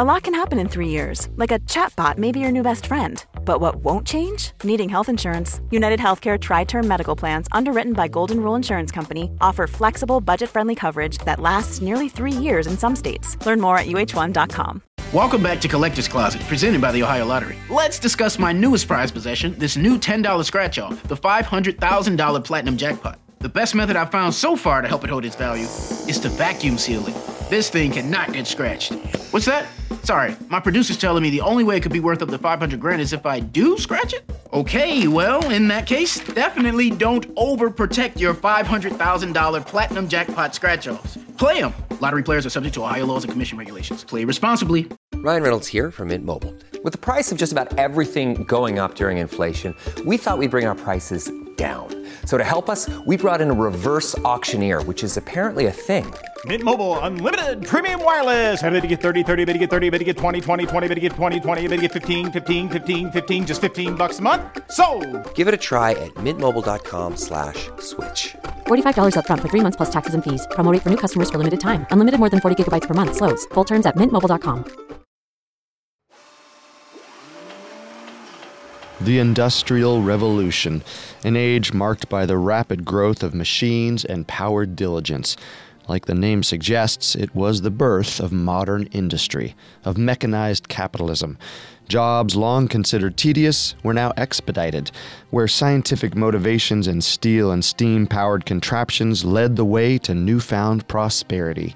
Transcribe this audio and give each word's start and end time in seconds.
A 0.00 0.04
lot 0.04 0.22
can 0.22 0.32
happen 0.32 0.58
in 0.58 0.66
three 0.66 0.88
years, 0.88 1.28
like 1.36 1.50
a 1.50 1.58
chatbot 1.66 2.16
may 2.16 2.32
be 2.32 2.40
your 2.40 2.50
new 2.50 2.62
best 2.62 2.86
friend. 2.86 3.22
But 3.44 3.60
what 3.60 3.84
won't 3.84 4.06
change? 4.06 4.52
Needing 4.64 4.88
health 4.88 5.10
insurance. 5.10 5.60
United 5.70 6.00
Healthcare 6.00 6.40
Tri 6.40 6.64
Term 6.64 6.88
Medical 6.88 7.14
Plans, 7.14 7.48
underwritten 7.52 7.92
by 7.92 8.08
Golden 8.08 8.40
Rule 8.40 8.54
Insurance 8.54 8.90
Company, 8.90 9.30
offer 9.42 9.66
flexible, 9.66 10.22
budget 10.22 10.48
friendly 10.48 10.74
coverage 10.74 11.18
that 11.26 11.38
lasts 11.38 11.82
nearly 11.82 12.08
three 12.08 12.32
years 12.32 12.66
in 12.66 12.78
some 12.78 12.96
states. 12.96 13.36
Learn 13.44 13.60
more 13.60 13.76
at 13.76 13.88
uhone.com. 13.88 14.80
Welcome 15.12 15.42
back 15.42 15.60
to 15.60 15.68
Collector's 15.68 16.08
Closet, 16.08 16.40
presented 16.44 16.80
by 16.80 16.92
the 16.92 17.02
Ohio 17.02 17.26
Lottery. 17.26 17.58
Let's 17.68 17.98
discuss 17.98 18.38
my 18.38 18.52
newest 18.52 18.88
prize 18.88 19.10
possession 19.10 19.54
this 19.58 19.76
new 19.76 19.98
$10 19.98 20.46
scratch 20.46 20.78
off, 20.78 21.02
the 21.08 21.14
$500,000 21.14 22.42
Platinum 22.42 22.78
Jackpot. 22.78 23.18
The 23.40 23.50
best 23.50 23.74
method 23.74 23.96
I've 23.96 24.10
found 24.10 24.32
so 24.32 24.56
far 24.56 24.80
to 24.80 24.88
help 24.88 25.04
it 25.04 25.10
hold 25.10 25.26
its 25.26 25.36
value 25.36 25.66
is 26.08 26.18
to 26.20 26.30
vacuum 26.30 26.78
seal 26.78 27.06
it. 27.06 27.39
This 27.50 27.68
thing 27.68 27.90
cannot 27.90 28.32
get 28.32 28.46
scratched. 28.46 28.92
What's 29.32 29.46
that? 29.46 29.66
Sorry, 30.04 30.36
my 30.48 30.60
producer's 30.60 30.96
telling 30.96 31.20
me 31.24 31.30
the 31.30 31.40
only 31.40 31.64
way 31.64 31.78
it 31.78 31.82
could 31.82 31.92
be 31.92 31.98
worth 31.98 32.22
up 32.22 32.28
to 32.28 32.38
500 32.38 32.78
grand 32.78 33.02
is 33.02 33.12
if 33.12 33.26
I 33.26 33.40
do 33.40 33.76
scratch 33.76 34.14
it? 34.14 34.22
Okay, 34.52 35.08
well, 35.08 35.50
in 35.50 35.66
that 35.66 35.84
case, 35.84 36.20
definitely 36.20 36.90
don't 36.90 37.26
overprotect 37.34 38.20
your 38.20 38.34
$500,000 38.34 39.66
platinum 39.66 40.08
jackpot 40.08 40.54
scratch 40.54 40.86
offs. 40.86 41.18
Play 41.40 41.62
them. 41.62 41.72
Lottery 42.00 42.22
players 42.22 42.44
are 42.44 42.50
subject 42.50 42.74
to 42.74 42.82
Ohio 42.82 43.06
laws 43.06 43.24
and 43.24 43.32
commission 43.32 43.56
regulations. 43.56 44.04
Play 44.04 44.26
responsibly. 44.26 44.86
Ryan 45.14 45.42
Reynolds 45.42 45.68
here 45.68 45.90
from 45.90 46.08
Mint 46.08 46.24
Mobile. 46.24 46.54
With 46.84 46.92
the 46.92 46.98
price 46.98 47.32
of 47.32 47.38
just 47.38 47.50
about 47.50 47.78
everything 47.78 48.44
going 48.44 48.78
up 48.78 48.94
during 48.94 49.16
inflation, 49.16 49.74
we 50.04 50.18
thought 50.18 50.36
we'd 50.36 50.50
bring 50.50 50.66
our 50.66 50.74
prices 50.74 51.32
down. 51.56 51.88
So 52.24 52.38
to 52.38 52.44
help 52.44 52.70
us, 52.70 52.88
we 53.06 53.16
brought 53.18 53.40
in 53.40 53.50
a 53.50 53.54
reverse 53.54 54.16
auctioneer, 54.20 54.82
which 54.84 55.04
is 55.04 55.16
apparently 55.18 55.66
a 55.66 55.72
thing. 55.72 56.12
Mint 56.46 56.62
Mobile 56.62 56.98
unlimited 57.00 57.66
premium 57.66 58.02
wireless. 58.02 58.62
Ready 58.62 58.80
to 58.80 58.86
get 58.86 59.02
30, 59.02 59.22
30, 59.22 59.44
bit 59.44 59.52
to 59.52 59.58
get 59.58 59.70
30, 59.70 59.90
bit 59.90 59.98
to 59.98 60.04
get 60.04 60.16
20, 60.16 60.40
20, 60.40 60.66
20, 60.66 60.88
bit 60.88 60.94
to 60.94 61.00
get 61.00 61.12
20, 61.12 61.40
20, 61.40 61.68
bit 61.68 61.76
to 61.76 61.82
get 61.82 61.92
15, 61.92 62.32
15, 62.32 62.68
15, 62.70 63.10
15 63.10 63.46
just 63.46 63.60
15 63.60 63.94
bucks 63.94 64.20
a 64.20 64.22
month. 64.22 64.42
So, 64.70 65.00
Give 65.34 65.48
it 65.48 65.54
a 65.54 65.58
try 65.58 65.90
at 65.92 66.14
mintmobile.com/switch. 66.14 68.36
$45 68.66 69.14
upfront 69.16 69.40
for 69.42 69.48
3 69.48 69.60
months 69.60 69.76
plus 69.76 69.90
taxes 69.90 70.14
and 70.14 70.24
fees. 70.24 70.46
Promo 70.52 70.72
rate 70.72 70.82
for 70.82 70.88
new 70.88 70.96
customers 71.04 71.29
for 71.30 71.38
limited 71.38 71.60
time. 71.60 71.86
Unlimited 71.90 72.18
more 72.18 72.28
than 72.28 72.40
40 72.40 72.64
gigabytes 72.64 72.88
per 72.88 72.94
month 72.94 73.16
slows. 73.16 73.46
Full 73.54 73.64
terms 73.64 73.86
at 73.86 73.96
mintmobile.com. 73.96 74.90
The 79.02 79.18
Industrial 79.18 80.02
Revolution, 80.02 80.82
an 81.24 81.34
age 81.34 81.72
marked 81.72 82.10
by 82.10 82.26
the 82.26 82.36
rapid 82.36 82.84
growth 82.84 83.22
of 83.22 83.32
machines 83.32 84.04
and 84.04 84.28
powered 84.28 84.76
diligence. 84.76 85.38
Like 85.88 86.04
the 86.04 86.14
name 86.14 86.42
suggests, 86.42 87.14
it 87.14 87.34
was 87.34 87.62
the 87.62 87.70
birth 87.70 88.20
of 88.20 88.30
modern 88.30 88.88
industry, 88.92 89.56
of 89.86 89.96
mechanized 89.96 90.68
capitalism. 90.68 91.38
Jobs 91.90 92.36
long 92.36 92.68
considered 92.68 93.16
tedious 93.16 93.74
were 93.82 93.92
now 93.92 94.12
expedited, 94.16 94.92
where 95.30 95.48
scientific 95.48 96.14
motivations 96.14 96.86
and 96.86 97.02
steel 97.02 97.50
and 97.50 97.64
steam 97.64 98.06
powered 98.06 98.46
contraptions 98.46 99.24
led 99.24 99.56
the 99.56 99.64
way 99.64 99.98
to 99.98 100.14
newfound 100.14 100.86
prosperity. 100.86 101.74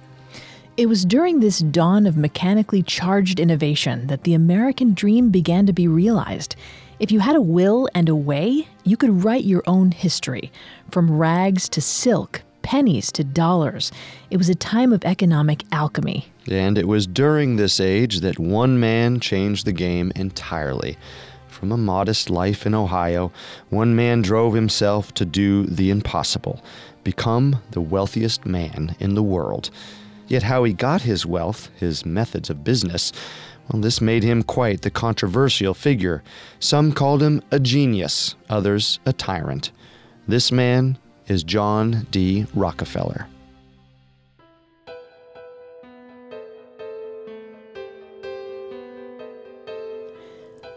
It 0.76 0.86
was 0.86 1.04
during 1.04 1.40
this 1.40 1.58
dawn 1.58 2.06
of 2.06 2.16
mechanically 2.16 2.80
charged 2.80 3.40
innovation 3.40 4.06
that 4.06 4.22
the 4.22 4.34
American 4.34 4.94
dream 4.94 5.30
began 5.30 5.66
to 5.66 5.72
be 5.72 5.88
realized. 5.88 6.54
If 7.00 7.10
you 7.10 7.18
had 7.18 7.34
a 7.34 7.42
will 7.42 7.88
and 7.92 8.08
a 8.08 8.14
way, 8.14 8.68
you 8.84 8.96
could 8.96 9.24
write 9.24 9.42
your 9.42 9.64
own 9.66 9.90
history, 9.90 10.52
from 10.92 11.18
rags 11.18 11.68
to 11.70 11.80
silk, 11.80 12.42
pennies 12.64 13.12
to 13.12 13.22
dollars. 13.22 13.92
It 14.30 14.38
was 14.38 14.48
a 14.48 14.56
time 14.56 14.92
of 14.92 15.04
economic 15.04 15.62
alchemy. 15.70 16.26
And 16.50 16.76
it 16.76 16.88
was 16.88 17.06
during 17.06 17.54
this 17.54 17.78
age 17.78 18.20
that 18.20 18.40
one 18.40 18.80
man 18.80 19.20
changed 19.20 19.66
the 19.66 19.72
game 19.72 20.10
entirely. 20.16 20.98
From 21.46 21.70
a 21.70 21.76
modest 21.76 22.28
life 22.28 22.66
in 22.66 22.74
Ohio, 22.74 23.30
one 23.70 23.94
man 23.94 24.22
drove 24.22 24.54
himself 24.54 25.14
to 25.14 25.24
do 25.24 25.64
the 25.66 25.90
impossible 25.90 26.60
become 27.04 27.60
the 27.70 27.80
wealthiest 27.80 28.47
man 28.47 28.97
in 28.98 29.14
the 29.14 29.22
world. 29.22 29.70
Yet, 30.26 30.42
how 30.42 30.64
he 30.64 30.72
got 30.72 31.03
his 31.03 31.26
wealth, 31.26 31.70
his 31.76 32.06
methods 32.06 32.48
of 32.48 32.64
business, 32.64 33.12
well, 33.69 33.80
this 33.80 34.00
made 34.00 34.22
him 34.22 34.42
quite 34.42 34.82
the 34.82 34.91
controversial 34.91 35.74
figure. 35.74 36.22
Some 36.58 36.92
called 36.92 37.22
him 37.22 37.42
a 37.50 37.58
genius, 37.58 38.34
others 38.48 38.98
a 39.06 39.12
tyrant. 39.12 39.70
This 40.26 40.50
man 40.50 40.98
is 41.28 41.42
John 41.42 42.06
D. 42.10 42.46
Rockefeller. 42.54 43.26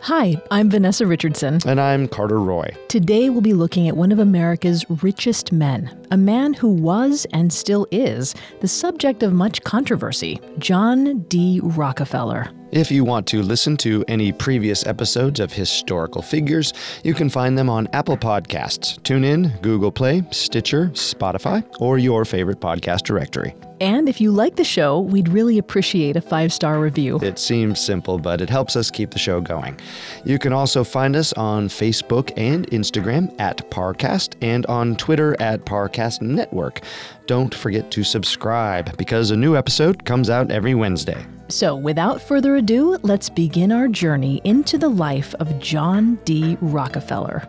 Hi, 0.07 0.41
I'm 0.51 0.69
Vanessa 0.69 1.05
Richardson. 1.05 1.59
And 1.65 1.81
I'm 1.81 2.07
Carter 2.07 2.39
Roy. 2.39 2.73
Today 2.87 3.29
we'll 3.29 3.41
be 3.41 3.53
looking 3.53 3.89
at 3.89 3.97
one 3.97 4.13
of 4.13 4.19
America's 4.19 4.85
richest 5.03 5.51
men, 5.51 6.07
a 6.11 6.17
man 6.17 6.53
who 6.53 6.69
was 6.69 7.27
and 7.33 7.51
still 7.51 7.85
is 7.91 8.33
the 8.61 8.69
subject 8.69 9.21
of 9.21 9.33
much 9.33 9.61
controversy 9.63 10.39
John 10.59 11.19
D. 11.23 11.59
Rockefeller. 11.61 12.49
If 12.71 12.91
you 12.91 13.05
want 13.05 13.25
to 13.27 13.41
listen 13.41 13.77
to 13.77 14.03
any 14.09 14.33
previous 14.33 14.85
episodes 14.85 15.39
of 15.39 15.53
Historical 15.53 16.21
Figures, 16.21 16.73
you 17.01 17.13
can 17.13 17.29
find 17.29 17.57
them 17.57 17.69
on 17.69 17.87
Apple 17.93 18.17
Podcasts, 18.17 18.99
TuneIn, 19.03 19.61
Google 19.61 19.91
Play, 19.91 20.21
Stitcher, 20.31 20.87
Spotify, 20.89 21.65
or 21.79 21.97
your 21.97 22.25
favorite 22.25 22.59
podcast 22.59 23.03
directory. 23.03 23.55
And 23.79 24.09
if 24.09 24.19
you 24.19 24.31
like 24.31 24.57
the 24.57 24.65
show, 24.65 24.99
we'd 24.99 25.29
really 25.29 25.57
appreciate 25.57 26.17
a 26.17 26.21
five 26.21 26.51
star 26.51 26.81
review. 26.81 27.19
It 27.21 27.39
seems 27.39 27.79
simple, 27.79 28.17
but 28.17 28.41
it 28.41 28.49
helps 28.49 28.75
us 28.75 28.91
keep 28.91 29.11
the 29.11 29.19
show 29.19 29.39
going. 29.39 29.79
You 30.25 30.37
can 30.37 30.51
also 30.51 30.83
find 30.83 31.15
us 31.15 31.31
on 31.33 31.69
Facebook 31.69 32.33
and 32.35 32.69
Instagram 32.71 33.33
at 33.39 33.57
Parcast 33.71 34.35
and 34.41 34.65
on 34.65 34.97
Twitter 34.97 35.39
at 35.39 35.65
Parcast 35.65 36.21
Network. 36.21 36.81
Don't 37.27 37.55
forget 37.55 37.91
to 37.91 38.03
subscribe 38.03 38.97
because 38.97 39.31
a 39.31 39.37
new 39.37 39.55
episode 39.55 40.03
comes 40.03 40.29
out 40.29 40.51
every 40.51 40.75
Wednesday. 40.75 41.25
So, 41.49 41.75
without 41.75 42.21
further 42.21 42.57
ado, 42.57 42.97
let's 43.03 43.29
begin 43.29 43.71
our 43.71 43.87
journey 43.87 44.41
into 44.43 44.77
the 44.77 44.89
life 44.89 45.33
of 45.35 45.59
John 45.59 46.15
D. 46.25 46.57
Rockefeller. 46.59 47.47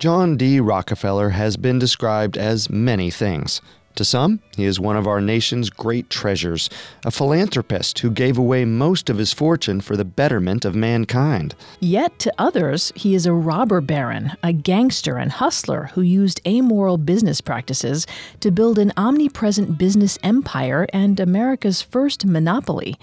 John 0.00 0.38
D. 0.38 0.60
Rockefeller 0.60 1.28
has 1.28 1.58
been 1.58 1.78
described 1.78 2.38
as 2.38 2.70
many 2.70 3.10
things. 3.10 3.60
To 3.96 4.04
some, 4.04 4.40
he 4.56 4.64
is 4.64 4.80
one 4.80 4.96
of 4.96 5.06
our 5.06 5.20
nation's 5.20 5.68
great 5.68 6.08
treasures, 6.08 6.70
a 7.04 7.10
philanthropist 7.10 7.98
who 7.98 8.10
gave 8.10 8.38
away 8.38 8.64
most 8.64 9.10
of 9.10 9.18
his 9.18 9.32
fortune 9.32 9.80
for 9.80 9.96
the 9.96 10.04
betterment 10.04 10.64
of 10.64 10.74
mankind. 10.74 11.54
Yet 11.80 12.18
to 12.20 12.32
others, 12.38 12.92
he 12.94 13.14
is 13.14 13.26
a 13.26 13.32
robber 13.32 13.80
baron, 13.80 14.32
a 14.42 14.52
gangster 14.52 15.16
and 15.16 15.32
hustler 15.32 15.90
who 15.94 16.02
used 16.02 16.40
amoral 16.46 16.98
business 16.98 17.40
practices 17.40 18.06
to 18.40 18.50
build 18.50 18.78
an 18.78 18.92
omnipresent 18.96 19.76
business 19.76 20.18
empire 20.22 20.86
and 20.92 21.18
America's 21.20 21.82
first 21.82 22.24
monopoly. 22.24 22.96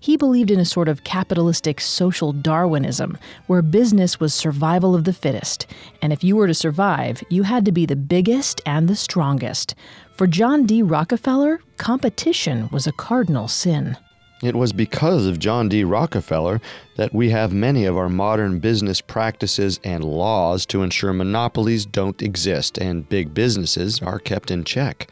He 0.00 0.16
believed 0.16 0.50
in 0.50 0.60
a 0.60 0.64
sort 0.64 0.88
of 0.88 1.04
capitalistic 1.04 1.80
social 1.80 2.32
Darwinism, 2.32 3.18
where 3.46 3.62
business 3.62 4.20
was 4.20 4.32
survival 4.32 4.94
of 4.94 5.04
the 5.04 5.12
fittest, 5.12 5.66
and 6.00 6.12
if 6.12 6.22
you 6.22 6.36
were 6.36 6.46
to 6.46 6.54
survive, 6.54 7.22
you 7.28 7.42
had 7.42 7.64
to 7.64 7.72
be 7.72 7.86
the 7.86 7.96
biggest 7.96 8.60
and 8.64 8.88
the 8.88 8.96
strongest. 8.96 9.74
For 10.16 10.26
John 10.26 10.66
D. 10.66 10.82
Rockefeller, 10.82 11.60
competition 11.76 12.68
was 12.72 12.86
a 12.86 12.92
cardinal 12.92 13.48
sin. 13.48 13.96
It 14.40 14.54
was 14.54 14.72
because 14.72 15.26
of 15.26 15.40
John 15.40 15.68
D. 15.68 15.82
Rockefeller 15.82 16.60
that 16.96 17.12
we 17.12 17.30
have 17.30 17.52
many 17.52 17.84
of 17.84 17.96
our 17.96 18.08
modern 18.08 18.60
business 18.60 19.00
practices 19.00 19.80
and 19.82 20.04
laws 20.04 20.64
to 20.66 20.82
ensure 20.82 21.12
monopolies 21.12 21.84
don't 21.84 22.22
exist 22.22 22.78
and 22.78 23.08
big 23.08 23.34
businesses 23.34 24.00
are 24.00 24.20
kept 24.20 24.52
in 24.52 24.62
check. 24.62 25.08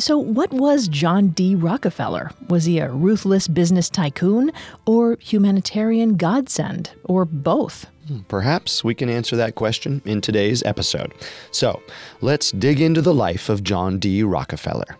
So, 0.00 0.16
what 0.16 0.52
was 0.52 0.86
John 0.86 1.30
D. 1.30 1.56
Rockefeller? 1.56 2.30
Was 2.48 2.66
he 2.66 2.78
a 2.78 2.88
ruthless 2.88 3.48
business 3.48 3.90
tycoon 3.90 4.52
or 4.86 5.16
humanitarian 5.20 6.16
godsend, 6.16 6.92
or 7.02 7.24
both? 7.24 7.86
Hmm, 8.06 8.20
perhaps 8.28 8.84
we 8.84 8.94
can 8.94 9.08
answer 9.08 9.34
that 9.34 9.56
question 9.56 10.00
in 10.04 10.20
today's 10.20 10.62
episode. 10.62 11.12
So, 11.50 11.82
let's 12.20 12.52
dig 12.52 12.80
into 12.80 13.02
the 13.02 13.12
life 13.12 13.48
of 13.48 13.64
John 13.64 13.98
D. 13.98 14.22
Rockefeller. 14.22 14.96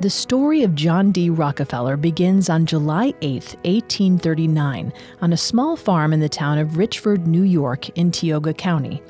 The 0.00 0.10
story 0.10 0.62
of 0.62 0.76
John 0.76 1.10
D. 1.10 1.28
Rockefeller 1.28 1.96
begins 1.96 2.48
on 2.48 2.66
July 2.66 3.14
8, 3.20 3.56
1839, 3.64 4.92
on 5.22 5.32
a 5.32 5.36
small 5.36 5.76
farm 5.76 6.12
in 6.12 6.20
the 6.20 6.28
town 6.28 6.58
of 6.58 6.76
Richford, 6.76 7.26
New 7.26 7.42
York, 7.42 7.88
in 7.98 8.12
Tioga 8.12 8.54
County. 8.54 9.02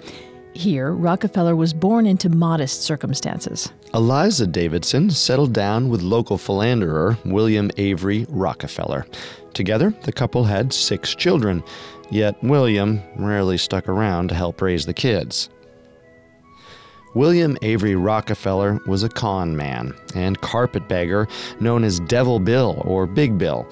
Here, 0.59 0.91
Rockefeller 0.91 1.55
was 1.55 1.73
born 1.73 2.05
into 2.05 2.29
modest 2.29 2.83
circumstances. 2.83 3.71
Eliza 3.95 4.45
Davidson 4.45 5.09
settled 5.09 5.53
down 5.53 5.89
with 5.89 6.03
local 6.03 6.37
philanderer 6.37 7.17
William 7.25 7.71
Avery 7.77 8.27
Rockefeller. 8.29 9.07
Together, 9.55 9.95
the 10.03 10.11
couple 10.11 10.43
had 10.43 10.73
six 10.73 11.15
children, 11.15 11.63
yet 12.11 12.43
William 12.43 13.01
rarely 13.17 13.57
stuck 13.57 13.89
around 13.89 14.31
to 14.31 14.35
help 14.35 14.61
raise 14.61 14.85
the 14.85 14.93
kids. 14.93 15.49
William 17.15 17.57
Avery 17.63 17.95
Rockefeller 17.95 18.81
was 18.85 19.05
a 19.05 19.09
con 19.09 19.57
man 19.57 19.95
and 20.17 20.41
carpetbagger 20.41 21.29
known 21.61 21.85
as 21.85 22.01
Devil 22.01 22.41
Bill 22.41 22.83
or 22.85 23.07
Big 23.07 23.39
Bill. 23.39 23.65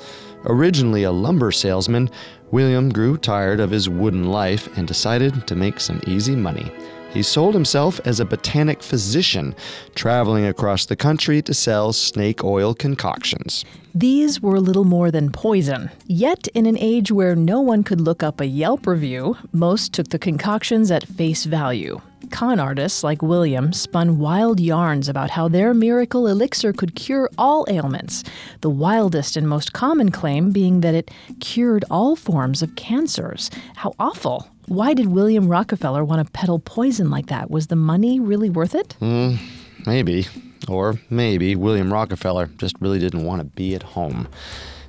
Originally 0.46 1.02
a 1.02 1.12
lumber 1.12 1.50
salesman, 1.50 2.08
William 2.52 2.88
grew 2.88 3.16
tired 3.16 3.58
of 3.58 3.70
his 3.70 3.88
wooden 3.88 4.30
life 4.30 4.68
and 4.76 4.86
decided 4.86 5.46
to 5.46 5.56
make 5.56 5.80
some 5.80 6.00
easy 6.06 6.36
money. 6.36 6.70
He 7.10 7.22
sold 7.22 7.54
himself 7.54 8.00
as 8.04 8.20
a 8.20 8.24
botanic 8.24 8.82
physician, 8.82 9.54
traveling 9.94 10.44
across 10.44 10.86
the 10.86 10.96
country 10.96 11.40
to 11.42 11.54
sell 11.54 11.92
snake 11.92 12.44
oil 12.44 12.74
concoctions. 12.74 13.64
These 13.94 14.42
were 14.42 14.60
little 14.60 14.84
more 14.84 15.10
than 15.10 15.32
poison. 15.32 15.90
Yet, 16.06 16.46
in 16.48 16.66
an 16.66 16.76
age 16.78 17.10
where 17.10 17.34
no 17.34 17.60
one 17.60 17.82
could 17.82 18.00
look 18.00 18.22
up 18.22 18.40
a 18.40 18.46
Yelp 18.46 18.86
review, 18.86 19.38
most 19.52 19.94
took 19.94 20.08
the 20.10 20.18
concoctions 20.18 20.90
at 20.90 21.08
face 21.08 21.44
value. 21.44 22.00
Con 22.30 22.58
artists 22.60 23.04
like 23.04 23.22
William 23.22 23.72
spun 23.72 24.18
wild 24.18 24.60
yarns 24.60 25.08
about 25.08 25.30
how 25.30 25.48
their 25.48 25.72
miracle 25.72 26.26
elixir 26.26 26.72
could 26.72 26.94
cure 26.94 27.30
all 27.38 27.64
ailments, 27.68 28.24
the 28.60 28.70
wildest 28.70 29.36
and 29.36 29.48
most 29.48 29.72
common 29.72 30.10
claim 30.10 30.50
being 30.50 30.80
that 30.80 30.94
it 30.94 31.10
cured 31.40 31.84
all 31.90 32.16
forms 32.16 32.62
of 32.62 32.74
cancers. 32.76 33.50
How 33.76 33.94
awful! 33.98 34.48
Why 34.66 34.94
did 34.94 35.06
William 35.06 35.48
Rockefeller 35.48 36.04
want 36.04 36.26
to 36.26 36.32
peddle 36.32 36.58
poison 36.58 37.08
like 37.10 37.26
that? 37.26 37.50
Was 37.50 37.68
the 37.68 37.76
money 37.76 38.18
really 38.18 38.50
worth 38.50 38.74
it? 38.74 38.96
Mm, 39.00 39.38
maybe. 39.86 40.26
Or 40.68 40.98
maybe 41.08 41.54
William 41.54 41.92
Rockefeller 41.92 42.46
just 42.58 42.74
really 42.80 42.98
didn't 42.98 43.24
want 43.24 43.40
to 43.40 43.44
be 43.44 43.74
at 43.76 43.82
home. 43.82 44.26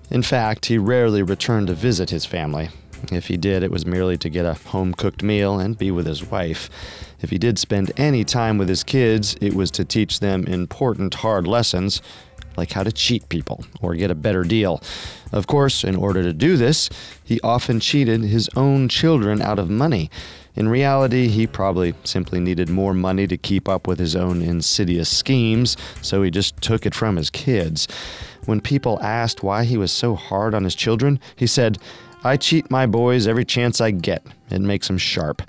In 0.10 0.24
fact, 0.24 0.66
he 0.66 0.78
rarely 0.78 1.22
returned 1.22 1.68
to 1.68 1.74
visit 1.74 2.10
his 2.10 2.26
family. 2.26 2.70
If 3.12 3.28
he 3.28 3.38
did, 3.38 3.62
it 3.62 3.72
was 3.72 3.86
merely 3.86 4.18
to 4.18 4.30
get 4.30 4.46
a 4.46 4.56
home 4.56 4.94
cooked 4.94 5.22
meal 5.22 5.60
and 5.60 5.78
be 5.78 5.92
with 5.92 6.08
his 6.08 6.26
wife. 6.26 6.70
If 7.22 7.30
he 7.30 7.38
did 7.38 7.58
spend 7.58 7.92
any 7.98 8.24
time 8.24 8.58
with 8.58 8.70
his 8.70 8.84
kids, 8.84 9.36
it 9.42 9.54
was 9.54 9.72
to 9.72 9.86
teach 9.86 10.20
them 10.20 10.46
important 10.46 11.16
hard 11.16 11.48
lessons 11.48 12.02
like 12.58 12.72
how 12.72 12.84
to 12.84 12.92
cheat 12.92 13.30
people 13.30 13.64
or 13.82 13.96
get 13.96 14.12
a 14.12 14.16
better 14.16 14.44
deal. 14.44 14.82
Of 15.32 15.48
course, 15.48 15.84
in 15.84 15.96
order 15.96 16.24
to 16.24 16.34
do 16.34 16.58
this, 16.58 16.90
he 17.24 17.40
often 17.42 17.80
cheated 17.80 18.22
his 18.22 18.50
own 18.56 18.90
children 18.90 19.42
out 19.42 19.60
of 19.60 19.70
money. 19.70 20.10
In 20.56 20.68
reality, 20.68 21.28
he 21.28 21.46
probably 21.46 21.94
simply 22.04 22.40
needed 22.40 22.68
more 22.68 22.96
money 22.96 23.28
to 23.28 23.38
keep 23.38 23.70
up 23.70 23.88
with 23.88 24.00
his 24.00 24.16
own 24.16 24.42
insidious 24.42 25.08
schemes, 25.08 25.78
so 26.02 26.24
he 26.24 26.32
just 26.32 26.60
took 26.62 26.88
it 26.88 26.96
from 26.96 27.16
his 27.16 27.30
kids. 27.30 27.88
When 28.46 28.60
people 28.60 29.00
asked 29.04 29.44
why 29.44 29.66
he 29.66 29.78
was 29.78 29.92
so 29.92 30.16
hard 30.16 30.56
on 30.56 30.64
his 30.64 30.74
children, 30.74 31.20
he 31.36 31.46
said, 31.46 31.78
I 32.24 32.38
cheat 32.38 32.72
my 32.72 32.88
boys 32.88 33.28
every 33.28 33.46
chance 33.46 33.80
I 33.80 33.92
get. 33.92 34.26
It 34.50 34.62
makes 34.62 34.88
them 34.88 34.98
sharp. 34.98 35.44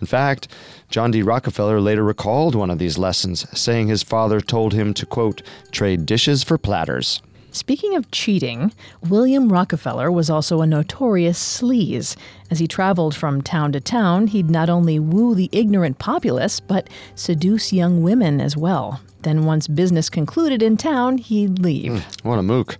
In 0.00 0.06
fact, 0.06 0.48
John 0.90 1.10
D. 1.10 1.22
Rockefeller 1.22 1.80
later 1.80 2.04
recalled 2.04 2.54
one 2.54 2.70
of 2.70 2.78
these 2.78 2.98
lessons, 2.98 3.46
saying 3.58 3.88
his 3.88 4.02
father 4.02 4.40
told 4.40 4.72
him 4.72 4.94
to, 4.94 5.06
quote, 5.06 5.42
trade 5.72 6.06
dishes 6.06 6.42
for 6.42 6.56
platters. 6.56 7.20
Speaking 7.50 7.96
of 7.96 8.10
cheating, 8.10 8.72
William 9.08 9.50
Rockefeller 9.50 10.12
was 10.12 10.28
also 10.28 10.60
a 10.60 10.66
notorious 10.66 11.38
sleaze. 11.38 12.14
As 12.50 12.58
he 12.58 12.68
traveled 12.68 13.16
from 13.16 13.42
town 13.42 13.72
to 13.72 13.80
town, 13.80 14.28
he'd 14.28 14.50
not 14.50 14.68
only 14.68 14.98
woo 14.98 15.34
the 15.34 15.48
ignorant 15.50 15.98
populace, 15.98 16.60
but 16.60 16.88
seduce 17.14 17.72
young 17.72 18.02
women 18.02 18.40
as 18.40 18.56
well. 18.56 19.00
Then, 19.22 19.46
once 19.46 19.66
business 19.66 20.08
concluded 20.08 20.62
in 20.62 20.76
town, 20.76 21.18
he'd 21.18 21.58
leave. 21.58 21.92
Mm, 21.92 22.24
what 22.24 22.38
a 22.38 22.42
mook. 22.42 22.78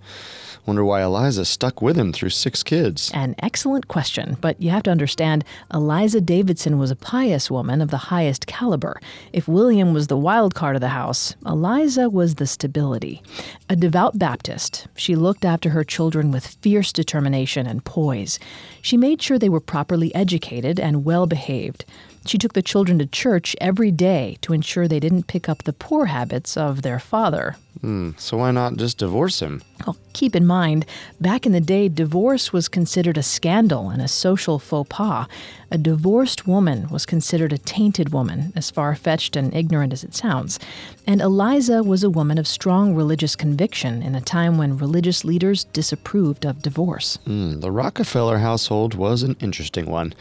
Wonder 0.68 0.84
why 0.84 1.02
Eliza 1.02 1.46
stuck 1.46 1.80
with 1.80 1.96
him 1.96 2.12
through 2.12 2.28
six 2.28 2.62
kids. 2.62 3.10
An 3.14 3.34
excellent 3.38 3.88
question, 3.88 4.36
but 4.42 4.60
you 4.60 4.68
have 4.68 4.82
to 4.82 4.90
understand 4.90 5.42
Eliza 5.72 6.20
Davidson 6.20 6.78
was 6.78 6.90
a 6.90 6.96
pious 6.96 7.50
woman 7.50 7.80
of 7.80 7.90
the 7.90 7.96
highest 7.96 8.46
caliber. 8.46 9.00
If 9.32 9.48
William 9.48 9.94
was 9.94 10.08
the 10.08 10.18
wild 10.18 10.54
card 10.54 10.76
of 10.76 10.82
the 10.82 10.88
house, 10.88 11.34
Eliza 11.46 12.10
was 12.10 12.34
the 12.34 12.46
stability. 12.46 13.22
A 13.70 13.76
devout 13.76 14.18
Baptist, 14.18 14.88
she 14.94 15.16
looked 15.16 15.46
after 15.46 15.70
her 15.70 15.84
children 15.84 16.30
with 16.30 16.46
fierce 16.60 16.92
determination 16.92 17.66
and 17.66 17.82
poise. 17.82 18.38
She 18.82 18.98
made 18.98 19.22
sure 19.22 19.38
they 19.38 19.48
were 19.48 19.60
properly 19.60 20.14
educated 20.14 20.78
and 20.78 21.02
well 21.02 21.26
behaved. 21.26 21.86
She 22.26 22.38
took 22.38 22.52
the 22.52 22.62
children 22.62 22.98
to 22.98 23.06
church 23.06 23.56
every 23.60 23.90
day 23.90 24.38
to 24.42 24.52
ensure 24.52 24.86
they 24.86 25.00
didn't 25.00 25.28
pick 25.28 25.48
up 25.48 25.62
the 25.62 25.72
poor 25.72 26.06
habits 26.06 26.56
of 26.56 26.82
their 26.82 26.98
father. 26.98 27.56
Mm, 27.82 28.18
so 28.18 28.38
why 28.38 28.50
not 28.50 28.76
just 28.76 28.98
divorce 28.98 29.40
him? 29.40 29.62
Well, 29.86 29.96
keep 30.12 30.34
in 30.34 30.46
mind, 30.46 30.84
back 31.20 31.46
in 31.46 31.52
the 31.52 31.60
day, 31.60 31.88
divorce 31.88 32.52
was 32.52 32.68
considered 32.68 33.16
a 33.16 33.22
scandal 33.22 33.88
and 33.88 34.02
a 34.02 34.08
social 34.08 34.58
faux 34.58 34.88
pas. 34.88 35.28
A 35.70 35.78
divorced 35.78 36.46
woman 36.46 36.88
was 36.88 37.06
considered 37.06 37.52
a 37.52 37.58
tainted 37.58 38.12
woman, 38.12 38.52
as 38.56 38.70
far 38.70 38.94
fetched 38.96 39.36
and 39.36 39.54
ignorant 39.54 39.92
as 39.92 40.02
it 40.02 40.14
sounds. 40.14 40.58
And 41.06 41.20
Eliza 41.20 41.82
was 41.82 42.02
a 42.02 42.10
woman 42.10 42.36
of 42.36 42.48
strong 42.48 42.94
religious 42.94 43.36
conviction 43.36 44.02
in 44.02 44.14
a 44.14 44.20
time 44.20 44.58
when 44.58 44.76
religious 44.76 45.24
leaders 45.24 45.64
disapproved 45.64 46.44
of 46.44 46.62
divorce. 46.62 47.18
Mm, 47.26 47.60
the 47.60 47.70
Rockefeller 47.70 48.38
household 48.38 48.94
was 48.94 49.22
an 49.22 49.36
interesting 49.40 49.86
one. 49.86 50.14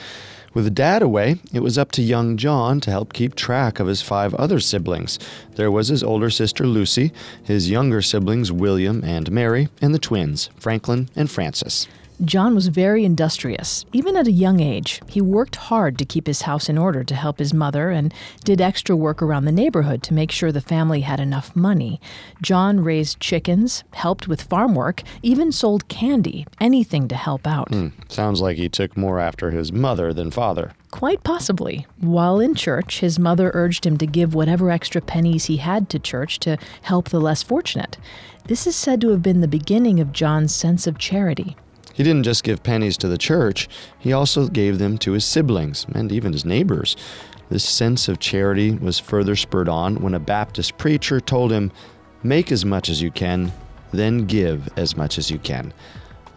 With 0.58 0.74
dad 0.74 1.04
away, 1.04 1.40
it 1.54 1.60
was 1.60 1.78
up 1.78 1.92
to 1.92 2.02
young 2.02 2.36
John 2.36 2.82
to 2.82 2.90
help 2.90 3.14
keep 3.14 3.36
track 3.36 3.80
of 3.80 3.86
his 3.86 4.02
five 4.02 4.34
other 4.34 4.60
siblings. 4.60 5.20
There 5.54 5.70
was 5.70 5.90
his 5.90 6.02
older 6.02 6.32
sister 6.32 6.66
Lucy, 6.66 7.14
his 7.44 7.70
younger 7.70 8.02
siblings 8.02 8.52
William 8.52 9.04
and 9.04 9.32
Mary, 9.32 9.70
and 9.84 9.94
the 9.94 10.00
twins, 10.00 10.50
Franklin 10.58 11.10
and 11.16 11.30
Francis. 11.30 11.88
John 12.26 12.56
was 12.56 12.70
very 12.70 13.06
industrious. 13.06 13.86
Even 13.94 14.16
at 14.16 14.26
a 14.26 14.32
young 14.32 14.60
age, 14.60 15.02
he 15.08 15.22
worked 15.22 15.56
hard 15.56 16.00
to 16.00 16.06
keep 16.06 16.26
his 16.26 16.42
house 16.42 16.68
in 16.68 16.78
order 16.78 17.04
to 17.04 17.14
help 17.14 17.38
his 17.38 17.54
mother 17.54 17.92
and 17.92 18.12
did 18.44 18.60
extra 18.60 18.96
work 18.96 19.22
around 19.22 19.46
the 19.46 19.52
neighborhood 19.52 20.02
to 20.04 20.16
make 20.16 20.32
sure 20.32 20.52
the 20.52 20.60
family 20.60 21.02
had 21.02 21.20
enough 21.20 21.56
money. 21.56 22.02
John 22.42 22.80
raised 22.80 23.20
chickens, 23.20 23.84
helped 23.94 24.28
with 24.28 24.42
farm 24.42 24.74
work, 24.74 25.04
even 25.22 25.52
sold 25.52 25.88
candy, 25.90 26.48
anything 26.60 27.08
to 27.08 27.16
help 27.16 27.46
out. 27.46 27.70
Mm, 27.70 27.92
sounds 28.12 28.42
like 28.42 28.58
he 28.58 28.68
took 28.68 28.98
more 28.98 29.20
after 29.20 29.52
his 29.52 29.72
mother 29.72 30.12
than 30.12 30.32
father. 30.32 30.72
Quite 30.90 31.24
possibly. 31.24 31.86
While 32.00 32.40
in 32.40 32.56
church, 32.56 33.02
his 33.02 33.20
mother 33.20 33.52
urged 33.54 33.86
him 33.86 33.98
to 34.00 34.08
give 34.08 34.34
whatever 34.34 34.72
extra 34.72 35.02
pennies 35.02 35.46
he 35.46 35.58
had 35.58 35.88
to 35.92 36.00
church 36.00 36.40
to 36.40 36.58
help 36.82 37.10
the 37.10 37.20
less 37.20 37.44
fortunate. 37.44 37.98
This 38.48 38.66
is 38.66 38.76
said 38.76 39.02
to 39.02 39.10
have 39.10 39.22
been 39.22 39.42
the 39.42 39.48
beginning 39.48 40.00
of 40.00 40.14
John's 40.14 40.56
sense 40.56 40.88
of 40.88 40.98
charity. 40.98 41.56
He 41.98 42.04
didn't 42.04 42.26
just 42.26 42.44
give 42.44 42.62
pennies 42.62 42.96
to 42.98 43.08
the 43.08 43.18
church, 43.18 43.68
he 43.98 44.14
also 44.14 44.48
gave 44.48 44.78
them 44.78 45.00
to 45.00 45.14
his 45.14 45.26
siblings 45.26 45.88
and 45.96 46.12
even 46.12 46.32
his 46.32 46.46
neighbors. 46.46 46.96
This 47.50 47.68
sense 47.68 48.08
of 48.08 48.20
charity 48.20 48.74
was 48.74 49.00
further 49.00 49.36
spurred 49.36 49.68
on 49.68 50.04
when 50.04 50.14
a 50.14 50.20
Baptist 50.20 50.78
preacher 50.78 51.20
told 51.20 51.52
him, 51.52 51.72
Make 52.22 52.52
as 52.52 52.64
much 52.64 52.88
as 52.88 53.02
you 53.02 53.10
can, 53.10 53.52
then 53.92 54.28
give 54.28 54.70
as 54.78 54.96
much 54.96 55.18
as 55.18 55.32
you 55.32 55.40
can. 55.40 55.74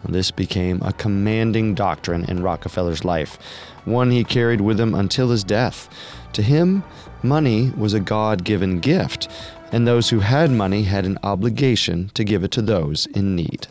This 0.09 0.31
became 0.31 0.81
a 0.81 0.93
commanding 0.93 1.75
doctrine 1.75 2.25
in 2.25 2.41
Rockefeller's 2.41 3.05
life, 3.05 3.37
one 3.85 4.09
he 4.09 4.23
carried 4.23 4.61
with 4.61 4.79
him 4.79 4.95
until 4.95 5.29
his 5.29 5.43
death. 5.43 5.87
To 6.33 6.41
him, 6.41 6.83
money 7.21 7.71
was 7.77 7.93
a 7.93 7.99
God 7.99 8.43
given 8.43 8.79
gift, 8.79 9.27
and 9.71 9.85
those 9.85 10.09
who 10.09 10.21
had 10.21 10.49
money 10.49 10.81
had 10.83 11.05
an 11.05 11.19
obligation 11.21 12.09
to 12.15 12.23
give 12.23 12.43
it 12.43 12.49
to 12.51 12.63
those 12.63 13.05
in 13.13 13.35
need. 13.35 13.67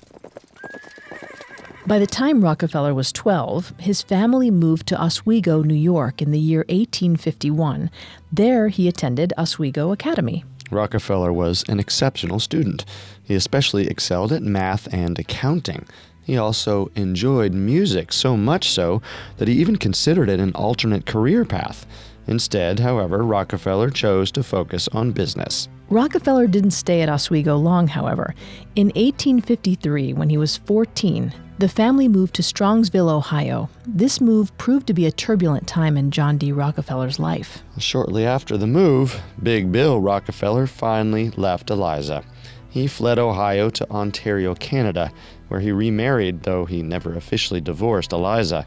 By 1.87 1.99
the 1.99 2.07
time 2.07 2.43
Rockefeller 2.43 2.93
was 2.93 3.11
12, 3.11 3.73
his 3.79 4.03
family 4.03 4.51
moved 4.51 4.87
to 4.89 5.03
Oswego, 5.03 5.63
New 5.63 5.75
York 5.75 6.21
in 6.21 6.31
the 6.31 6.39
year 6.39 6.61
1851. 6.69 7.91
There, 8.31 8.69
he 8.69 8.87
attended 8.87 9.33
Oswego 9.39 9.91
Academy. 9.91 10.45
Rockefeller 10.71 11.33
was 11.33 11.65
an 11.69 11.81
exceptional 11.81 12.39
student. 12.39 12.85
He 13.25 13.35
especially 13.35 13.89
excelled 13.89 14.31
at 14.31 14.43
math 14.43 14.93
and 14.93 15.19
accounting. 15.19 15.87
He 16.23 16.37
also 16.37 16.91
enjoyed 16.97 17.55
music 17.55 18.13
so 18.13 18.37
much 18.37 18.71
so 18.71 19.01
that 19.39 19.49
he 19.49 19.55
even 19.55 19.77
considered 19.77 20.29
it 20.29 20.39
an 20.39 20.53
alternate 20.53 21.07
career 21.07 21.47
path. 21.47 21.87
Instead, 22.27 22.79
however, 22.79 23.25
Rockefeller 23.25 23.89
chose 23.89 24.31
to 24.33 24.43
focus 24.43 24.87
on 24.89 25.13
business. 25.13 25.67
Rockefeller 25.89 26.47
didn't 26.47 26.73
stay 26.73 27.01
at 27.01 27.09
Oswego 27.09 27.57
long, 27.57 27.89
however. 27.89 28.35
In 28.77 28.89
1853, 28.89 30.13
when 30.13 30.29
he 30.29 30.37
was 30.37 30.59
14, 30.59 31.33
the 31.61 31.69
family 31.69 32.09
moved 32.09 32.35
to 32.35 32.43
Strongsville, 32.43 33.11
Ohio. 33.11 33.69
This 33.87 34.19
move 34.19 34.57
proved 34.57 34.87
to 34.87 34.95
be 34.95 35.05
a 35.05 35.13
turbulent 35.13 35.67
time 35.67 35.99
in 35.99 36.11
John 36.11 36.39
D. 36.39 36.53
Rockefeller's 36.53 37.19
life. 37.19 37.63
Shortly 37.77 38.25
after 38.25 38.57
the 38.57 38.67
move, 38.67 39.21
Big 39.43 39.71
Bill 39.71 40.01
Rockefeller 40.01 40.67
finally 40.67 41.29
left 41.33 41.69
Eliza. 41.69 42.25
He 42.71 42.87
fled 42.87 43.19
Ohio 43.19 43.69
to 43.69 43.91
Ontario, 43.91 44.55
Canada, 44.55 45.13
where 45.49 45.61
he 45.61 45.71
remarried, 45.71 46.45
though 46.45 46.65
he 46.65 46.83
never 46.83 47.15
officially 47.15 47.61
divorced 47.61 48.13
Eliza. 48.13 48.67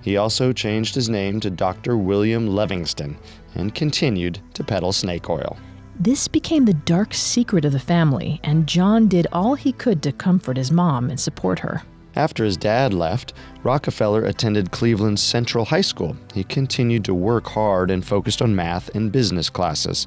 He 0.00 0.16
also 0.16 0.52
changed 0.52 0.96
his 0.96 1.08
name 1.08 1.38
to 1.40 1.50
Dr. 1.50 1.96
William 1.96 2.48
Levingston 2.48 3.14
and 3.54 3.72
continued 3.72 4.40
to 4.54 4.64
peddle 4.64 4.92
snake 4.92 5.30
oil. 5.30 5.56
This 5.94 6.26
became 6.26 6.64
the 6.64 6.74
dark 6.74 7.14
secret 7.14 7.64
of 7.64 7.70
the 7.70 7.78
family, 7.78 8.40
and 8.42 8.66
John 8.66 9.06
did 9.06 9.28
all 9.32 9.54
he 9.54 9.70
could 9.70 10.02
to 10.02 10.10
comfort 10.10 10.56
his 10.56 10.72
mom 10.72 11.08
and 11.08 11.20
support 11.20 11.60
her. 11.60 11.82
After 12.14 12.44
his 12.44 12.58
dad 12.58 12.92
left, 12.92 13.32
Rockefeller 13.62 14.24
attended 14.24 14.70
Cleveland 14.70 15.18
Central 15.18 15.64
High 15.64 15.80
School. 15.80 16.16
He 16.34 16.44
continued 16.44 17.04
to 17.06 17.14
work 17.14 17.46
hard 17.48 17.90
and 17.90 18.04
focused 18.04 18.42
on 18.42 18.54
math 18.54 18.94
and 18.94 19.10
business 19.10 19.48
classes. 19.48 20.06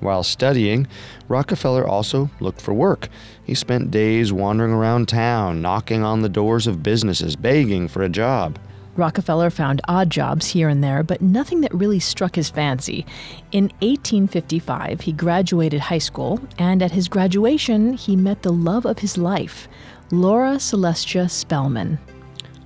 While 0.00 0.22
studying, 0.22 0.86
Rockefeller 1.28 1.86
also 1.86 2.30
looked 2.40 2.60
for 2.60 2.74
work. 2.74 3.08
He 3.42 3.54
spent 3.54 3.90
days 3.90 4.32
wandering 4.32 4.72
around 4.72 5.08
town, 5.08 5.62
knocking 5.62 6.02
on 6.02 6.20
the 6.20 6.28
doors 6.28 6.66
of 6.66 6.82
businesses, 6.82 7.36
begging 7.36 7.88
for 7.88 8.02
a 8.02 8.08
job. 8.10 8.58
Rockefeller 8.96 9.50
found 9.50 9.82
odd 9.88 10.08
jobs 10.10 10.48
here 10.48 10.68
and 10.70 10.82
there, 10.82 11.02
but 11.02 11.20
nothing 11.20 11.60
that 11.60 11.74
really 11.74 12.00
struck 12.00 12.34
his 12.34 12.48
fancy. 12.48 13.04
In 13.52 13.64
1855, 13.80 15.02
he 15.02 15.12
graduated 15.12 15.80
high 15.80 15.98
school, 15.98 16.40
and 16.58 16.82
at 16.82 16.92
his 16.92 17.08
graduation, 17.08 17.92
he 17.92 18.16
met 18.16 18.42
the 18.42 18.52
love 18.52 18.86
of 18.86 19.00
his 19.00 19.18
life, 19.18 19.68
Laura 20.12 20.52
Celestia 20.56 21.28
Spelman. 21.28 21.98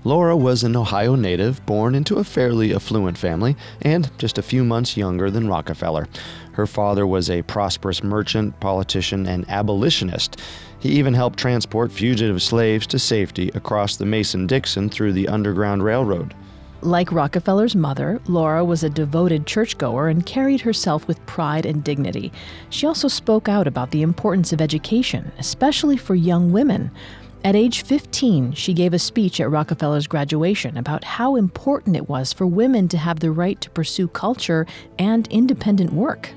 Laura 0.04 0.36
was 0.36 0.62
an 0.62 0.76
Ohio 0.76 1.14
native, 1.14 1.64
born 1.64 1.94
into 1.94 2.16
a 2.16 2.24
fairly 2.24 2.74
affluent 2.74 3.16
family, 3.16 3.56
and 3.80 4.10
just 4.18 4.36
a 4.36 4.42
few 4.42 4.62
months 4.62 4.94
younger 4.94 5.30
than 5.30 5.48
Rockefeller. 5.48 6.06
Her 6.52 6.66
father 6.66 7.06
was 7.06 7.30
a 7.30 7.40
prosperous 7.40 8.02
merchant, 8.02 8.60
politician, 8.60 9.26
and 9.26 9.48
abolitionist. 9.48 10.38
He 10.80 10.90
even 10.90 11.14
helped 11.14 11.38
transport 11.38 11.90
fugitive 11.90 12.42
slaves 12.42 12.86
to 12.88 12.98
safety 12.98 13.50
across 13.54 13.96
the 13.96 14.04
Mason 14.04 14.46
Dixon 14.46 14.90
through 14.90 15.14
the 15.14 15.28
Underground 15.28 15.82
Railroad. 15.82 16.34
Like 16.82 17.12
Rockefeller's 17.12 17.76
mother, 17.76 18.22
Laura 18.26 18.64
was 18.64 18.82
a 18.82 18.88
devoted 18.88 19.46
churchgoer 19.46 20.08
and 20.08 20.24
carried 20.24 20.62
herself 20.62 21.06
with 21.06 21.24
pride 21.26 21.66
and 21.66 21.84
dignity. 21.84 22.32
She 22.70 22.86
also 22.86 23.06
spoke 23.06 23.50
out 23.50 23.66
about 23.66 23.90
the 23.90 24.00
importance 24.00 24.50
of 24.54 24.62
education, 24.62 25.30
especially 25.38 25.98
for 25.98 26.14
young 26.14 26.52
women. 26.52 26.90
At 27.42 27.56
age 27.56 27.84
15, 27.84 28.52
she 28.52 28.74
gave 28.74 28.92
a 28.92 28.98
speech 28.98 29.40
at 29.40 29.50
Rockefeller's 29.50 30.06
graduation 30.06 30.76
about 30.76 31.04
how 31.04 31.36
important 31.36 31.96
it 31.96 32.06
was 32.06 32.34
for 32.34 32.46
women 32.46 32.86
to 32.88 32.98
have 32.98 33.20
the 33.20 33.30
right 33.30 33.58
to 33.62 33.70
pursue 33.70 34.08
culture 34.08 34.66
and 34.98 35.26
independent 35.28 35.94
work. 35.94 36.28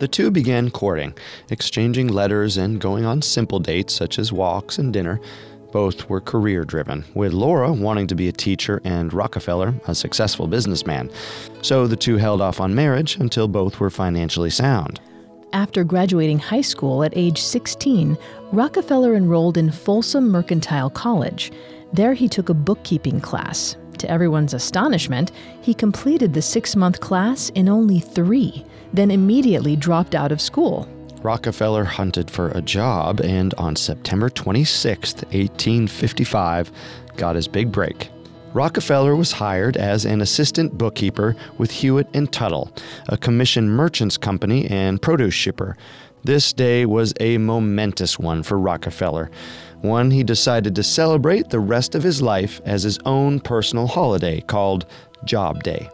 The 0.00 0.08
two 0.08 0.32
began 0.32 0.70
courting, 0.70 1.14
exchanging 1.50 2.08
letters 2.08 2.56
and 2.56 2.80
going 2.80 3.04
on 3.04 3.22
simple 3.22 3.60
dates 3.60 3.94
such 3.94 4.18
as 4.18 4.32
walks 4.32 4.78
and 4.78 4.92
dinner. 4.92 5.20
Both 5.70 6.08
were 6.08 6.20
career 6.20 6.64
driven, 6.64 7.04
with 7.14 7.32
Laura 7.32 7.72
wanting 7.72 8.08
to 8.08 8.16
be 8.16 8.26
a 8.26 8.32
teacher 8.32 8.80
and 8.82 9.12
Rockefeller 9.12 9.74
a 9.86 9.94
successful 9.94 10.48
businessman. 10.48 11.08
So 11.62 11.86
the 11.86 11.96
two 11.96 12.16
held 12.16 12.40
off 12.40 12.60
on 12.60 12.74
marriage 12.74 13.16
until 13.16 13.46
both 13.46 13.78
were 13.78 13.90
financially 13.90 14.50
sound. 14.50 15.00
After 15.52 15.84
graduating 15.84 16.38
high 16.38 16.60
school 16.60 17.02
at 17.04 17.16
age 17.16 17.40
16, 17.40 18.18
Rockefeller 18.52 19.14
enrolled 19.14 19.56
in 19.56 19.70
Folsom 19.70 20.28
Mercantile 20.28 20.90
College. 20.90 21.52
There 21.92 22.14
he 22.14 22.28
took 22.28 22.48
a 22.48 22.54
bookkeeping 22.54 23.20
class. 23.20 23.76
To 23.98 24.10
everyone's 24.10 24.54
astonishment, 24.54 25.32
he 25.62 25.72
completed 25.72 26.34
the 26.34 26.42
six 26.42 26.76
month 26.76 27.00
class 27.00 27.48
in 27.50 27.68
only 27.68 28.00
three, 28.00 28.64
then 28.92 29.10
immediately 29.10 29.76
dropped 29.76 30.14
out 30.14 30.32
of 30.32 30.40
school. 30.40 30.88
Rockefeller 31.22 31.84
hunted 31.84 32.30
for 32.30 32.48
a 32.50 32.62
job 32.62 33.20
and 33.22 33.54
on 33.54 33.74
September 33.76 34.28
26, 34.28 35.14
1855, 35.14 36.70
got 37.16 37.36
his 37.36 37.48
big 37.48 37.72
break. 37.72 38.10
Rockefeller 38.56 39.14
was 39.14 39.32
hired 39.32 39.76
as 39.76 40.06
an 40.06 40.22
assistant 40.22 40.78
bookkeeper 40.78 41.36
with 41.58 41.70
Hewitt 41.70 42.08
and 42.14 42.32
Tuttle, 42.32 42.72
a 43.06 43.18
commission 43.18 43.68
merchants 43.68 44.16
company 44.16 44.66
and 44.70 45.02
produce 45.02 45.34
shipper. 45.34 45.76
This 46.24 46.54
day 46.54 46.86
was 46.86 47.12
a 47.20 47.36
momentous 47.36 48.18
one 48.18 48.42
for 48.42 48.58
Rockefeller, 48.58 49.30
one 49.82 50.10
he 50.10 50.24
decided 50.24 50.74
to 50.74 50.82
celebrate 50.82 51.50
the 51.50 51.60
rest 51.60 51.94
of 51.94 52.02
his 52.02 52.22
life 52.22 52.62
as 52.64 52.82
his 52.82 52.98
own 53.04 53.40
personal 53.40 53.86
holiday 53.86 54.40
called 54.40 54.86
Job 55.26 55.62
Day. 55.62 55.90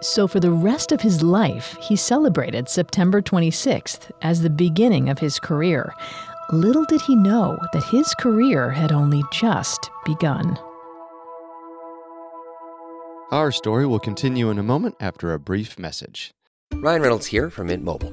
So, 0.00 0.26
for 0.26 0.40
the 0.40 0.52
rest 0.52 0.90
of 0.90 1.02
his 1.02 1.22
life, 1.22 1.76
he 1.82 1.96
celebrated 1.96 2.70
September 2.70 3.20
26th 3.20 4.10
as 4.22 4.40
the 4.40 4.48
beginning 4.48 5.10
of 5.10 5.18
his 5.18 5.38
career. 5.38 5.92
Little 6.50 6.86
did 6.86 7.02
he 7.02 7.14
know 7.14 7.58
that 7.74 7.84
his 7.84 8.14
career 8.14 8.70
had 8.70 8.90
only 8.90 9.22
just 9.30 9.90
begun. 10.06 10.58
Our 13.32 13.50
story 13.50 13.86
will 13.86 13.98
continue 13.98 14.50
in 14.50 14.58
a 14.58 14.62
moment 14.62 14.96
after 15.00 15.32
a 15.32 15.38
brief 15.38 15.78
message. 15.78 16.32
Ryan 16.74 17.02
Reynolds 17.02 17.26
here 17.26 17.50
from 17.50 17.68
Mint 17.68 17.82
Mobile. 17.82 18.12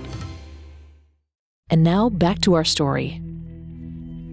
And 1.71 1.83
now 1.83 2.09
back 2.09 2.41
to 2.41 2.53
our 2.53 2.65
story. 2.65 3.21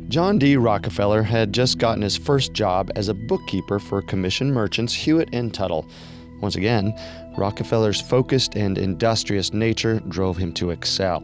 John 0.09 0.39
D. 0.39 0.57
Rockefeller 0.57 1.23
had 1.23 1.53
just 1.53 1.79
gotten 1.79 2.03
his 2.03 2.17
first 2.17 2.53
job 2.53 2.91
as 2.97 3.09
a 3.09 3.15
bookkeeper 3.15 3.79
for 3.79 4.03
commission 4.03 4.53
merchants 4.53 4.93
Hewitt 4.93 5.29
and 5.33 5.55
Tuttle. 5.55 5.87
Once 6.41 6.57
again, 6.57 6.93
Rockefeller's 7.37 8.01
focused 8.01 8.57
and 8.57 8.77
industrious 8.77 9.53
nature 9.53 10.01
drove 10.09 10.37
him 10.37 10.53
to 10.55 10.71
excel. 10.71 11.23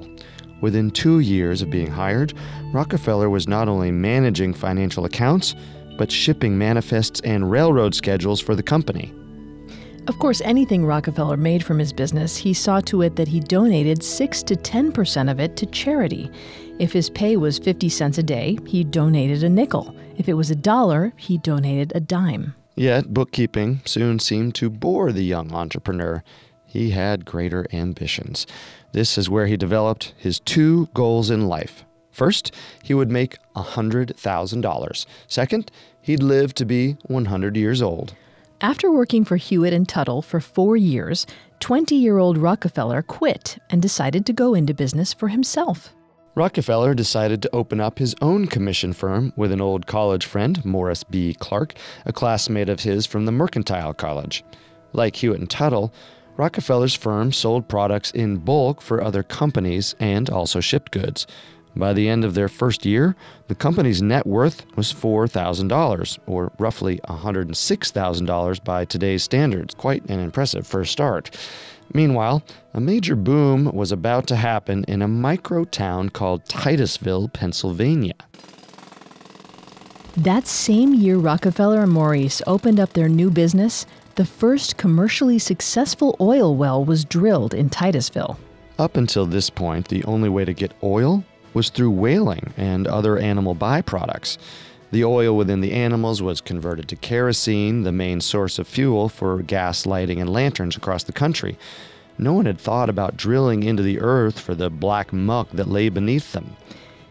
Within 0.61 0.90
two 0.90 1.18
years 1.21 1.62
of 1.62 1.71
being 1.71 1.90
hired, 1.90 2.33
Rockefeller 2.73 3.28
was 3.28 3.49
not 3.49 3.68
only 3.68 3.90
managing 3.90 4.54
financial 4.54 5.04
accounts, 5.04 5.54
but 5.99 6.12
shipping 6.12 6.56
manifests 6.56 7.21
and 7.23 7.50
railroad 7.50 7.94
schedules 7.94 8.40
for 8.40 8.54
the 8.54 8.62
company. 8.62 9.12
Of 10.06 10.18
course, 10.18 10.42
anything 10.42 10.84
Rockefeller 10.84 11.38
made 11.38 11.64
from 11.64 11.78
his 11.78 11.92
business, 11.92 12.37
he 12.37 12.52
saw 12.52 12.80
to 12.82 13.00
it 13.00 13.16
that 13.16 13.28
he 13.28 13.40
donated 13.40 14.02
6 14.02 14.42
to 14.42 14.54
10% 14.54 15.30
of 15.30 15.40
it 15.40 15.56
to 15.56 15.66
charity. 15.66 16.30
If 16.78 16.92
his 16.92 17.08
pay 17.08 17.38
was 17.38 17.58
50 17.58 17.88
cents 17.88 18.18
a 18.18 18.23
day, 18.23 18.58
he 18.66 18.84
donated 18.84 19.42
a 19.42 19.49
nickel. 19.49 19.96
If 20.18 20.28
it 20.28 20.34
was 20.34 20.50
a 20.50 20.56
dollar, 20.56 21.14
he 21.16 21.38
donated 21.38 21.92
a 21.94 22.00
dime. 22.00 22.54
Yet, 22.76 23.14
bookkeeping 23.14 23.80
soon 23.87 24.18
seemed 24.18 24.54
to 24.56 24.68
bore 24.68 25.11
the 25.11 25.25
young 25.25 25.54
entrepreneur. 25.54 26.23
He 26.66 26.90
had 26.90 27.25
greater 27.25 27.66
ambitions. 27.73 28.46
This 28.92 29.16
is 29.16 29.30
where 29.30 29.46
he 29.46 29.56
developed 29.56 30.12
his 30.18 30.38
two 30.40 30.87
goals 30.92 31.30
in 31.30 31.46
life. 31.46 31.82
First, 32.11 32.54
he 32.82 32.92
would 32.92 33.11
make 33.11 33.38
$100,000. 33.56 35.06
Second, 35.28 35.70
he'd 36.02 36.23
live 36.23 36.52
to 36.54 36.66
be 36.66 36.99
100 37.06 37.56
years 37.56 37.80
old. 37.80 38.14
After 38.64 38.90
working 38.90 39.26
for 39.26 39.37
Hewitt 39.37 39.75
and 39.75 39.87
Tuttle 39.87 40.23
for 40.23 40.40
four 40.40 40.75
years, 40.75 41.26
20 41.61 41.97
year 41.97 42.16
old 42.16 42.38
Rockefeller 42.38 43.02
quit 43.02 43.59
and 43.68 43.83
decided 43.83 44.25
to 44.25 44.33
go 44.33 44.54
into 44.54 44.73
business 44.73 45.12
for 45.12 45.28
himself. 45.28 45.94
Rockefeller 46.35 46.94
decided 46.94 47.42
to 47.42 47.54
open 47.54 47.78
up 47.78 47.99
his 47.99 48.14
own 48.23 48.47
commission 48.47 48.94
firm 48.94 49.35
with 49.37 49.52
an 49.52 49.61
old 49.61 49.87
college 49.87 50.25
friend, 50.25 50.64
Maurice 50.64 51.04
B. 51.04 51.37
Clark, 51.38 51.75
a 52.06 52.12
classmate 52.14 52.71
of 52.71 52.80
his 52.80 53.04
from 53.04 53.26
the 53.26 53.33
Mercantile 53.33 53.92
College. 53.92 54.42
Like 54.94 55.16
Hewitt 55.16 55.40
and 55.40 55.50
Tuttle, 55.50 55.92
Rockefeller's 56.38 56.94
firm 56.94 57.33
sold 57.33 57.68
products 57.68 58.12
in 58.12 58.38
bulk 58.38 58.80
for 58.80 59.04
other 59.04 59.23
companies 59.23 59.94
and 60.00 60.30
also 60.30 60.61
shipped 60.61 60.90
goods. 60.90 61.26
By 61.76 61.93
the 61.93 62.09
end 62.09 62.25
of 62.25 62.35
their 62.35 62.49
first 62.49 62.87
year, 62.87 63.16
the 63.49 63.54
company's 63.54 64.00
net 64.00 64.26
worth 64.26 64.64
was 64.76 64.93
$4,000, 64.93 66.19
or 66.26 66.52
roughly 66.59 67.00
$106,000 67.09 68.64
by 68.64 68.85
today's 68.85 69.25
standards. 69.25 69.75
Quite 69.75 70.09
an 70.09 70.21
impressive 70.21 70.66
first 70.66 70.93
start. 70.93 71.37
Meanwhile, 71.93 72.43
a 72.75 72.81
major 72.81 73.16
boom 73.16 73.66
was 73.73 73.93
about 73.93 74.26
to 74.28 74.37
happen 74.37 74.85
in 74.87 75.02
a 75.02 75.09
micro 75.09 75.64
town 75.64 76.11
called 76.11 76.45
Titusville, 76.45 77.28
Pennsylvania. 77.28 78.14
That 80.16 80.47
same 80.47 80.95
year, 80.95 81.16
Rockefeller 81.16 81.83
and 81.83 81.93
Maurice 81.93 82.40
opened 82.47 82.78
up 82.78 82.93
their 82.93 83.09
new 83.09 83.31
business. 83.31 83.85
The 84.14 84.25
first 84.25 84.76
commercially 84.76 85.40
successful 85.40 86.16
oil 86.21 86.54
well 86.54 86.85
was 86.85 87.04
drilled 87.04 87.52
in 87.52 87.69
Titusville. 87.69 88.38
Up 88.78 88.97
until 88.97 89.26
this 89.26 89.50
point, 89.50 89.88
the 89.88 90.04
only 90.04 90.28
way 90.28 90.45
to 90.45 90.52
get 90.52 90.73
oil 90.85 91.25
was 91.54 91.70
through 91.70 91.90
whaling 91.90 92.52
and 92.56 92.87
other 92.87 93.16
animal 93.16 93.54
byproducts. 93.54 94.37
The 94.90 95.04
oil 95.04 95.37
within 95.37 95.61
the 95.61 95.73
animals 95.73 96.23
was 96.23 96.40
converted 96.40 96.88
to 96.88 96.96
kerosene, 96.96 97.82
the 97.82 97.92
main 97.92 98.20
source 98.20 98.58
of 98.58 98.68
fuel 98.68 99.08
for 99.08 99.42
gas 99.42 99.87
lighting 99.87 100.20
and 100.20 100.30
lanterns 100.30 100.76
across 100.76 101.02
the 101.02 101.12
country. 101.12 101.56
No 102.18 102.32
one 102.32 102.46
had 102.46 102.58
thought 102.58 102.88
about 102.88 103.16
drilling 103.16 103.62
into 103.62 103.82
the 103.82 104.00
earth 104.00 104.38
for 104.38 104.54
the 104.54 104.70
black 104.70 105.12
muck 105.12 105.50
that 105.50 105.68
lay 105.68 105.88
beneath 105.88 106.32
them. 106.32 106.56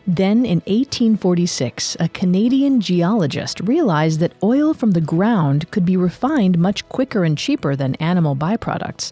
Then, 0.06 0.46
in 0.46 0.60
1846, 0.66 1.96
a 2.00 2.10
Canadian 2.10 2.82
geologist 2.82 3.62
realized 3.62 4.20
that 4.20 4.34
oil 4.44 4.74
from 4.74 4.92
the 4.92 5.02
ground 5.02 5.72
could 5.72 5.86
be 5.86 5.96
refined 5.96 6.58
much 6.58 6.88
quicker 6.90 7.24
and 7.24 7.38
cheaper 7.38 7.76
than 7.76 7.96
animal 7.96 8.36
byproducts. 8.36 9.12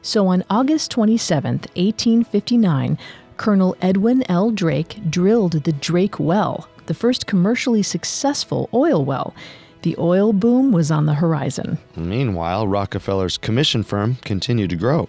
So, 0.00 0.28
on 0.28 0.44
August 0.48 0.90
27, 0.92 1.52
1859, 1.74 2.98
Colonel 3.40 3.74
Edwin 3.80 4.22
L. 4.30 4.50
Drake 4.50 5.00
drilled 5.08 5.64
the 5.64 5.72
Drake 5.72 6.20
Well, 6.20 6.68
the 6.84 6.92
first 6.92 7.26
commercially 7.26 7.82
successful 7.82 8.68
oil 8.74 9.02
well. 9.02 9.34
The 9.80 9.96
oil 9.98 10.34
boom 10.34 10.72
was 10.72 10.90
on 10.90 11.06
the 11.06 11.14
horizon. 11.14 11.78
Meanwhile, 11.96 12.68
Rockefeller's 12.68 13.38
commission 13.38 13.82
firm 13.82 14.16
continued 14.16 14.68
to 14.68 14.76
grow. 14.76 15.08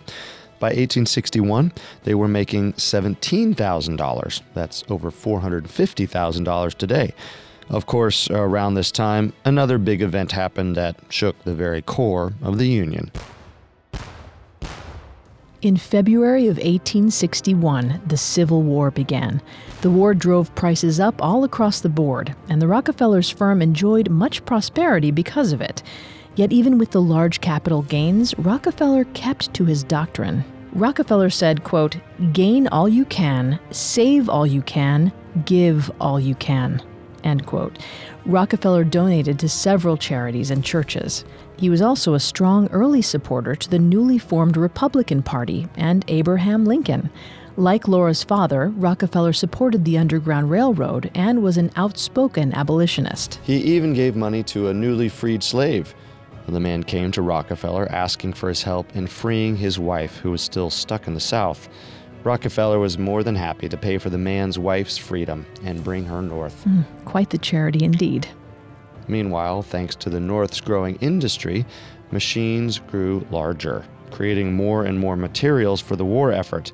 By 0.61 0.67
1861, 0.67 1.73
they 2.05 2.15
were 2.15 2.29
making 2.29 2.71
$17,000. 2.75 4.41
That's 4.53 4.85
over 4.87 5.11
$450,000 5.11 6.73
today. 6.75 7.13
Of 7.67 7.85
course, 7.85 8.29
around 8.29 8.75
this 8.75 8.93
time, 8.93 9.33
another 9.43 9.77
big 9.77 10.01
event 10.01 10.31
happened 10.31 10.77
that 10.77 10.95
shook 11.09 11.37
the 11.43 11.53
very 11.53 11.81
core 11.81 12.31
of 12.41 12.59
the 12.59 12.67
Union. 12.67 13.11
In 15.61 15.77
February 15.77 16.47
of 16.47 16.57
1861, 16.57 18.01
the 18.07 18.17
Civil 18.17 18.63
War 18.63 18.89
began. 18.89 19.43
The 19.81 19.91
war 19.91 20.15
drove 20.15 20.53
prices 20.55 20.99
up 20.99 21.21
all 21.21 21.43
across 21.43 21.81
the 21.81 21.89
board, 21.89 22.35
and 22.49 22.59
the 22.59 22.67
Rockefellers' 22.67 23.29
firm 23.29 23.61
enjoyed 23.61 24.09
much 24.09 24.43
prosperity 24.43 25.11
because 25.11 25.51
of 25.51 25.61
it. 25.61 25.83
Yet, 26.35 26.51
even 26.51 26.79
with 26.79 26.89
the 26.89 27.01
large 27.01 27.41
capital 27.41 27.83
gains, 27.83 28.33
Rockefeller 28.39 29.03
kept 29.13 29.53
to 29.53 29.65
his 29.65 29.83
doctrine. 29.83 30.43
Rockefeller 30.73 31.29
said, 31.29 31.63
quote, 31.63 31.95
gain 32.33 32.67
all 32.69 32.89
you 32.89 33.05
can, 33.05 33.59
save 33.69 34.29
all 34.29 34.47
you 34.47 34.63
can, 34.63 35.11
give 35.45 35.91
all 36.01 36.19
you 36.19 36.33
can, 36.33 36.81
end 37.23 37.45
quote. 37.45 37.77
Rockefeller 38.25 38.83
donated 38.83 39.37
to 39.37 39.47
several 39.47 39.95
charities 39.95 40.49
and 40.49 40.65
churches. 40.65 41.23
He 41.61 41.69
was 41.69 41.83
also 41.83 42.15
a 42.15 42.19
strong 42.19 42.67
early 42.71 43.03
supporter 43.03 43.55
to 43.55 43.69
the 43.69 43.77
newly 43.77 44.17
formed 44.17 44.57
Republican 44.57 45.21
Party 45.21 45.67
and 45.75 46.03
Abraham 46.07 46.65
Lincoln. 46.65 47.11
Like 47.55 47.87
Laura's 47.87 48.23
father, 48.23 48.69
Rockefeller 48.69 49.31
supported 49.31 49.85
the 49.85 49.99
Underground 49.99 50.49
Railroad 50.49 51.11
and 51.13 51.43
was 51.43 51.57
an 51.57 51.69
outspoken 51.75 52.51
abolitionist. 52.55 53.39
He 53.43 53.57
even 53.57 53.93
gave 53.93 54.15
money 54.15 54.41
to 54.45 54.69
a 54.69 54.73
newly 54.73 55.07
freed 55.07 55.43
slave. 55.43 55.93
The 56.47 56.59
man 56.59 56.83
came 56.83 57.11
to 57.11 57.21
Rockefeller 57.21 57.87
asking 57.91 58.33
for 58.33 58.49
his 58.49 58.63
help 58.63 58.95
in 58.95 59.05
freeing 59.05 59.55
his 59.55 59.77
wife, 59.77 60.17
who 60.17 60.31
was 60.31 60.41
still 60.41 60.71
stuck 60.71 61.05
in 61.05 61.13
the 61.13 61.19
South. 61.19 61.69
Rockefeller 62.23 62.79
was 62.79 62.97
more 62.97 63.21
than 63.21 63.35
happy 63.35 63.69
to 63.69 63.77
pay 63.77 63.99
for 63.99 64.09
the 64.09 64.17
man's 64.17 64.57
wife's 64.57 64.97
freedom 64.97 65.45
and 65.63 65.83
bring 65.83 66.05
her 66.05 66.23
north. 66.23 66.65
Mm, 66.65 66.85
quite 67.05 67.29
the 67.29 67.37
charity 67.37 67.85
indeed. 67.85 68.27
Meanwhile, 69.11 69.63
thanks 69.63 69.93
to 69.97 70.09
the 70.09 70.21
North's 70.21 70.61
growing 70.61 70.95
industry, 71.01 71.65
machines 72.11 72.79
grew 72.79 73.27
larger, 73.29 73.83
creating 74.09 74.53
more 74.53 74.85
and 74.85 74.97
more 74.97 75.17
materials 75.17 75.81
for 75.81 75.97
the 75.97 76.05
war 76.05 76.31
effort. 76.31 76.71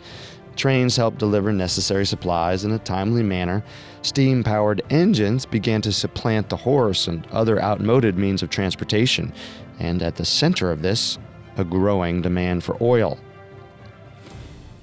Trains 0.55 0.95
helped 0.95 1.17
deliver 1.17 1.51
necessary 1.51 2.05
supplies 2.05 2.63
in 2.63 2.71
a 2.73 2.77
timely 2.77 3.23
manner. 3.23 3.63
Steam 4.03 4.43
powered 4.43 4.83
engines 4.91 5.47
began 5.47 5.81
to 5.81 5.91
supplant 5.91 6.49
the 6.49 6.57
horse 6.57 7.07
and 7.07 7.25
other 7.31 7.59
outmoded 7.59 8.19
means 8.19 8.43
of 8.43 8.51
transportation. 8.51 9.33
And 9.79 10.03
at 10.03 10.15
the 10.15 10.25
center 10.25 10.71
of 10.71 10.83
this, 10.83 11.17
a 11.57 11.63
growing 11.63 12.21
demand 12.21 12.63
for 12.63 12.77
oil. 12.81 13.17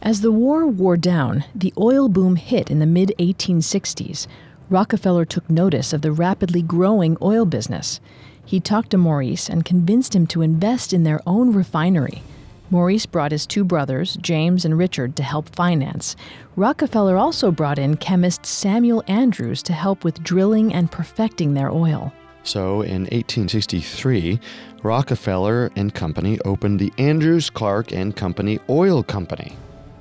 As 0.02 0.22
the 0.22 0.32
war 0.32 0.66
wore 0.66 0.96
down, 0.96 1.44
the 1.54 1.72
oil 1.78 2.08
boom 2.08 2.34
hit 2.34 2.68
in 2.68 2.80
the 2.80 2.86
mid 2.86 3.12
1860s. 3.20 4.26
Rockefeller 4.74 5.24
took 5.24 5.48
notice 5.48 5.92
of 5.92 6.02
the 6.02 6.10
rapidly 6.10 6.60
growing 6.60 7.16
oil 7.22 7.44
business. 7.44 8.00
He 8.44 8.58
talked 8.58 8.90
to 8.90 8.98
Maurice 8.98 9.48
and 9.48 9.64
convinced 9.64 10.16
him 10.16 10.26
to 10.26 10.42
invest 10.42 10.92
in 10.92 11.04
their 11.04 11.20
own 11.28 11.52
refinery. 11.52 12.24
Maurice 12.70 13.06
brought 13.06 13.30
his 13.30 13.46
two 13.46 13.62
brothers, 13.62 14.18
James 14.20 14.64
and 14.64 14.76
Richard, 14.76 15.14
to 15.14 15.22
help 15.22 15.54
finance. 15.54 16.16
Rockefeller 16.56 17.16
also 17.16 17.52
brought 17.52 17.78
in 17.78 17.98
chemist 17.98 18.44
Samuel 18.44 19.04
Andrews 19.06 19.62
to 19.62 19.72
help 19.72 20.02
with 20.02 20.24
drilling 20.24 20.74
and 20.74 20.90
perfecting 20.90 21.54
their 21.54 21.70
oil. 21.70 22.12
So 22.42 22.82
in 22.82 23.02
1863, 23.02 24.40
Rockefeller 24.82 25.70
and 25.76 25.94
Company 25.94 26.40
opened 26.44 26.80
the 26.80 26.92
Andrews 26.98 27.48
Clark 27.48 27.92
and 27.92 28.16
Company 28.16 28.58
Oil 28.68 29.04
Company. 29.04 29.56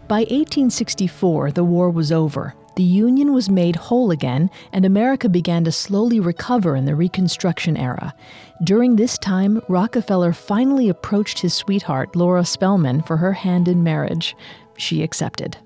By 0.07 0.21
1864, 0.21 1.51
the 1.51 1.63
war 1.63 1.91
was 1.91 2.12
over. 2.12 2.55
The 2.75 2.83
Union 2.83 3.33
was 3.33 3.49
made 3.49 3.75
whole 3.75 4.09
again, 4.09 4.49
and 4.71 4.83
America 4.83 5.29
began 5.29 5.63
to 5.65 5.71
slowly 5.71 6.19
recover 6.19 6.75
in 6.75 6.86
the 6.86 6.95
Reconstruction 6.95 7.77
era. 7.77 8.15
During 8.63 8.95
this 8.95 9.17
time, 9.17 9.62
Rockefeller 9.69 10.33
finally 10.33 10.89
approached 10.89 11.39
his 11.39 11.53
sweetheart, 11.53 12.15
Laura 12.15 12.43
Spelman, 12.43 13.03
for 13.03 13.17
her 13.17 13.33
hand 13.33 13.67
in 13.67 13.83
marriage. 13.83 14.36
She 14.75 15.03
accepted. 15.03 15.57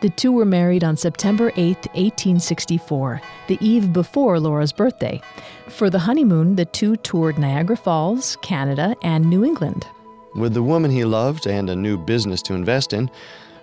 The 0.00 0.08
two 0.08 0.32
were 0.32 0.46
married 0.46 0.82
on 0.82 0.96
September 0.96 1.52
8, 1.56 1.76
1864, 1.94 3.20
the 3.46 3.58
eve 3.60 3.92
before 3.92 4.40
Laura's 4.40 4.72
birthday. 4.72 5.20
For 5.68 5.90
the 5.90 6.00
honeymoon, 6.00 6.56
the 6.56 6.64
two 6.64 6.96
toured 6.96 7.38
Niagara 7.38 7.76
Falls, 7.76 8.36
Canada, 8.42 8.96
and 9.02 9.28
New 9.28 9.44
England. 9.44 9.86
With 10.34 10.54
the 10.54 10.62
woman 10.62 10.90
he 10.90 11.04
loved 11.04 11.46
and 11.46 11.68
a 11.68 11.76
new 11.76 11.98
business 11.98 12.40
to 12.42 12.54
invest 12.54 12.92
in, 12.94 13.10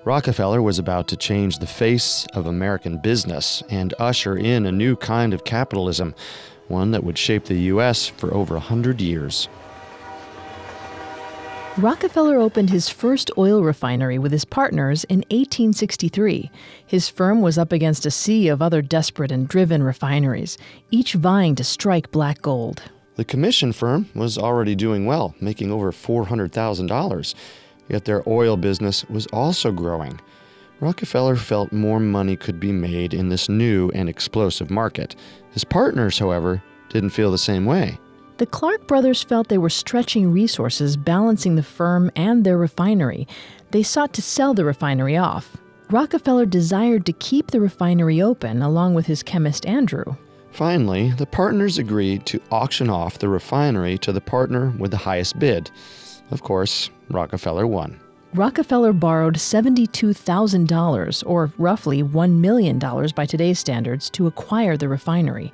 Rockefeller 0.05 0.61
was 0.61 0.79
about 0.79 1.09
to 1.09 1.17
change 1.17 1.59
the 1.59 1.67
face 1.67 2.25
of 2.33 2.47
American 2.47 2.99
business 2.99 3.61
and 3.69 3.93
usher 3.99 4.37
in 4.37 4.65
a 4.65 4.71
new 4.71 4.95
kind 4.95 5.33
of 5.33 5.43
capitalism, 5.43 6.15
one 6.69 6.91
that 6.91 7.03
would 7.03 7.17
shape 7.17 7.45
the 7.45 7.59
U.S. 7.73 8.07
for 8.07 8.33
over 8.33 8.55
a 8.55 8.61
hundred 8.61 9.01
years. 9.01 9.49
Rockefeller 11.77 12.37
opened 12.37 12.69
his 12.69 12.89
first 12.89 13.29
oil 13.37 13.61
refinery 13.61 14.17
with 14.17 14.31
his 14.31 14.45
partners 14.45 15.03
in 15.05 15.19
1863. 15.29 16.49
His 16.85 17.09
firm 17.09 17.41
was 17.41 17.57
up 17.57 17.71
against 17.71 18.05
a 18.05 18.11
sea 18.11 18.47
of 18.47 18.61
other 18.61 18.81
desperate 18.81 19.31
and 19.31 19.47
driven 19.47 19.83
refineries, 19.83 20.57
each 20.91 21.13
vying 21.13 21.55
to 21.55 21.63
strike 21.63 22.11
black 22.11 22.41
gold. 22.41 22.81
The 23.15 23.25
commission 23.25 23.73
firm 23.73 24.09
was 24.15 24.37
already 24.37 24.75
doing 24.75 25.05
well, 25.05 25.35
making 25.41 25.71
over 25.71 25.91
$400,000. 25.91 27.35
Yet 27.89 28.05
their 28.05 28.23
oil 28.27 28.55
business 28.55 29.03
was 29.09 29.27
also 29.27 29.71
growing. 29.71 30.19
Rockefeller 30.79 31.35
felt 31.35 31.73
more 31.73 31.99
money 31.99 32.37
could 32.37 32.59
be 32.59 32.71
made 32.71 33.13
in 33.13 33.27
this 33.27 33.49
new 33.49 33.91
and 33.93 34.07
explosive 34.07 34.69
market. 34.69 35.15
His 35.51 35.65
partners, 35.65 36.17
however, 36.17 36.63
didn't 36.87 37.09
feel 37.09 37.31
the 37.31 37.37
same 37.37 37.65
way. 37.65 37.99
The 38.37 38.45
Clark 38.45 38.87
brothers 38.87 39.21
felt 39.21 39.49
they 39.49 39.57
were 39.57 39.69
stretching 39.69 40.31
resources 40.31 40.95
balancing 40.95 41.55
the 41.55 41.63
firm 41.63 42.09
and 42.15 42.45
their 42.45 42.57
refinery. 42.57 43.27
They 43.71 43.83
sought 43.83 44.13
to 44.13 44.21
sell 44.21 44.53
the 44.53 44.63
refinery 44.63 45.17
off. 45.17 45.57
Rockefeller 45.89 46.45
desired 46.45 47.05
to 47.07 47.13
keep 47.13 47.51
the 47.51 47.59
refinery 47.59 48.21
open 48.21 48.61
along 48.61 48.93
with 48.93 49.07
his 49.07 49.23
chemist 49.23 49.65
Andrew. 49.65 50.05
Finally, 50.51 51.11
the 51.17 51.25
partners 51.25 51.77
agreed 51.77 52.25
to 52.27 52.41
auction 52.51 52.89
off 52.89 53.19
the 53.19 53.27
refinery 53.27 53.97
to 53.97 54.13
the 54.13 54.21
partner 54.21 54.73
with 54.77 54.91
the 54.91 54.97
highest 54.97 55.37
bid. 55.37 55.69
Of 56.31 56.43
course, 56.43 56.89
Rockefeller 57.09 57.65
won. 57.65 57.99
Rockefeller 58.35 58.93
borrowed 58.93 59.35
$72,000, 59.35 61.23
or 61.25 61.51
roughly 61.57 62.03
$1 62.03 62.31
million 62.37 62.77
by 62.77 63.25
today's 63.25 63.57
standards, 63.57 64.09
to 64.11 64.27
acquire 64.27 64.77
the 64.77 64.87
refinery. 64.87 65.51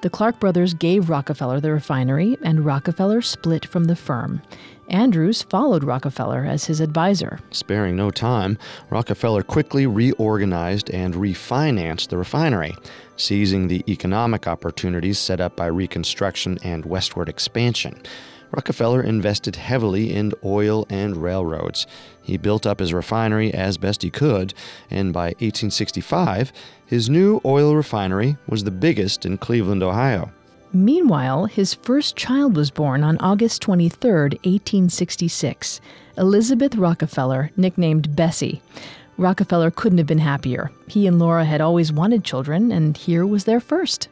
The 0.00 0.10
Clark 0.10 0.40
brothers 0.40 0.74
gave 0.74 1.10
Rockefeller 1.10 1.60
the 1.60 1.72
refinery, 1.72 2.38
and 2.42 2.64
Rockefeller 2.64 3.20
split 3.20 3.66
from 3.66 3.84
the 3.84 3.96
firm. 3.96 4.40
Andrews 4.88 5.42
followed 5.42 5.84
Rockefeller 5.84 6.44
as 6.44 6.66
his 6.66 6.80
advisor. 6.80 7.40
Sparing 7.50 7.96
no 7.96 8.10
time, 8.10 8.58
Rockefeller 8.90 9.42
quickly 9.42 9.86
reorganized 9.86 10.90
and 10.90 11.14
refinanced 11.14 12.08
the 12.08 12.18
refinery, 12.18 12.74
seizing 13.16 13.68
the 13.68 13.82
economic 13.88 14.46
opportunities 14.46 15.18
set 15.18 15.40
up 15.40 15.56
by 15.56 15.66
Reconstruction 15.66 16.58
and 16.62 16.84
westward 16.84 17.28
expansion. 17.30 18.02
Rockefeller 18.54 19.02
invested 19.02 19.56
heavily 19.56 20.12
in 20.14 20.32
oil 20.44 20.86
and 20.88 21.16
railroads. 21.16 21.88
He 22.22 22.36
built 22.36 22.66
up 22.66 22.78
his 22.78 22.94
refinery 22.94 23.52
as 23.52 23.78
best 23.78 24.02
he 24.02 24.10
could, 24.10 24.54
and 24.90 25.12
by 25.12 25.26
1865, 25.40 26.52
his 26.86 27.10
new 27.10 27.40
oil 27.44 27.74
refinery 27.74 28.36
was 28.46 28.62
the 28.62 28.70
biggest 28.70 29.26
in 29.26 29.38
Cleveland, 29.38 29.82
Ohio. 29.82 30.30
Meanwhile, 30.72 31.46
his 31.46 31.74
first 31.74 32.14
child 32.14 32.56
was 32.56 32.70
born 32.70 33.02
on 33.02 33.18
August 33.18 33.60
23, 33.62 34.10
1866, 34.10 35.80
Elizabeth 36.16 36.76
Rockefeller, 36.76 37.50
nicknamed 37.56 38.14
Bessie. 38.14 38.62
Rockefeller 39.16 39.70
couldn't 39.70 39.98
have 39.98 40.06
been 40.06 40.18
happier. 40.18 40.70
He 40.88 41.06
and 41.06 41.18
Laura 41.18 41.44
had 41.44 41.60
always 41.60 41.92
wanted 41.92 42.24
children, 42.24 42.70
and 42.72 42.96
here 42.96 43.26
was 43.26 43.44
their 43.44 43.60
first. 43.60 44.08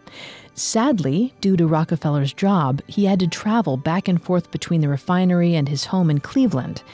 Sadly, 0.65 1.35
due 1.41 1.57
to 1.57 1.67
Rockefeller's 1.67 2.33
job, 2.33 2.83
he 2.87 3.07
had 3.07 3.19
to 3.19 3.27
travel 3.27 3.77
back 3.77 4.07
and 4.07 4.23
forth 4.23 4.53
between 4.53 4.81
the 4.81 4.89
refinery 4.89 5.57
and 5.57 5.69
his 5.69 5.87
home 5.87 6.09
in 6.09 6.21
Cleveland. 6.21 6.85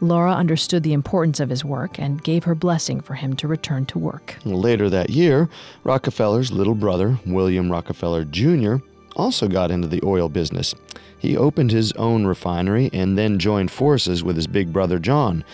Laura 0.00 0.32
understood 0.32 0.82
the 0.82 0.94
importance 0.94 1.38
of 1.38 1.50
his 1.50 1.62
work 1.62 1.98
and 1.98 2.24
gave 2.24 2.44
her 2.44 2.54
blessing 2.54 3.02
for 3.02 3.14
him 3.14 3.36
to 3.36 3.46
return 3.46 3.84
to 3.84 3.98
work. 3.98 4.36
Later 4.46 4.88
that 4.88 5.10
year, 5.10 5.50
Rockefeller's 5.84 6.52
little 6.52 6.74
brother, 6.74 7.18
William 7.26 7.70
Rockefeller 7.70 8.24
Jr., 8.24 8.76
also 9.14 9.46
got 9.46 9.70
into 9.70 9.88
the 9.88 10.00
oil 10.04 10.30
business. 10.30 10.74
He 11.18 11.36
opened 11.36 11.70
his 11.70 11.92
own 11.92 12.26
refinery 12.26 12.88
and 12.94 13.18
then 13.18 13.38
joined 13.38 13.70
forces 13.70 14.24
with 14.24 14.36
his 14.36 14.46
big 14.46 14.72
brother 14.72 14.98
John. 14.98 15.44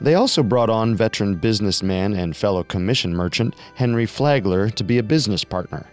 They 0.00 0.14
also 0.14 0.42
brought 0.42 0.68
on 0.68 0.96
veteran 0.96 1.36
businessman 1.36 2.12
and 2.12 2.36
fellow 2.36 2.64
commission 2.64 3.14
merchant 3.14 3.54
Henry 3.76 4.06
Flagler 4.06 4.68
to 4.70 4.82
be 4.82 4.98
a 4.98 5.04
business 5.04 5.44
partner. 5.44 5.86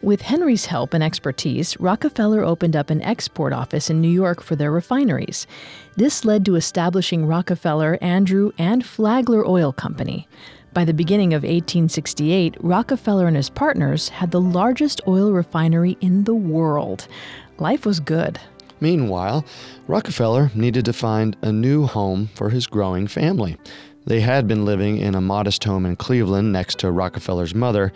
With 0.00 0.22
Henry's 0.22 0.66
help 0.66 0.94
and 0.94 1.02
expertise, 1.02 1.78
Rockefeller 1.80 2.44
opened 2.44 2.76
up 2.76 2.88
an 2.88 3.02
export 3.02 3.52
office 3.52 3.90
in 3.90 4.00
New 4.00 4.08
York 4.08 4.40
for 4.40 4.54
their 4.54 4.70
refineries. 4.70 5.44
This 5.96 6.24
led 6.24 6.44
to 6.44 6.54
establishing 6.54 7.26
Rockefeller, 7.26 7.98
Andrew, 8.00 8.52
and 8.58 8.86
Flagler 8.86 9.44
Oil 9.44 9.72
Company. 9.72 10.28
By 10.72 10.84
the 10.84 10.94
beginning 10.94 11.34
of 11.34 11.42
1868, 11.42 12.56
Rockefeller 12.60 13.26
and 13.26 13.36
his 13.36 13.50
partners 13.50 14.10
had 14.10 14.30
the 14.30 14.40
largest 14.40 15.00
oil 15.08 15.32
refinery 15.32 15.96
in 16.00 16.22
the 16.22 16.34
world. 16.34 17.08
Life 17.58 17.84
was 17.84 17.98
good. 17.98 18.38
Meanwhile, 18.78 19.44
Rockefeller 19.88 20.52
needed 20.54 20.84
to 20.84 20.92
find 20.92 21.36
a 21.42 21.50
new 21.50 21.86
home 21.86 22.28
for 22.34 22.50
his 22.50 22.68
growing 22.68 23.08
family. 23.08 23.56
They 24.06 24.20
had 24.20 24.46
been 24.46 24.64
living 24.64 24.98
in 24.98 25.16
a 25.16 25.20
modest 25.20 25.64
home 25.64 25.84
in 25.84 25.96
Cleveland 25.96 26.52
next 26.52 26.78
to 26.78 26.92
Rockefeller's 26.92 27.54
mother, 27.56 27.92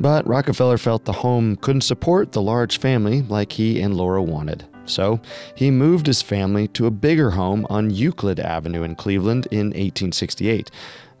but 0.00 0.26
Rockefeller 0.26 0.78
felt 0.78 1.04
the 1.04 1.12
home 1.12 1.56
couldn't 1.56 1.82
support 1.82 2.32
the 2.32 2.42
large 2.42 2.78
family 2.78 3.22
like 3.22 3.52
he 3.52 3.80
and 3.80 3.96
Laura 3.96 4.22
wanted. 4.22 4.64
So 4.84 5.20
he 5.54 5.70
moved 5.70 6.06
his 6.06 6.22
family 6.22 6.68
to 6.68 6.86
a 6.86 6.90
bigger 6.90 7.30
home 7.30 7.66
on 7.70 7.90
Euclid 7.90 8.40
Avenue 8.40 8.82
in 8.82 8.94
Cleveland 8.96 9.46
in 9.50 9.66
1868. 9.66 10.70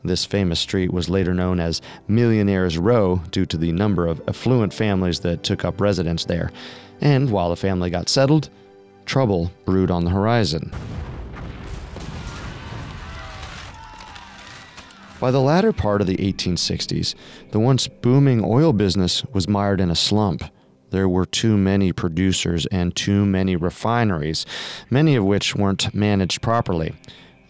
This 0.04 0.24
famous 0.24 0.58
street 0.58 0.92
was 0.92 1.08
later 1.08 1.32
known 1.32 1.60
as 1.60 1.80
Millionaires 2.08 2.76
Row 2.76 3.22
due 3.30 3.46
to 3.46 3.56
the 3.56 3.70
number 3.70 4.06
of 4.06 4.20
affluent 4.26 4.74
families 4.74 5.20
that 5.20 5.44
took 5.44 5.64
up 5.64 5.80
residence 5.80 6.24
there. 6.24 6.50
And 7.00 7.30
while 7.30 7.50
the 7.50 7.56
family 7.56 7.88
got 7.88 8.08
settled, 8.08 8.50
trouble 9.06 9.52
brewed 9.64 9.90
on 9.90 10.04
the 10.04 10.10
horizon. 10.10 10.72
By 15.22 15.30
the 15.30 15.40
latter 15.40 15.72
part 15.72 16.00
of 16.00 16.08
the 16.08 16.16
1860s, 16.16 17.14
the 17.52 17.60
once 17.60 17.86
booming 17.86 18.42
oil 18.44 18.72
business 18.72 19.24
was 19.26 19.46
mired 19.46 19.80
in 19.80 19.88
a 19.88 19.94
slump. 19.94 20.42
There 20.90 21.08
were 21.08 21.26
too 21.26 21.56
many 21.56 21.92
producers 21.92 22.66
and 22.72 22.96
too 22.96 23.24
many 23.24 23.54
refineries, 23.54 24.44
many 24.90 25.14
of 25.14 25.24
which 25.24 25.54
weren't 25.54 25.94
managed 25.94 26.42
properly. 26.42 26.96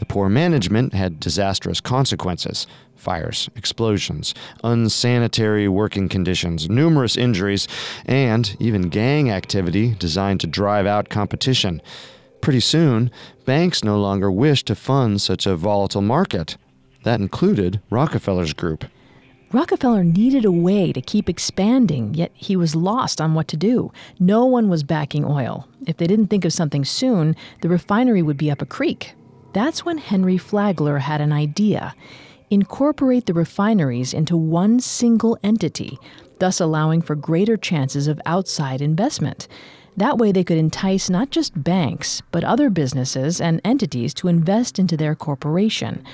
The 0.00 0.04
poor 0.04 0.28
management 0.28 0.92
had 0.92 1.18
disastrous 1.18 1.80
consequences 1.80 2.66
fires, 2.94 3.48
explosions, 3.56 4.34
unsanitary 4.62 5.66
working 5.66 6.10
conditions, 6.10 6.68
numerous 6.68 7.16
injuries, 7.16 7.66
and 8.04 8.54
even 8.60 8.90
gang 8.90 9.30
activity 9.30 9.94
designed 9.94 10.40
to 10.40 10.46
drive 10.46 10.84
out 10.84 11.08
competition. 11.08 11.80
Pretty 12.42 12.60
soon, 12.60 13.10
banks 13.46 13.82
no 13.82 13.98
longer 13.98 14.30
wished 14.30 14.66
to 14.66 14.74
fund 14.74 15.22
such 15.22 15.46
a 15.46 15.56
volatile 15.56 16.02
market. 16.02 16.58
That 17.04 17.20
included 17.20 17.80
Rockefeller's 17.90 18.52
group. 18.52 18.84
Rockefeller 19.52 20.02
needed 20.02 20.44
a 20.46 20.52
way 20.52 20.92
to 20.92 21.02
keep 21.02 21.28
expanding, 21.28 22.14
yet 22.14 22.30
he 22.34 22.56
was 22.56 22.74
lost 22.74 23.20
on 23.20 23.34
what 23.34 23.48
to 23.48 23.56
do. 23.56 23.92
No 24.18 24.46
one 24.46 24.70
was 24.70 24.82
backing 24.82 25.24
oil. 25.24 25.68
If 25.86 25.98
they 25.98 26.06
didn't 26.06 26.28
think 26.28 26.44
of 26.44 26.54
something 26.54 26.84
soon, 26.86 27.36
the 27.60 27.68
refinery 27.68 28.22
would 28.22 28.38
be 28.38 28.50
up 28.50 28.62
a 28.62 28.66
creek. 28.66 29.14
That's 29.52 29.84
when 29.84 29.98
Henry 29.98 30.38
Flagler 30.38 30.98
had 30.98 31.20
an 31.20 31.32
idea 31.32 31.94
incorporate 32.52 33.24
the 33.24 33.32
refineries 33.32 34.12
into 34.12 34.36
one 34.36 34.78
single 34.78 35.38
entity, 35.42 35.98
thus 36.38 36.60
allowing 36.60 37.00
for 37.00 37.14
greater 37.14 37.56
chances 37.56 38.06
of 38.06 38.20
outside 38.26 38.82
investment. 38.82 39.48
That 39.96 40.18
way, 40.18 40.32
they 40.32 40.44
could 40.44 40.58
entice 40.58 41.08
not 41.08 41.30
just 41.30 41.64
banks, 41.64 42.20
but 42.30 42.44
other 42.44 42.68
businesses 42.68 43.40
and 43.40 43.60
entities 43.64 44.12
to 44.14 44.28
invest 44.28 44.78
into 44.78 44.98
their 44.98 45.14
corporation. 45.14 46.04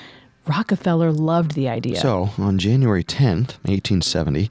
Rockefeller 0.48 1.12
loved 1.12 1.52
the 1.52 1.68
idea. 1.68 2.00
So, 2.00 2.30
on 2.38 2.58
January 2.58 3.04
10th, 3.04 3.58
1870, 3.68 4.48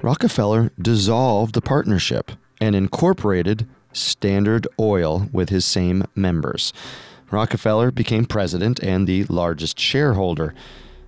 Rockefeller 0.00 0.72
dissolved 0.80 1.54
the 1.54 1.60
partnership 1.60 2.32
and 2.62 2.74
incorporated 2.74 3.68
Standard 3.92 4.66
Oil 4.80 5.28
with 5.32 5.50
his 5.50 5.66
same 5.66 6.04
members. 6.14 6.72
Rockefeller 7.30 7.90
became 7.90 8.24
president 8.24 8.82
and 8.82 9.06
the 9.06 9.24
largest 9.24 9.78
shareholder. 9.78 10.54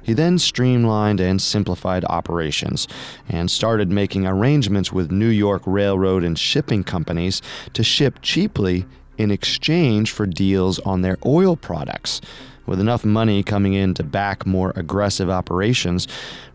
He 0.03 0.13
then 0.13 0.39
streamlined 0.39 1.19
and 1.19 1.41
simplified 1.41 2.05
operations 2.05 2.87
and 3.29 3.51
started 3.51 3.91
making 3.91 4.27
arrangements 4.27 4.93
with 4.93 5.11
New 5.11 5.29
York 5.29 5.63
railroad 5.65 6.25
and 6.25 6.39
shipping 6.39 6.85
companies 6.85 7.41
to 7.73 7.83
ship 7.83 8.19
cheaply 8.23 8.85
in 9.17 9.31
exchange 9.31 10.11
for 10.11 10.27
deals 10.27 10.79
on 10.81 11.01
their 11.01 11.17
oil 11.25 11.57
products. 11.57 12.21
With 12.67 12.81
enough 12.81 13.05
money 13.05 13.43
coming 13.43 13.75
in 13.75 13.95
to 13.95 14.03
back 14.03 14.45
more 14.45 14.73
aggressive 14.75 15.31
operations, 15.31 16.09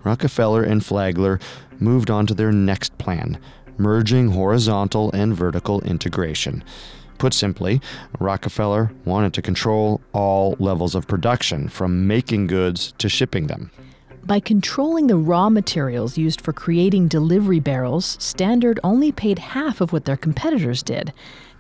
Rockefeller 0.04 0.64
and 0.64 0.86
Flagler 0.86 1.40
moved 1.80 2.12
on 2.12 2.28
to 2.28 2.34
their 2.34 2.52
next 2.52 2.98
plan 2.98 3.40
merging 3.78 4.30
horizontal 4.30 5.12
and 5.12 5.36
vertical 5.36 5.82
integration. 5.82 6.64
Put 7.18 7.34
simply, 7.34 7.82
Rockefeller 8.20 8.92
wanted 9.06 9.34
to 9.34 9.42
control 9.42 10.02
all 10.14 10.56
levels 10.60 10.96
of 10.96 11.08
production, 11.08 11.68
from 11.68 12.08
making 12.08 12.48
goods 12.48 12.94
to 13.00 13.10
shipping 13.10 13.48
them. 13.48 13.72
By 14.24 14.40
controlling 14.40 15.08
the 15.08 15.18
raw 15.18 15.50
materials 15.50 16.18
used 16.18 16.42
for 16.42 16.54
creating 16.54 17.08
delivery 17.08 17.60
barrels, 17.60 18.18
Standard 18.20 18.80
only 18.84 19.12
paid 19.12 19.40
half 19.40 19.82
of 19.82 19.92
what 19.92 20.06
their 20.06 20.18
competitors 20.18 20.84
did. 20.84 21.12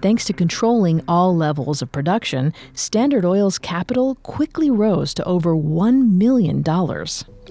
Thanks 0.01 0.25
to 0.25 0.33
controlling 0.33 1.03
all 1.07 1.35
levels 1.35 1.83
of 1.83 1.91
production, 1.91 2.53
Standard 2.73 3.23
Oil's 3.23 3.59
capital 3.59 4.15
quickly 4.15 4.71
rose 4.71 5.13
to 5.13 5.23
over 5.25 5.53
$1 5.53 6.13
million. 6.13 6.63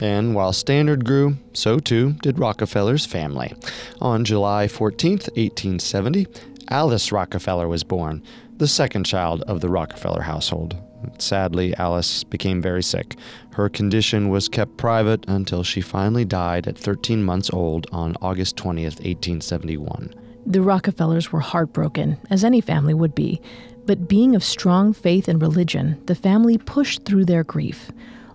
And 0.01 0.35
while 0.35 0.53
Standard 0.53 1.05
grew, 1.05 1.37
so 1.53 1.79
too 1.79 2.15
did 2.23 2.41
Rockefeller's 2.41 3.07
family. 3.07 3.55
On 4.01 4.25
July 4.25 4.67
14, 4.67 5.13
1870, 5.13 6.27
Alice 6.71 7.13
Rockefeller 7.13 7.69
was 7.69 7.85
born, 7.85 8.21
the 8.57 8.67
second 8.67 9.05
child 9.05 9.43
of 9.43 9.61
the 9.61 9.69
Rockefeller 9.69 10.23
household. 10.23 10.77
Sadly, 11.19 11.73
Alice 11.77 12.25
became 12.25 12.61
very 12.61 12.83
sick. 12.83 13.17
Her 13.53 13.69
condition 13.69 14.29
was 14.29 14.49
kept 14.49 14.77
private 14.77 15.25
until 15.29 15.63
she 15.63 15.81
finally 15.81 16.25
died 16.25 16.67
at 16.67 16.77
13 16.77 17.23
months 17.23 17.51
old 17.53 17.87
on 17.93 18.17
August 18.21 18.57
20th, 18.57 18.99
1871. 19.05 20.15
The 20.47 20.63
Rockefellers 20.63 21.31
were 21.31 21.41
heartbroken, 21.41 22.19
as 22.31 22.45
any 22.45 22.61
family 22.61 22.95
would 22.95 23.15
be, 23.15 23.41
but 23.87 24.09
being 24.09 24.35
of 24.35 24.43
strong 24.43 24.93
faith 24.93 25.29
and 25.29 25.41
religion, 25.41 26.01
the 26.07 26.15
family 26.15 26.59
pushed 26.59 27.05
through 27.05 27.27
their 27.27 27.45
grief. 27.45 27.91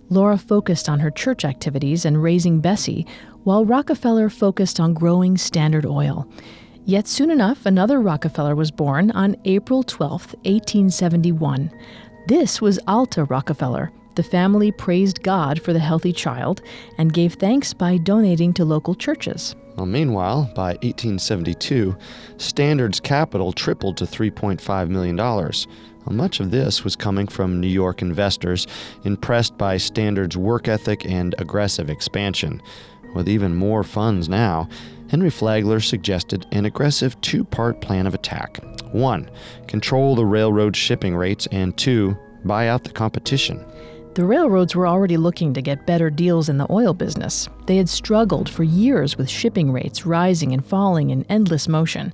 Laura 0.10 0.38
focused 0.38 0.88
on 0.88 1.00
her 1.00 1.10
church 1.10 1.44
activities 1.44 2.06
and 2.06 2.22
raising 2.22 2.62
Bessie, 2.62 3.08
while 3.44 3.66
Rockefeller 3.66 4.30
focused 4.30 4.80
on 4.80 4.94
growing 4.94 5.38
Standard 5.38 5.86
Oil. 5.86 6.28
Yet 6.86 7.08
soon 7.08 7.32
enough, 7.32 7.66
another 7.66 8.00
Rockefeller 8.00 8.56
was 8.56 8.70
born 8.70 9.10
on 9.12 9.36
April 9.46 9.82
12, 9.82 10.36
1871. 10.44 11.72
This 12.28 12.62
was 12.62 12.80
Alta 12.88 13.24
Rockefeller. 13.24 13.92
The 14.16 14.24
family 14.24 14.72
praised 14.72 15.24
God 15.24 15.62
for 15.62 15.74
the 15.74 15.80
healthy 15.80 16.14
child 16.14 16.62
and 16.98 17.12
gave 17.12 17.34
thanks 17.34 17.74
by 17.74 17.98
donating 17.98 18.54
to 18.54 18.66
local 18.66 18.94
churches. 18.94 19.56
Well, 19.76 19.86
meanwhile, 19.86 20.50
by 20.56 20.70
1872, 20.84 21.98
Standard's 22.38 23.02
capital 23.02 23.52
tripled 23.52 23.98
to 23.98 24.06
$3.5 24.06 24.90
million. 24.90 25.18
Well, 25.18 26.16
much 26.16 26.40
of 26.40 26.52
this 26.52 26.84
was 26.86 26.96
coming 26.96 27.28
from 27.28 27.60
New 27.60 27.68
York 27.68 28.02
investors 28.02 28.68
impressed 29.04 29.58
by 29.58 29.76
Standard's 29.76 30.38
work 30.38 30.70
ethic 30.70 31.06
and 31.06 31.36
aggressive 31.40 31.90
expansion. 31.90 32.62
With 33.14 33.28
even 33.28 33.56
more 33.56 33.84
funds 33.84 34.30
now, 34.30 34.70
Henry 35.10 35.30
Flagler 35.30 35.82
suggested 35.82 36.46
an 36.52 36.66
aggressive 36.66 37.20
two 37.22 37.44
part 37.44 37.82
plan 37.82 38.08
of 38.08 38.14
attack. 38.14 38.60
One, 38.94 39.30
control 39.68 40.16
the 40.16 40.26
railroad 40.26 40.76
shipping 40.76 41.16
rates, 41.16 41.48
and 41.52 41.78
two, 41.78 42.18
buy 42.46 42.70
out 42.70 42.86
the 42.86 42.92
competition. 42.92 43.66
The 44.16 44.24
railroads 44.24 44.78
were 44.78 44.88
already 44.88 45.18
looking 45.18 45.54
to 45.54 45.62
get 45.62 45.86
better 45.86 46.10
deals 46.10 46.48
in 46.48 46.58
the 46.58 46.72
oil 46.72 46.94
business. 46.94 47.50
They 47.66 47.76
had 47.76 47.90
struggled 47.90 48.48
for 48.48 48.64
years 48.64 49.18
with 49.18 49.30
shipping 49.30 49.74
rates 49.74 50.06
rising 50.06 50.54
and 50.54 50.66
falling 50.66 51.10
in 51.10 51.26
endless 51.28 51.68
motion. 51.68 52.14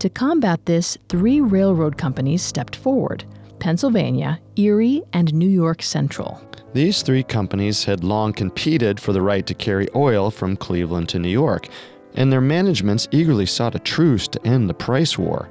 To 0.00 0.10
combat 0.10 0.66
this, 0.66 0.98
three 1.08 1.40
railroad 1.40 1.96
companies 1.96 2.42
stepped 2.42 2.76
forward 2.76 3.24
Pennsylvania, 3.60 4.38
Erie, 4.56 5.02
and 5.14 5.32
New 5.32 5.48
York 5.48 5.80
Central. 5.82 6.38
These 6.74 7.00
three 7.00 7.22
companies 7.22 7.82
had 7.82 8.04
long 8.04 8.34
competed 8.34 9.00
for 9.00 9.14
the 9.14 9.22
right 9.22 9.46
to 9.46 9.54
carry 9.54 9.88
oil 9.96 10.30
from 10.30 10.54
Cleveland 10.54 11.08
to 11.08 11.18
New 11.18 11.30
York, 11.30 11.68
and 12.12 12.30
their 12.30 12.42
managements 12.42 13.08
eagerly 13.10 13.46
sought 13.46 13.74
a 13.74 13.78
truce 13.78 14.28
to 14.28 14.46
end 14.46 14.68
the 14.68 14.74
price 14.74 15.16
war. 15.16 15.48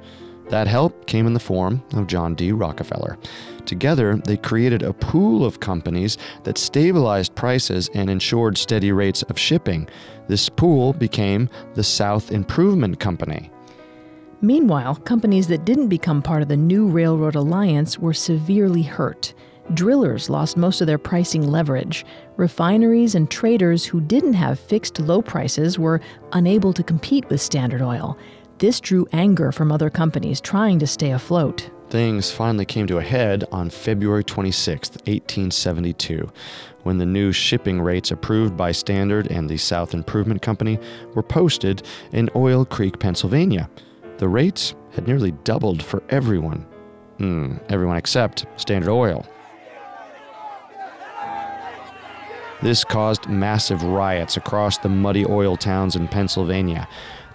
That 0.48 0.68
help 0.68 1.06
came 1.06 1.26
in 1.26 1.34
the 1.34 1.40
form 1.40 1.82
of 1.92 2.06
John 2.06 2.34
D. 2.34 2.52
Rockefeller. 2.52 3.18
Together, 3.68 4.16
they 4.24 4.38
created 4.38 4.82
a 4.82 4.94
pool 4.94 5.44
of 5.44 5.60
companies 5.60 6.16
that 6.44 6.56
stabilized 6.56 7.34
prices 7.34 7.90
and 7.92 8.08
ensured 8.08 8.56
steady 8.56 8.92
rates 8.92 9.22
of 9.24 9.38
shipping. 9.38 9.86
This 10.26 10.48
pool 10.48 10.94
became 10.94 11.50
the 11.74 11.84
South 11.84 12.32
Improvement 12.32 12.98
Company. 12.98 13.50
Meanwhile, 14.40 14.94
companies 14.96 15.48
that 15.48 15.66
didn't 15.66 15.88
become 15.88 16.22
part 16.22 16.40
of 16.40 16.48
the 16.48 16.56
new 16.56 16.88
railroad 16.88 17.34
alliance 17.34 17.98
were 17.98 18.14
severely 18.14 18.82
hurt. 18.82 19.34
Drillers 19.74 20.30
lost 20.30 20.56
most 20.56 20.80
of 20.80 20.86
their 20.86 20.96
pricing 20.96 21.46
leverage. 21.46 22.06
Refineries 22.38 23.14
and 23.14 23.30
traders 23.30 23.84
who 23.84 24.00
didn't 24.00 24.32
have 24.32 24.58
fixed 24.58 24.98
low 24.98 25.20
prices 25.20 25.78
were 25.78 26.00
unable 26.32 26.72
to 26.72 26.82
compete 26.82 27.28
with 27.28 27.42
Standard 27.42 27.82
Oil. 27.82 28.16
This 28.56 28.80
drew 28.80 29.06
anger 29.12 29.52
from 29.52 29.70
other 29.70 29.90
companies 29.90 30.40
trying 30.40 30.78
to 30.78 30.86
stay 30.86 31.10
afloat. 31.10 31.70
Things 31.90 32.30
finally 32.30 32.66
came 32.66 32.86
to 32.88 32.98
a 32.98 33.02
head 33.02 33.44
on 33.50 33.70
February 33.70 34.22
26, 34.22 34.90
1872, 34.90 36.30
when 36.82 36.98
the 36.98 37.06
new 37.06 37.32
shipping 37.32 37.80
rates 37.80 38.10
approved 38.10 38.58
by 38.58 38.72
Standard 38.72 39.30
and 39.30 39.48
the 39.48 39.56
South 39.56 39.94
Improvement 39.94 40.42
Company 40.42 40.78
were 41.14 41.22
posted 41.22 41.82
in 42.12 42.28
Oil 42.36 42.66
Creek, 42.66 42.98
Pennsylvania. 42.98 43.70
The 44.18 44.28
rates 44.28 44.74
had 44.92 45.06
nearly 45.06 45.32
doubled 45.44 45.82
for 45.82 46.02
everyone. 46.10 46.66
Mm, 47.20 47.58
everyone 47.70 47.96
except 47.96 48.44
Standard 48.56 48.90
Oil. 48.90 49.26
This 52.60 52.84
caused 52.84 53.28
massive 53.28 53.82
riots 53.82 54.36
across 54.36 54.78
the 54.78 54.88
muddy 54.88 55.24
oil 55.24 55.56
towns 55.56 55.96
in 55.96 56.08
Pennsylvania. 56.08 56.88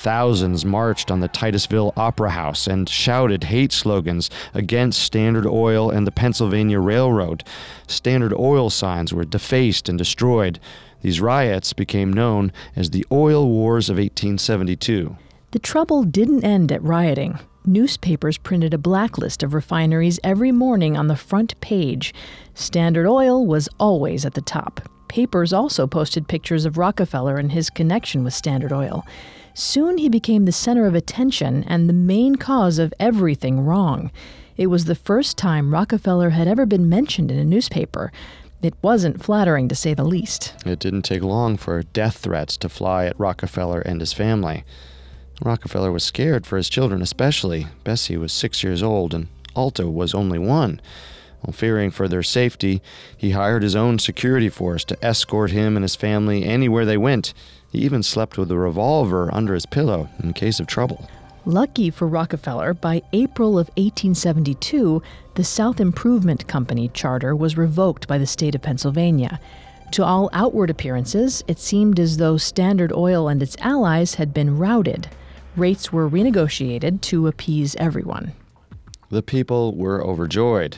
Thousands 0.03 0.65
marched 0.65 1.09
on 1.09 1.21
the 1.21 1.29
Titusville 1.29 1.93
Opera 1.95 2.31
House 2.31 2.67
and 2.67 2.89
shouted 2.89 3.45
hate 3.45 3.71
slogans 3.71 4.29
against 4.53 5.01
Standard 5.01 5.45
Oil 5.45 5.89
and 5.89 6.05
the 6.05 6.11
Pennsylvania 6.11 6.81
Railroad. 6.81 7.45
Standard 7.87 8.33
Oil 8.33 8.69
signs 8.69 9.13
were 9.13 9.23
defaced 9.23 9.87
and 9.87 9.97
destroyed. 9.97 10.59
These 11.03 11.21
riots 11.21 11.71
became 11.71 12.11
known 12.11 12.51
as 12.75 12.89
the 12.89 13.05
Oil 13.13 13.47
Wars 13.47 13.89
of 13.89 13.95
1872. 13.95 15.15
The 15.51 15.59
trouble 15.59 16.03
didn't 16.03 16.43
end 16.43 16.73
at 16.73 16.83
rioting. 16.83 17.39
Newspapers 17.65 18.37
printed 18.37 18.73
a 18.73 18.77
blacklist 18.77 19.41
of 19.41 19.53
refineries 19.53 20.19
every 20.21 20.51
morning 20.51 20.97
on 20.97 21.07
the 21.07 21.15
front 21.15 21.57
page. 21.61 22.13
Standard 22.55 23.07
Oil 23.07 23.47
was 23.47 23.69
always 23.79 24.25
at 24.25 24.33
the 24.33 24.41
top. 24.41 24.81
Papers 25.07 25.53
also 25.53 25.87
posted 25.87 26.27
pictures 26.27 26.65
of 26.65 26.77
Rockefeller 26.77 27.37
and 27.37 27.53
his 27.53 27.69
connection 27.69 28.25
with 28.25 28.33
Standard 28.33 28.73
Oil. 28.73 29.05
Soon 29.53 29.99
he 29.99 30.09
became 30.09 30.45
the 30.45 30.51
center 30.51 30.87
of 30.87 30.95
attention 30.95 31.63
and 31.65 31.87
the 31.87 31.93
main 31.93 32.35
cause 32.35 32.79
of 32.79 32.93
everything 32.99 33.59
wrong. 33.61 34.11
It 34.57 34.67
was 34.67 34.85
the 34.85 34.95
first 34.95 35.37
time 35.37 35.73
Rockefeller 35.73 36.31
had 36.31 36.47
ever 36.47 36.65
been 36.65 36.89
mentioned 36.89 37.29
in 37.29 37.37
a 37.37 37.45
newspaper. 37.45 38.11
It 38.63 38.73
wasn't 38.81 39.23
flattering 39.23 39.67
to 39.67 39.75
say 39.75 39.93
the 39.93 40.03
least. 40.03 40.53
It 40.65 40.79
didn't 40.79 41.03
take 41.03 41.21
long 41.21 41.57
for 41.57 41.83
death 41.83 42.17
threats 42.17 42.57
to 42.57 42.69
fly 42.69 43.05
at 43.05 43.19
Rockefeller 43.19 43.81
and 43.81 43.99
his 43.99 44.13
family. 44.13 44.63
Rockefeller 45.43 45.91
was 45.91 46.03
scared 46.03 46.45
for 46.45 46.57
his 46.57 46.69
children, 46.69 47.01
especially. 47.01 47.67
Bessie 47.83 48.17
was 48.17 48.31
six 48.31 48.63
years 48.63 48.81
old 48.81 49.13
and 49.13 49.27
Alta 49.55 49.87
was 49.87 50.15
only 50.15 50.39
one. 50.39 50.81
Well, 51.43 51.53
fearing 51.53 51.91
for 51.91 52.07
their 52.07 52.23
safety, 52.23 52.81
he 53.15 53.31
hired 53.31 53.63
his 53.63 53.75
own 53.75 53.99
security 53.99 54.49
force 54.49 54.85
to 54.85 55.05
escort 55.05 55.51
him 55.51 55.75
and 55.75 55.83
his 55.83 55.95
family 55.95 56.43
anywhere 56.43 56.85
they 56.85 56.97
went. 56.97 57.33
He 57.73 57.79
even 57.79 58.03
slept 58.03 58.37
with 58.37 58.51
a 58.51 58.57
revolver 58.57 59.33
under 59.33 59.55
his 59.55 59.65
pillow 59.65 60.07
in 60.21 60.33
case 60.33 60.59
of 60.59 60.67
trouble. 60.67 61.09
Lucky 61.43 61.89
for 61.89 62.07
Rockefeller, 62.07 62.75
by 62.75 63.01
April 63.11 63.57
of 63.57 63.67
1872, 63.69 65.01
the 65.33 65.43
South 65.43 65.81
Improvement 65.81 66.47
Company 66.47 66.89
charter 66.93 67.35
was 67.35 67.57
revoked 67.57 68.07
by 68.07 68.19
the 68.19 68.27
state 68.27 68.53
of 68.53 68.61
Pennsylvania. 68.61 69.39
To 69.93 70.05
all 70.05 70.29
outward 70.33 70.69
appearances, 70.69 71.43
it 71.47 71.57
seemed 71.59 71.99
as 71.99 72.17
though 72.17 72.37
Standard 72.37 72.93
Oil 72.93 73.27
and 73.27 73.41
its 73.41 73.57
allies 73.59 74.15
had 74.15 74.35
been 74.35 74.57
routed. 74.59 75.09
Rates 75.55 75.91
were 75.91 76.07
renegotiated 76.07 77.01
to 77.01 77.27
appease 77.27 77.75
everyone. 77.77 78.33
The 79.09 79.23
people 79.23 79.75
were 79.75 80.03
overjoyed. 80.03 80.77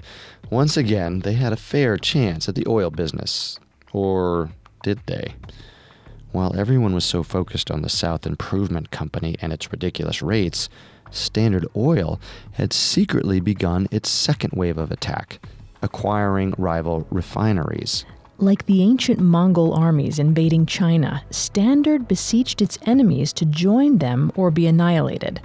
Once 0.50 0.78
again, 0.78 1.20
they 1.20 1.34
had 1.34 1.52
a 1.52 1.58
fair 1.58 1.98
chance 1.98 2.48
at 2.48 2.56
the 2.56 2.66
oil 2.68 2.90
business. 2.90 3.60
Or 3.92 4.50
did 4.82 5.02
they? 5.08 5.36
While 6.36 6.60
everyone 6.60 6.94
was 6.94 7.06
so 7.06 7.24
focused 7.24 7.72
on 7.72 7.82
the 7.82 7.88
South 7.88 8.26
Improvement 8.26 8.92
Company 8.92 9.38
and 9.42 9.54
its 9.54 9.72
ridiculous 9.72 10.22
rates, 10.22 10.68
Standard 11.10 11.66
Oil 11.78 12.20
had 12.52 12.74
secretly 12.74 13.40
begun 13.40 13.88
its 13.90 14.10
second 14.10 14.52
wave 14.52 14.78
of 14.78 14.92
attack, 14.92 15.40
acquiring 15.82 16.54
rival 16.58 17.08
refineries. 17.10 18.04
Like 18.38 18.66
the 18.66 18.84
ancient 18.84 19.22
Mongol 19.22 19.74
armies 19.74 20.20
invading 20.20 20.66
China, 20.66 21.24
Standard 21.30 22.06
beseeched 22.06 22.62
its 22.62 22.78
enemies 22.82 23.32
to 23.32 23.46
join 23.46 24.00
them 24.00 24.30
or 24.36 24.52
be 24.52 24.68
annihilated. 24.68 25.40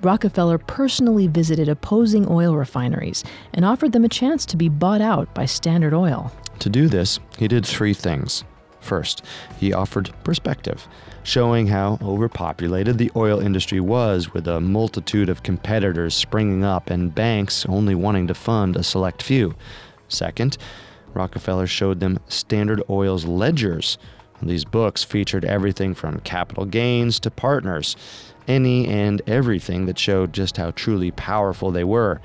Rockefeller 0.00 0.58
personally 0.58 1.28
visited 1.28 1.68
opposing 1.68 2.26
oil 2.28 2.56
refineries 2.56 3.22
and 3.54 3.64
offered 3.64 3.92
them 3.92 4.04
a 4.04 4.08
chance 4.08 4.44
to 4.46 4.56
be 4.56 4.68
bought 4.68 5.00
out 5.00 5.32
by 5.36 5.44
Standard 5.44 5.94
Oil. 5.94 6.32
To 6.58 6.68
do 6.68 6.88
this, 6.88 7.20
he 7.38 7.46
did 7.46 7.64
three 7.64 7.94
things. 7.94 8.42
First, 8.82 9.24
he 9.58 9.72
offered 9.72 10.12
perspective, 10.24 10.88
showing 11.22 11.68
how 11.68 11.98
overpopulated 12.02 12.98
the 12.98 13.12
oil 13.14 13.38
industry 13.38 13.80
was 13.80 14.34
with 14.34 14.48
a 14.48 14.60
multitude 14.60 15.28
of 15.28 15.44
competitors 15.44 16.14
springing 16.14 16.64
up 16.64 16.90
and 16.90 17.14
banks 17.14 17.64
only 17.66 17.94
wanting 17.94 18.26
to 18.26 18.34
fund 18.34 18.76
a 18.76 18.82
select 18.82 19.22
few. 19.22 19.54
Second, 20.08 20.58
Rockefeller 21.14 21.68
showed 21.68 22.00
them 22.00 22.18
Standard 22.26 22.82
Oil's 22.90 23.24
ledgers. 23.24 23.98
These 24.42 24.64
books 24.64 25.04
featured 25.04 25.44
everything 25.44 25.94
from 25.94 26.18
capital 26.20 26.64
gains 26.64 27.20
to 27.20 27.30
partners, 27.30 27.96
any 28.48 28.88
and 28.88 29.22
everything 29.28 29.86
that 29.86 29.98
showed 29.98 30.32
just 30.32 30.56
how 30.56 30.72
truly 30.72 31.12
powerful 31.12 31.70
they 31.70 31.84
were. 31.84 32.20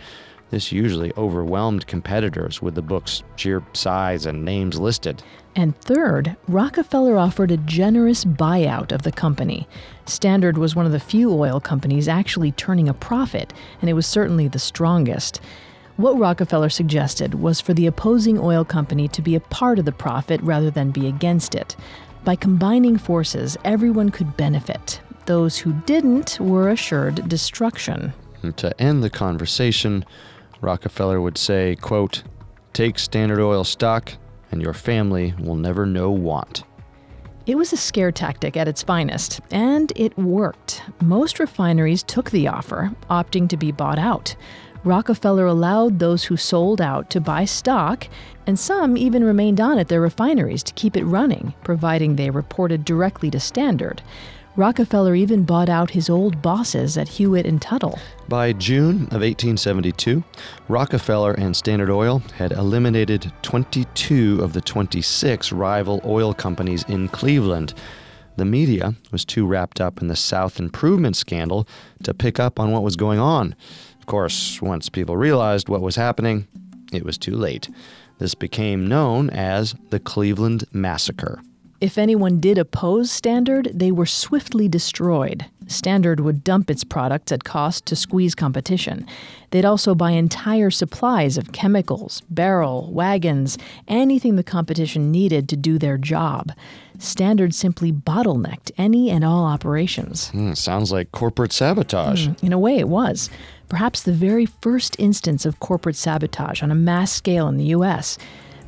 This 0.50 0.72
usually 0.72 1.14
overwhelmed 1.18 1.88
competitors 1.88 2.62
with 2.62 2.76
the 2.76 2.82
book's 2.82 3.22
sheer 3.36 3.62
size 3.74 4.26
and 4.26 4.46
names 4.46 4.80
listed. 4.80 5.22
And 5.58 5.76
third, 5.82 6.36
Rockefeller 6.48 7.18
offered 7.18 7.50
a 7.50 7.58
generous 7.58 8.24
buyout 8.24 8.92
of 8.92 9.02
the 9.02 9.12
company. 9.12 9.68
Standard 10.06 10.56
was 10.56 10.76
one 10.76 10.86
of 10.86 10.92
the 10.92 11.00
few 11.00 11.34
oil 11.34 11.60
companies 11.60 12.08
actually 12.08 12.52
turning 12.52 12.88
a 12.88 12.94
profit, 12.94 13.54
and 13.82 13.90
it 13.90 13.94
was 13.94 14.06
certainly 14.06 14.48
the 14.48 14.60
strongest. 14.60 15.42
What 15.96 16.20
Rockefeller 16.20 16.70
suggested 16.70 17.34
was 17.34 17.60
for 17.60 17.74
the 17.74 17.88
opposing 17.88 18.38
oil 18.38 18.64
company 18.64 19.08
to 19.08 19.22
be 19.24 19.34
a 19.34 19.40
part 19.40 19.80
of 19.80 19.86
the 19.86 19.92
profit 19.92 20.40
rather 20.44 20.70
than 20.70 20.92
be 20.92 21.08
against 21.08 21.56
it. 21.56 21.76
By 22.24 22.36
combining 22.36 23.00
forces, 23.00 23.58
everyone 23.66 24.12
could 24.12 24.38
benefit. 24.38 25.02
Those 25.26 25.58
who 25.58 25.74
didn't 25.88 26.40
were 26.40 26.70
assured 26.70 27.28
destruction. 27.28 28.14
And 28.44 28.56
to 28.58 28.80
end 28.80 29.02
the 29.02 29.10
conversation, 29.10 30.06
Rockefeller 30.62 31.20
would 31.20 31.40
say, 31.40 31.76
quote, 31.78 32.22
Take 32.74 33.00
Standard 33.00 33.40
Oil 33.40 33.64
stock, 33.64 34.14
and 34.52 34.62
your 34.62 34.74
family 34.74 35.34
will 35.40 35.56
never 35.56 35.86
know 35.86 36.12
want. 36.12 36.64
It 37.46 37.56
was 37.56 37.72
a 37.72 37.78
scare 37.78 38.12
tactic 38.12 38.58
at 38.58 38.68
its 38.68 38.84
finest, 38.84 39.40
and 39.52 39.94
it 39.96 40.18
worked. 40.18 40.84
Most 41.02 41.40
refineries 41.40 42.04
took 42.04 42.30
the 42.30 42.50
offer, 42.50 42.92
opting 43.10 43.48
to 43.50 43.56
be 43.56 43.72
bought 43.72 43.98
out. 43.98 44.36
Rockefeller 44.84 45.46
allowed 45.46 46.00
those 46.00 46.26
who 46.26 46.38
sold 46.38 46.82
out 46.82 47.10
to 47.10 47.22
buy 47.22 47.46
stock, 47.46 48.08
and 48.46 48.60
some 48.60 48.98
even 48.98 49.24
remained 49.24 49.62
on 49.62 49.80
at 49.80 49.88
their 49.88 50.02
refineries 50.02 50.64
to 50.64 50.74
keep 50.74 50.98
it 50.98 51.06
running, 51.06 51.54
providing 51.64 52.16
they 52.16 52.30
reported 52.30 52.86
directly 52.86 53.32
to 53.32 53.40
Standard. 53.40 54.02
Rockefeller 54.58 55.14
even 55.14 55.44
bought 55.44 55.70
out 55.70 55.92
his 55.92 56.10
old 56.10 56.42
bosses 56.42 56.98
at 56.98 57.08
Hewitt 57.08 57.46
and 57.46 57.62
Tuttle. 57.62 58.00
By 58.28 58.54
June 58.54 59.04
of 59.12 59.22
1872, 59.22 60.24
Rockefeller 60.68 61.34
and 61.34 61.56
Standard 61.56 61.92
Oil 61.92 62.24
had 62.36 62.54
eliminated 62.54 63.32
22 63.44 64.40
of 64.42 64.54
the 64.54 64.62
26 64.62 65.52
rival 65.52 66.02
oil 66.04 66.34
companies 66.34 66.84
in 66.86 67.08
Cleveland. 67.08 67.76
The 68.38 68.46
media 68.46 68.96
was 69.12 69.26
too 69.26 69.46
wrapped 69.46 69.80
up 69.80 70.02
in 70.02 70.08
the 70.08 70.16
South 70.16 70.60
Improvement 70.60 71.16
scandal 71.16 71.68
to 72.02 72.16
pick 72.16 72.40
up 72.40 72.60
on 72.60 72.72
what 72.72 72.82
was 72.82 72.96
going 72.96 73.20
on. 73.20 73.56
Of 74.00 74.08
course, 74.08 74.60
once 74.60 74.90
people 74.90 75.18
realized 75.18 75.70
what 75.70 75.82
was 75.82 75.98
happening, 75.98 76.48
it 76.92 77.06
was 77.06 77.20
too 77.20 77.36
late. 77.36 77.70
This 78.18 78.34
became 78.34 78.88
known 78.88 79.30
as 79.30 79.76
the 79.92 80.00
Cleveland 80.00 80.64
Massacre. 80.72 81.44
If 81.80 82.00
anyone 82.00 82.40
did 82.40 82.58
oppose 82.58 83.12
Standard, 83.12 83.70
they 83.72 83.92
were 83.92 84.08
swiftly 84.08 84.68
destroyed. 84.68 85.46
Standard 85.68 86.22
would 86.22 86.44
dump 86.44 86.72
its 86.72 86.84
products 86.84 87.32
at 87.32 87.44
cost 87.44 87.86
to 87.86 87.96
squeeze 87.96 88.34
competition. 88.34 89.06
They'd 89.52 89.66
also 89.66 89.94
buy 89.94 90.12
entire 90.12 90.72
supplies 90.72 91.38
of 91.38 91.52
chemicals, 91.52 92.22
barrel, 92.30 92.92
wagons, 92.92 93.60
anything 93.88 94.38
the 94.38 94.44
competition 94.44 95.12
needed 95.12 95.48
to 95.50 95.56
do 95.56 95.78
their 95.78 95.98
job. 96.00 96.52
Standard 96.98 97.54
simply 97.54 97.92
bottlenecked 97.92 98.72
any 98.78 99.12
and 99.12 99.24
all 99.24 99.46
operations. 99.46 100.32
Mm, 100.32 100.58
sounds 100.58 100.92
like 100.92 101.12
corporate 101.12 101.54
sabotage. 101.54 102.28
Mm, 102.28 102.44
in 102.44 102.54
a 102.54 102.60
way, 102.60 102.78
it 102.78 102.90
was. 102.90 103.30
Perhaps 103.70 104.02
the 104.02 104.14
very 104.14 104.48
first 104.48 104.96
instance 104.98 105.46
of 105.46 105.60
corporate 105.60 105.96
sabotage 105.96 106.64
on 106.64 106.72
a 106.72 106.76
mass 106.76 107.12
scale 107.12 107.48
in 107.48 107.58
the 107.58 107.66
U.S. 107.66 108.18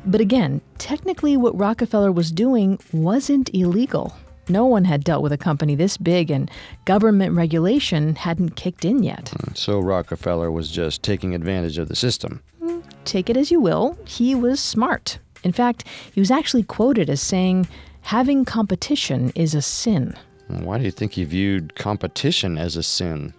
But 0.06 0.20
again, 0.20 0.60
technically, 0.78 1.36
what 1.36 1.58
Rockefeller 1.58 2.10
was 2.10 2.32
doing 2.32 2.78
wasn't 2.92 3.50
illegal. 3.52 4.14
No 4.48 4.64
one 4.66 4.84
had 4.84 5.04
dealt 5.04 5.22
with 5.22 5.32
a 5.32 5.38
company 5.38 5.74
this 5.74 5.96
big, 5.96 6.30
and 6.30 6.50
government 6.84 7.36
regulation 7.36 8.16
hadn't 8.16 8.56
kicked 8.56 8.84
in 8.84 9.02
yet. 9.02 9.28
Hmm, 9.28 9.54
so 9.54 9.78
Rockefeller 9.78 10.50
was 10.50 10.70
just 10.70 11.02
taking 11.02 11.34
advantage 11.34 11.78
of 11.78 11.88
the 11.88 11.96
system. 11.96 12.42
Hmm, 12.60 12.80
take 13.04 13.30
it 13.30 13.36
as 13.36 13.50
you 13.50 13.60
will, 13.60 13.96
he 14.06 14.34
was 14.34 14.58
smart. 14.58 15.18
In 15.44 15.52
fact, 15.52 15.84
he 16.12 16.20
was 16.20 16.30
actually 16.30 16.64
quoted 16.64 17.08
as 17.08 17.20
saying, 17.20 17.68
Having 18.02 18.46
competition 18.46 19.30
is 19.36 19.54
a 19.54 19.62
sin. 19.62 20.14
Why 20.48 20.78
do 20.78 20.84
you 20.84 20.90
think 20.90 21.12
he 21.12 21.24
viewed 21.24 21.76
competition 21.76 22.58
as 22.58 22.76
a 22.76 22.82
sin? 22.82 23.34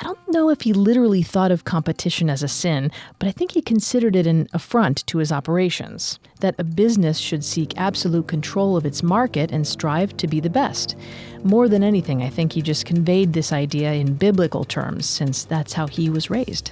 I 0.00 0.04
don't 0.04 0.32
know 0.32 0.48
if 0.48 0.62
he 0.62 0.72
literally 0.72 1.22
thought 1.22 1.50
of 1.50 1.64
competition 1.64 2.30
as 2.30 2.42
a 2.42 2.48
sin, 2.48 2.90
but 3.18 3.28
I 3.28 3.32
think 3.32 3.52
he 3.52 3.60
considered 3.60 4.16
it 4.16 4.26
an 4.26 4.48
affront 4.54 5.06
to 5.08 5.18
his 5.18 5.30
operations. 5.30 6.18
That 6.40 6.54
a 6.58 6.64
business 6.64 7.18
should 7.18 7.44
seek 7.44 7.76
absolute 7.76 8.26
control 8.26 8.76
of 8.76 8.86
its 8.86 9.02
market 9.02 9.52
and 9.52 9.66
strive 9.66 10.16
to 10.16 10.26
be 10.26 10.40
the 10.40 10.48
best. 10.48 10.96
More 11.44 11.68
than 11.68 11.82
anything, 11.82 12.22
I 12.22 12.30
think 12.30 12.52
he 12.52 12.62
just 12.62 12.86
conveyed 12.86 13.34
this 13.34 13.52
idea 13.52 13.92
in 13.92 14.14
biblical 14.14 14.64
terms, 14.64 15.04
since 15.04 15.44
that's 15.44 15.74
how 15.74 15.86
he 15.86 16.08
was 16.08 16.30
raised. 16.30 16.70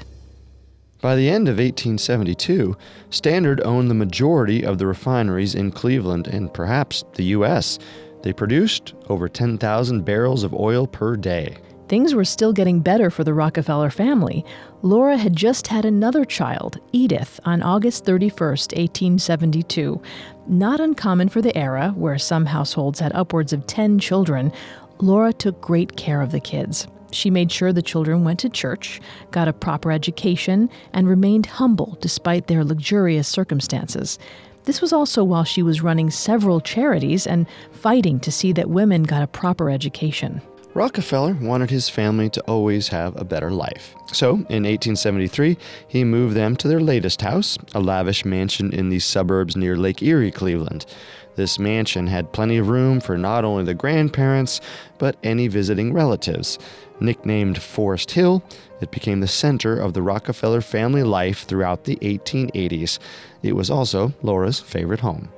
By 1.02 1.14
the 1.14 1.28
end 1.28 1.46
of 1.48 1.56
1872, 1.56 2.76
Standard 3.10 3.60
owned 3.62 3.90
the 3.90 3.94
majority 3.94 4.64
of 4.64 4.78
the 4.78 4.86
refineries 4.86 5.54
in 5.54 5.72
Cleveland 5.72 6.26
and 6.26 6.52
perhaps 6.52 7.04
the 7.14 7.24
U.S. 7.24 7.78
They 8.22 8.32
produced 8.32 8.94
over 9.08 9.28
10,000 9.28 10.04
barrels 10.04 10.42
of 10.42 10.54
oil 10.54 10.86
per 10.86 11.16
day. 11.16 11.58
Things 11.90 12.14
were 12.14 12.24
still 12.24 12.52
getting 12.52 12.78
better 12.78 13.10
for 13.10 13.24
the 13.24 13.34
Rockefeller 13.34 13.90
family. 13.90 14.44
Laura 14.82 15.16
had 15.16 15.34
just 15.34 15.66
had 15.66 15.84
another 15.84 16.24
child, 16.24 16.78
Edith, 16.92 17.40
on 17.44 17.64
August 17.64 18.04
31, 18.04 18.30
1872. 18.50 20.00
Not 20.46 20.78
uncommon 20.78 21.30
for 21.30 21.42
the 21.42 21.58
era, 21.58 21.92
where 21.96 22.16
some 22.16 22.46
households 22.46 23.00
had 23.00 23.10
upwards 23.12 23.52
of 23.52 23.66
10 23.66 23.98
children, 23.98 24.52
Laura 25.00 25.32
took 25.32 25.60
great 25.60 25.96
care 25.96 26.22
of 26.22 26.30
the 26.30 26.38
kids. 26.38 26.86
She 27.10 27.28
made 27.28 27.50
sure 27.50 27.72
the 27.72 27.82
children 27.82 28.22
went 28.22 28.38
to 28.38 28.48
church, 28.48 29.00
got 29.32 29.48
a 29.48 29.52
proper 29.52 29.90
education, 29.90 30.70
and 30.92 31.08
remained 31.08 31.46
humble 31.46 31.98
despite 32.00 32.46
their 32.46 32.62
luxurious 32.62 33.26
circumstances. 33.26 34.16
This 34.62 34.80
was 34.80 34.92
also 34.92 35.24
while 35.24 35.42
she 35.42 35.64
was 35.64 35.82
running 35.82 36.10
several 36.10 36.60
charities 36.60 37.26
and 37.26 37.48
fighting 37.72 38.20
to 38.20 38.30
see 38.30 38.52
that 38.52 38.70
women 38.70 39.02
got 39.02 39.24
a 39.24 39.26
proper 39.26 39.68
education. 39.70 40.40
Rockefeller 40.72 41.36
wanted 41.40 41.70
his 41.70 41.88
family 41.88 42.30
to 42.30 42.40
always 42.42 42.88
have 42.88 43.16
a 43.16 43.24
better 43.24 43.50
life. 43.50 43.94
So, 44.12 44.34
in 44.34 44.62
1873, 44.62 45.56
he 45.88 46.04
moved 46.04 46.36
them 46.36 46.54
to 46.56 46.68
their 46.68 46.78
latest 46.78 47.22
house, 47.22 47.58
a 47.74 47.80
lavish 47.80 48.24
mansion 48.24 48.72
in 48.72 48.88
the 48.88 49.00
suburbs 49.00 49.56
near 49.56 49.76
Lake 49.76 50.00
Erie, 50.00 50.30
Cleveland. 50.30 50.86
This 51.34 51.58
mansion 51.58 52.06
had 52.06 52.32
plenty 52.32 52.56
of 52.56 52.68
room 52.68 53.00
for 53.00 53.18
not 53.18 53.44
only 53.44 53.64
the 53.64 53.74
grandparents, 53.74 54.60
but 54.98 55.16
any 55.24 55.48
visiting 55.48 55.92
relatives. 55.92 56.56
Nicknamed 57.00 57.60
Forest 57.60 58.12
Hill, 58.12 58.42
it 58.80 58.92
became 58.92 59.20
the 59.20 59.26
center 59.26 59.76
of 59.76 59.94
the 59.94 60.02
Rockefeller 60.02 60.60
family 60.60 61.02
life 61.02 61.44
throughout 61.44 61.84
the 61.84 61.96
1880s. 61.96 62.98
It 63.42 63.56
was 63.56 63.70
also 63.70 64.12
Laura's 64.22 64.60
favorite 64.60 65.00
home. 65.00 65.30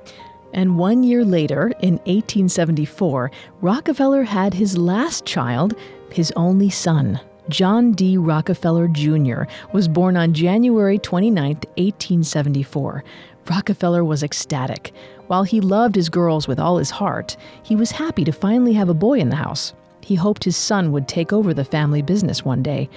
And 0.53 0.77
one 0.77 1.03
year 1.03 1.25
later, 1.25 1.73
in 1.81 1.95
1874, 2.05 3.31
Rockefeller 3.61 4.23
had 4.23 4.53
his 4.53 4.77
last 4.77 5.25
child, 5.25 5.75
his 6.11 6.31
only 6.35 6.69
son. 6.69 7.19
John 7.49 7.91
D. 7.91 8.17
Rockefeller 8.17 8.87
Jr. 8.87 9.43
was 9.73 9.87
born 9.87 10.15
on 10.15 10.33
January 10.33 10.97
29, 10.97 11.45
1874. 11.45 13.03
Rockefeller 13.49 14.05
was 14.05 14.23
ecstatic. 14.23 14.93
While 15.27 15.43
he 15.43 15.59
loved 15.59 15.95
his 15.95 16.07
girls 16.07 16.47
with 16.47 16.59
all 16.59 16.77
his 16.77 16.91
heart, 16.91 17.35
he 17.63 17.75
was 17.75 17.91
happy 17.91 18.23
to 18.23 18.31
finally 18.31 18.73
have 18.73 18.87
a 18.89 18.93
boy 18.93 19.19
in 19.19 19.29
the 19.29 19.35
house. 19.35 19.73
He 20.01 20.15
hoped 20.15 20.43
his 20.43 20.55
son 20.55 20.91
would 20.91 21.07
take 21.07 21.33
over 21.33 21.53
the 21.53 21.65
family 21.65 22.01
business 22.01 22.45
one 22.45 22.63
day. 22.63 22.89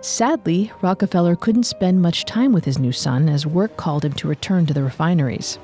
Sadly, 0.00 0.72
Rockefeller 0.82 1.36
couldn't 1.36 1.64
spend 1.64 2.02
much 2.02 2.24
time 2.24 2.52
with 2.52 2.64
his 2.64 2.78
new 2.78 2.92
son 2.92 3.28
as 3.28 3.46
work 3.46 3.76
called 3.76 4.04
him 4.04 4.12
to 4.14 4.28
return 4.28 4.66
to 4.66 4.74
the 4.74 4.82
refineries. 4.82 5.58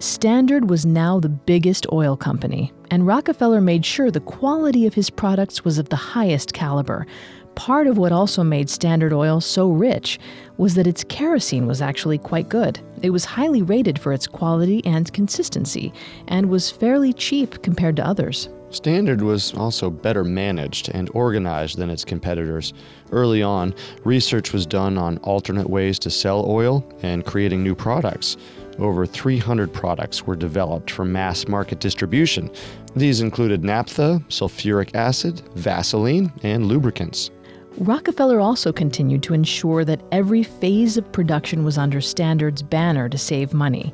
Standard 0.00 0.68
was 0.68 0.84
now 0.84 1.20
the 1.20 1.28
biggest 1.28 1.86
oil 1.92 2.16
company, 2.16 2.72
and 2.90 3.06
Rockefeller 3.06 3.60
made 3.60 3.86
sure 3.86 4.10
the 4.10 4.20
quality 4.20 4.86
of 4.86 4.94
his 4.94 5.08
products 5.08 5.64
was 5.64 5.78
of 5.78 5.88
the 5.88 5.96
highest 5.96 6.52
caliber. 6.52 7.06
Part 7.54 7.86
of 7.86 7.96
what 7.96 8.10
also 8.10 8.42
made 8.42 8.68
Standard 8.68 9.12
Oil 9.12 9.40
so 9.40 9.70
rich 9.70 10.18
was 10.56 10.74
that 10.74 10.88
its 10.88 11.04
kerosene 11.04 11.66
was 11.66 11.80
actually 11.80 12.18
quite 12.18 12.48
good. 12.48 12.80
It 13.02 13.10
was 13.10 13.24
highly 13.24 13.62
rated 13.62 13.98
for 13.98 14.12
its 14.12 14.26
quality 14.26 14.84
and 14.84 15.12
consistency, 15.12 15.92
and 16.26 16.50
was 16.50 16.70
fairly 16.70 17.12
cheap 17.12 17.62
compared 17.62 17.94
to 17.96 18.06
others. 18.06 18.48
Standard 18.70 19.22
was 19.22 19.54
also 19.54 19.88
better 19.88 20.24
managed 20.24 20.88
and 20.88 21.08
organized 21.14 21.78
than 21.78 21.90
its 21.90 22.04
competitors. 22.04 22.72
Early 23.12 23.40
on, 23.40 23.72
research 24.02 24.52
was 24.52 24.66
done 24.66 24.98
on 24.98 25.18
alternate 25.18 25.70
ways 25.70 26.00
to 26.00 26.10
sell 26.10 26.44
oil 26.50 26.84
and 27.02 27.24
creating 27.24 27.62
new 27.62 27.76
products. 27.76 28.36
Over 28.78 29.06
300 29.06 29.72
products 29.72 30.26
were 30.26 30.36
developed 30.36 30.90
for 30.90 31.04
mass 31.04 31.46
market 31.46 31.80
distribution. 31.80 32.50
These 32.96 33.20
included 33.20 33.64
naphtha, 33.64 34.22
sulfuric 34.28 34.94
acid, 34.94 35.42
Vaseline, 35.54 36.32
and 36.42 36.66
lubricants. 36.66 37.30
Rockefeller 37.78 38.38
also 38.38 38.72
continued 38.72 39.22
to 39.24 39.34
ensure 39.34 39.84
that 39.84 40.02
every 40.12 40.44
phase 40.44 40.96
of 40.96 41.10
production 41.10 41.64
was 41.64 41.76
under 41.76 42.00
Standard's 42.00 42.62
banner 42.62 43.08
to 43.08 43.18
save 43.18 43.52
money. 43.52 43.92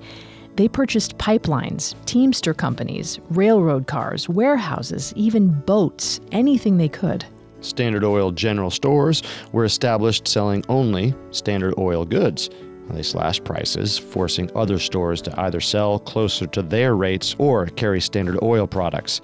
They 0.56 0.68
purchased 0.68 1.16
pipelines, 1.16 1.94
teamster 2.04 2.52
companies, 2.52 3.20
railroad 3.30 3.86
cars, 3.86 4.28
warehouses, 4.28 5.14
even 5.16 5.48
boats, 5.48 6.20
anything 6.32 6.76
they 6.76 6.88
could. 6.88 7.24
Standard 7.62 8.04
Oil 8.04 8.30
general 8.30 8.70
stores 8.70 9.22
were 9.52 9.64
established 9.64 10.28
selling 10.28 10.64
only 10.68 11.14
Standard 11.30 11.74
Oil 11.78 12.04
goods, 12.04 12.50
they 12.94 13.02
slashed 13.02 13.44
prices, 13.44 13.98
forcing 13.98 14.50
other 14.54 14.78
stores 14.78 15.22
to 15.22 15.40
either 15.40 15.60
sell 15.60 15.98
closer 15.98 16.46
to 16.48 16.62
their 16.62 16.96
rates 16.96 17.34
or 17.38 17.66
carry 17.66 18.00
Standard 18.00 18.38
Oil 18.42 18.66
products. 18.66 19.20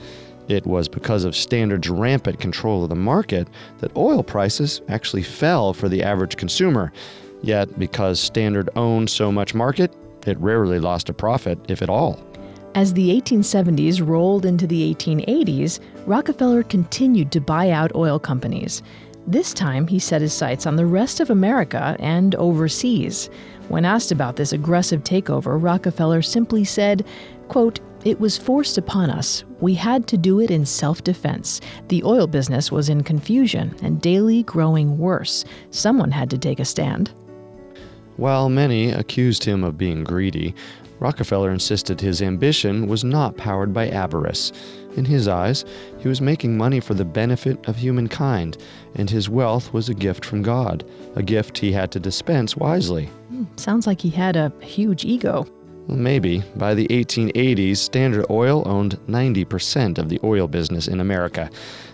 It 0.48 0.66
was 0.66 0.88
because 0.88 1.24
of 1.24 1.34
Standard's 1.34 1.88
rampant 1.88 2.38
control 2.38 2.84
of 2.84 2.88
the 2.88 2.94
market 2.94 3.48
that 3.78 3.96
oil 3.96 4.22
prices 4.22 4.80
actually 4.88 5.22
fell 5.22 5.72
for 5.72 5.88
the 5.88 6.02
average 6.02 6.36
consumer. 6.36 6.92
Yet, 7.42 7.78
because 7.78 8.20
Standard 8.20 8.70
owned 8.76 9.10
so 9.10 9.32
much 9.32 9.54
market, 9.54 9.92
it 10.26 10.38
rarely 10.38 10.78
lost 10.78 11.08
a 11.08 11.12
profit, 11.12 11.58
if 11.68 11.82
at 11.82 11.88
all. 11.88 12.20
As 12.76 12.92
the 12.92 13.08
1870s 13.20 14.06
rolled 14.06 14.44
into 14.44 14.66
the 14.66 14.94
1880s, 14.94 15.80
Rockefeller 16.04 16.62
continued 16.62 17.32
to 17.32 17.40
buy 17.40 17.70
out 17.70 17.94
oil 17.94 18.18
companies. 18.18 18.82
This 19.26 19.52
time, 19.52 19.88
he 19.88 19.98
set 19.98 20.20
his 20.20 20.32
sights 20.32 20.66
on 20.66 20.76
the 20.76 20.86
rest 20.86 21.18
of 21.18 21.30
America 21.30 21.96
and 21.98 22.34
overseas. 22.36 23.28
When 23.68 23.84
asked 23.84 24.12
about 24.12 24.36
this 24.36 24.52
aggressive 24.52 25.02
takeover, 25.02 25.60
Rockefeller 25.60 26.22
simply 26.22 26.62
said, 26.62 27.04
quote, 27.48 27.80
it 28.04 28.20
was 28.20 28.38
forced 28.38 28.78
upon 28.78 29.10
us. 29.10 29.42
We 29.60 29.74
had 29.74 30.06
to 30.08 30.16
do 30.16 30.38
it 30.38 30.52
in 30.52 30.64
self 30.64 31.02
defense. 31.02 31.60
The 31.88 32.04
oil 32.04 32.28
business 32.28 32.70
was 32.70 32.88
in 32.88 33.02
confusion 33.02 33.74
and 33.82 34.00
daily 34.00 34.44
growing 34.44 34.96
worse. 34.96 35.44
Someone 35.70 36.12
had 36.12 36.30
to 36.30 36.38
take 36.38 36.60
a 36.60 36.64
stand. 36.64 37.10
While 38.16 38.48
many 38.48 38.92
accused 38.92 39.42
him 39.42 39.64
of 39.64 39.76
being 39.76 40.04
greedy, 40.04 40.54
Rockefeller 41.00 41.50
insisted 41.50 42.00
his 42.00 42.22
ambition 42.22 42.86
was 42.86 43.02
not 43.02 43.36
powered 43.36 43.74
by 43.74 43.88
avarice. 43.88 44.52
In 44.96 45.04
his 45.04 45.28
eyes, 45.28 45.64
he 45.98 46.08
was 46.08 46.20
making 46.20 46.56
money 46.56 46.80
for 46.80 46.94
the 46.94 47.04
benefit 47.04 47.68
of 47.68 47.76
humankind, 47.76 48.56
and 48.94 49.08
his 49.08 49.28
wealth 49.28 49.72
was 49.72 49.88
a 49.88 49.94
gift 49.94 50.24
from 50.24 50.42
God, 50.42 50.84
a 51.14 51.22
gift 51.22 51.58
he 51.58 51.72
had 51.72 51.90
to 51.92 52.00
dispense 52.00 52.56
wisely. 52.56 53.06
Hmm, 53.28 53.44
sounds 53.56 53.86
like 53.86 54.00
he 54.00 54.10
had 54.10 54.36
a 54.36 54.52
huge 54.60 55.04
ego. 55.04 55.46
Maybe. 55.88 56.42
By 56.56 56.74
the 56.74 56.88
1880s, 56.88 57.76
Standard 57.76 58.26
Oil 58.30 58.62
owned 58.66 58.98
90% 59.08 59.98
of 59.98 60.08
the 60.08 60.18
oil 60.24 60.48
business 60.48 60.88
in 60.88 61.00
America. 61.00 61.48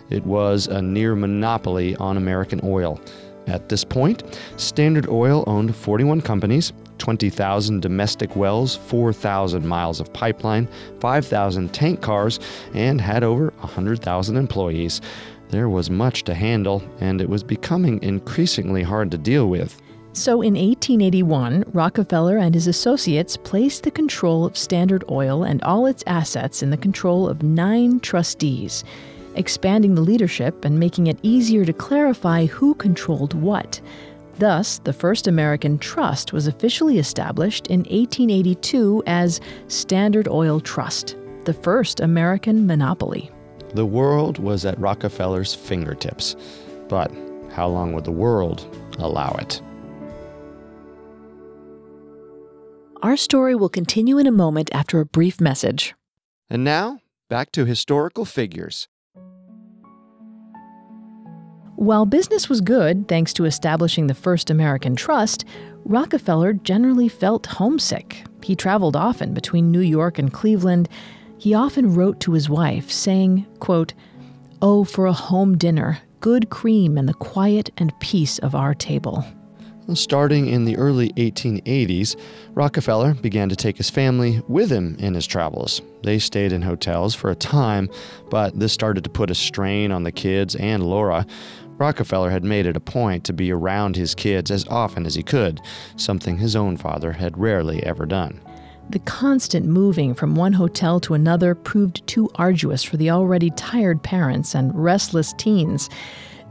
It 0.08 0.24
was 0.24 0.66
a 0.66 0.80
near 0.80 1.14
monopoly 1.14 1.96
on 1.96 2.16
American 2.16 2.60
oil. 2.64 3.00
At 3.46 3.68
this 3.68 3.84
point, 3.84 4.22
Standard 4.56 5.08
Oil 5.08 5.44
owned 5.46 5.74
41 5.74 6.20
companies, 6.20 6.72
20,000 6.98 7.80
domestic 7.80 8.36
wells, 8.36 8.76
4,000 8.76 9.66
miles 9.66 10.00
of 10.00 10.12
pipeline, 10.12 10.68
5,000 11.00 11.72
tank 11.72 12.00
cars, 12.00 12.38
and 12.74 13.00
had 13.00 13.24
over 13.24 13.52
100,000 13.58 14.36
employees. 14.36 15.00
There 15.50 15.68
was 15.68 15.90
much 15.90 16.24
to 16.24 16.34
handle, 16.34 16.82
and 17.00 17.20
it 17.20 17.28
was 17.28 17.42
becoming 17.42 18.02
increasingly 18.02 18.82
hard 18.82 19.10
to 19.10 19.18
deal 19.18 19.48
with. 19.48 19.80
So 20.14 20.42
in 20.42 20.54
1881, 20.54 21.64
Rockefeller 21.72 22.36
and 22.36 22.54
his 22.54 22.66
associates 22.66 23.36
placed 23.36 23.82
the 23.82 23.90
control 23.90 24.44
of 24.44 24.58
Standard 24.58 25.04
Oil 25.10 25.42
and 25.42 25.62
all 25.62 25.86
its 25.86 26.04
assets 26.06 26.62
in 26.62 26.68
the 26.68 26.76
control 26.76 27.26
of 27.26 27.42
nine 27.42 27.98
trustees, 27.98 28.84
expanding 29.36 29.94
the 29.94 30.02
leadership 30.02 30.66
and 30.66 30.78
making 30.78 31.06
it 31.06 31.18
easier 31.22 31.64
to 31.64 31.72
clarify 31.72 32.44
who 32.44 32.74
controlled 32.74 33.32
what. 33.32 33.80
Thus, 34.38 34.78
the 34.78 34.92
first 34.92 35.26
American 35.26 35.78
trust 35.78 36.32
was 36.32 36.46
officially 36.46 36.98
established 36.98 37.66
in 37.66 37.80
1882 37.80 39.02
as 39.06 39.40
Standard 39.68 40.28
Oil 40.28 40.60
Trust, 40.60 41.16
the 41.44 41.52
first 41.52 42.00
American 42.00 42.66
monopoly. 42.66 43.30
The 43.74 43.86
world 43.86 44.38
was 44.38 44.64
at 44.64 44.78
Rockefeller's 44.78 45.54
fingertips. 45.54 46.36
But 46.88 47.10
how 47.52 47.68
long 47.68 47.92
would 47.92 48.04
the 48.04 48.12
world 48.12 48.66
allow 48.98 49.36
it? 49.38 49.60
Our 53.02 53.16
story 53.16 53.54
will 53.54 53.68
continue 53.68 54.18
in 54.18 54.26
a 54.26 54.32
moment 54.32 54.70
after 54.72 55.00
a 55.00 55.06
brief 55.06 55.40
message. 55.40 55.94
And 56.48 56.62
now, 56.62 57.00
back 57.28 57.50
to 57.52 57.64
historical 57.64 58.24
figures. 58.24 58.88
While 61.82 62.06
business 62.06 62.48
was 62.48 62.60
good, 62.60 63.08
thanks 63.08 63.32
to 63.32 63.44
establishing 63.44 64.06
the 64.06 64.14
first 64.14 64.50
American 64.50 64.94
trust, 64.94 65.44
Rockefeller 65.84 66.52
generally 66.52 67.08
felt 67.08 67.46
homesick. 67.46 68.24
He 68.40 68.54
traveled 68.54 68.94
often 68.94 69.34
between 69.34 69.72
New 69.72 69.80
York 69.80 70.16
and 70.16 70.32
Cleveland. 70.32 70.88
He 71.38 71.54
often 71.54 71.92
wrote 71.92 72.20
to 72.20 72.34
his 72.34 72.48
wife, 72.48 72.88
saying, 72.88 73.48
quote, 73.58 73.94
Oh, 74.62 74.84
for 74.84 75.06
a 75.06 75.12
home 75.12 75.58
dinner, 75.58 75.98
good 76.20 76.50
cream, 76.50 76.96
and 76.96 77.08
the 77.08 77.14
quiet 77.14 77.70
and 77.76 77.92
peace 77.98 78.38
of 78.38 78.54
our 78.54 78.74
table. 78.74 79.24
Starting 79.94 80.46
in 80.46 80.64
the 80.64 80.76
early 80.76 81.12
1880s, 81.14 82.16
Rockefeller 82.54 83.14
began 83.14 83.48
to 83.48 83.56
take 83.56 83.76
his 83.76 83.90
family 83.90 84.40
with 84.46 84.70
him 84.70 84.94
in 85.00 85.12
his 85.12 85.26
travels. 85.26 85.82
They 86.04 86.20
stayed 86.20 86.52
in 86.52 86.62
hotels 86.62 87.14
for 87.16 87.30
a 87.30 87.34
time, 87.34 87.90
but 88.30 88.58
this 88.58 88.72
started 88.72 89.02
to 89.04 89.10
put 89.10 89.30
a 89.30 89.34
strain 89.34 89.90
on 89.90 90.04
the 90.04 90.12
kids 90.12 90.54
and 90.54 90.84
Laura. 90.84 91.26
Rockefeller 91.78 92.30
had 92.30 92.44
made 92.44 92.66
it 92.66 92.76
a 92.76 92.80
point 92.80 93.24
to 93.24 93.32
be 93.32 93.50
around 93.50 93.96
his 93.96 94.14
kids 94.14 94.50
as 94.50 94.66
often 94.68 95.06
as 95.06 95.14
he 95.14 95.22
could, 95.22 95.60
something 95.96 96.38
his 96.38 96.54
own 96.54 96.76
father 96.76 97.12
had 97.12 97.38
rarely 97.38 97.82
ever 97.82 98.06
done. 98.06 98.40
The 98.90 98.98
constant 99.00 99.66
moving 99.66 100.14
from 100.14 100.34
one 100.34 100.52
hotel 100.52 101.00
to 101.00 101.14
another 101.14 101.54
proved 101.54 102.06
too 102.06 102.28
arduous 102.34 102.82
for 102.82 102.96
the 102.96 103.10
already 103.10 103.50
tired 103.50 104.02
parents 104.02 104.54
and 104.54 104.74
restless 104.74 105.32
teens. 105.34 105.88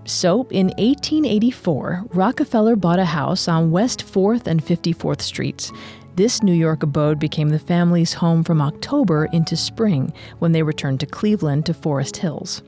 So, 0.06 0.48
in 0.50 0.68
1884, 0.80 2.06
Rockefeller 2.14 2.76
bought 2.76 3.00
a 3.00 3.06
house 3.06 3.48
on 3.48 3.70
West 3.70 4.04
4th 4.04 4.48
and 4.48 4.64
54th 4.66 5.22
Streets. 5.22 5.72
This 6.16 6.42
New 6.42 6.54
York 6.54 6.84
abode 6.84 7.20
became 7.20 7.50
the 7.50 7.60
family's 7.60 8.14
home 8.14 8.44
from 8.44 8.62
October 8.62 9.26
into 9.32 9.56
spring, 9.56 10.12
when 10.40 10.52
they 10.52 10.64
returned 10.64 11.00
to 11.02 11.06
Cleveland 11.06 11.68
to 11.68 11.74
Forest 11.74 12.18
Hills. 12.18 12.64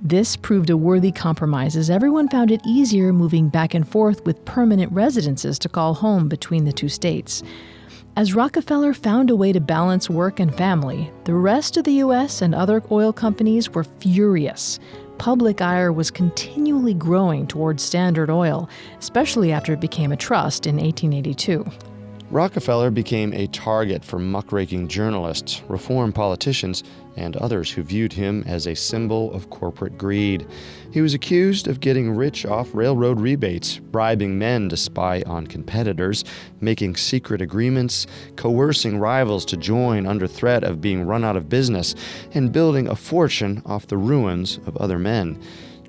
This 0.00 0.36
proved 0.36 0.70
a 0.70 0.76
worthy 0.76 1.10
compromise 1.10 1.76
as 1.76 1.90
everyone 1.90 2.28
found 2.28 2.52
it 2.52 2.60
easier 2.64 3.12
moving 3.12 3.48
back 3.48 3.74
and 3.74 3.86
forth 3.86 4.24
with 4.24 4.44
permanent 4.44 4.92
residences 4.92 5.58
to 5.58 5.68
call 5.68 5.94
home 5.94 6.28
between 6.28 6.64
the 6.64 6.72
two 6.72 6.88
states. 6.88 7.42
As 8.16 8.34
Rockefeller 8.34 8.94
found 8.94 9.28
a 9.28 9.36
way 9.36 9.52
to 9.52 9.60
balance 9.60 10.08
work 10.08 10.38
and 10.38 10.54
family, 10.54 11.10
the 11.24 11.34
rest 11.34 11.76
of 11.76 11.84
the 11.84 11.94
U.S. 11.94 12.42
and 12.42 12.54
other 12.54 12.80
oil 12.92 13.12
companies 13.12 13.70
were 13.70 13.84
furious. 13.84 14.78
Public 15.18 15.60
ire 15.60 15.92
was 15.92 16.12
continually 16.12 16.94
growing 16.94 17.48
towards 17.48 17.82
Standard 17.82 18.30
Oil, 18.30 18.68
especially 19.00 19.50
after 19.50 19.72
it 19.72 19.80
became 19.80 20.12
a 20.12 20.16
trust 20.16 20.66
in 20.66 20.76
1882. 20.76 21.64
Rockefeller 22.30 22.90
became 22.90 23.32
a 23.32 23.46
target 23.46 24.04
for 24.04 24.18
muckraking 24.18 24.88
journalists, 24.88 25.62
reform 25.66 26.12
politicians, 26.12 26.84
and 27.16 27.34
others 27.38 27.70
who 27.70 27.82
viewed 27.82 28.12
him 28.12 28.44
as 28.46 28.66
a 28.66 28.76
symbol 28.76 29.32
of 29.32 29.48
corporate 29.48 29.96
greed. 29.96 30.46
He 30.92 31.00
was 31.00 31.14
accused 31.14 31.68
of 31.68 31.80
getting 31.80 32.14
rich 32.14 32.44
off 32.44 32.74
railroad 32.74 33.18
rebates, 33.18 33.78
bribing 33.78 34.38
men 34.38 34.68
to 34.68 34.76
spy 34.76 35.22
on 35.22 35.46
competitors, 35.46 36.22
making 36.60 36.96
secret 36.96 37.40
agreements, 37.40 38.06
coercing 38.36 38.98
rivals 38.98 39.46
to 39.46 39.56
join 39.56 40.06
under 40.06 40.26
threat 40.26 40.64
of 40.64 40.82
being 40.82 41.06
run 41.06 41.24
out 41.24 41.36
of 41.36 41.48
business, 41.48 41.94
and 42.34 42.52
building 42.52 42.88
a 42.88 42.94
fortune 42.94 43.62
off 43.64 43.86
the 43.86 43.96
ruins 43.96 44.60
of 44.66 44.76
other 44.76 44.98
men. 44.98 45.40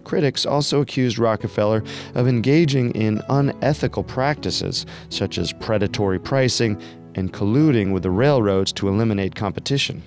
Critics 0.10 0.44
also 0.44 0.82
accused 0.82 1.20
Rockefeller 1.20 1.84
of 2.16 2.28
engaging 2.28 2.90
in 2.96 3.22
unethical 3.30 4.02
practices, 4.02 4.88
such 5.10 5.38
as 5.38 5.54
predatory 5.54 6.18
pricing 6.18 6.82
and 7.14 7.32
colluding 7.32 7.94
with 7.94 8.02
the 8.02 8.10
railroads 8.10 8.74
to 8.74 8.88
eliminate 8.88 9.36
competition. 9.36 10.02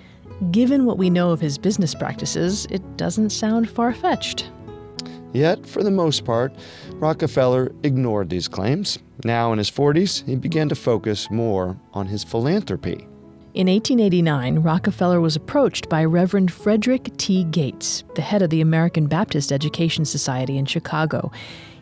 Given 0.50 0.86
what 0.86 0.98
we 0.98 1.08
know 1.08 1.30
of 1.30 1.40
his 1.40 1.56
business 1.56 1.94
practices, 1.94 2.66
it 2.68 2.82
doesn't 2.96 3.30
sound 3.30 3.70
far 3.70 3.94
fetched. 3.94 4.50
Yet, 5.32 5.64
for 5.64 5.84
the 5.84 5.92
most 5.92 6.24
part, 6.24 6.52
Rockefeller 6.94 7.70
ignored 7.84 8.28
these 8.28 8.48
claims. 8.48 8.98
Now 9.24 9.52
in 9.52 9.58
his 9.58 9.70
40s, 9.70 10.26
he 10.26 10.34
began 10.34 10.68
to 10.70 10.74
focus 10.74 11.30
more 11.30 11.78
on 11.92 12.08
his 12.08 12.24
philanthropy. 12.24 13.06
In 13.54 13.66
1889, 13.66 14.60
Rockefeller 14.60 15.20
was 15.20 15.36
approached 15.36 15.90
by 15.90 16.06
Reverend 16.06 16.50
Frederick 16.50 17.14
T. 17.18 17.44
Gates, 17.44 18.02
the 18.14 18.22
head 18.22 18.40
of 18.40 18.48
the 18.48 18.62
American 18.62 19.08
Baptist 19.08 19.52
Education 19.52 20.06
Society 20.06 20.56
in 20.56 20.64
Chicago. 20.64 21.30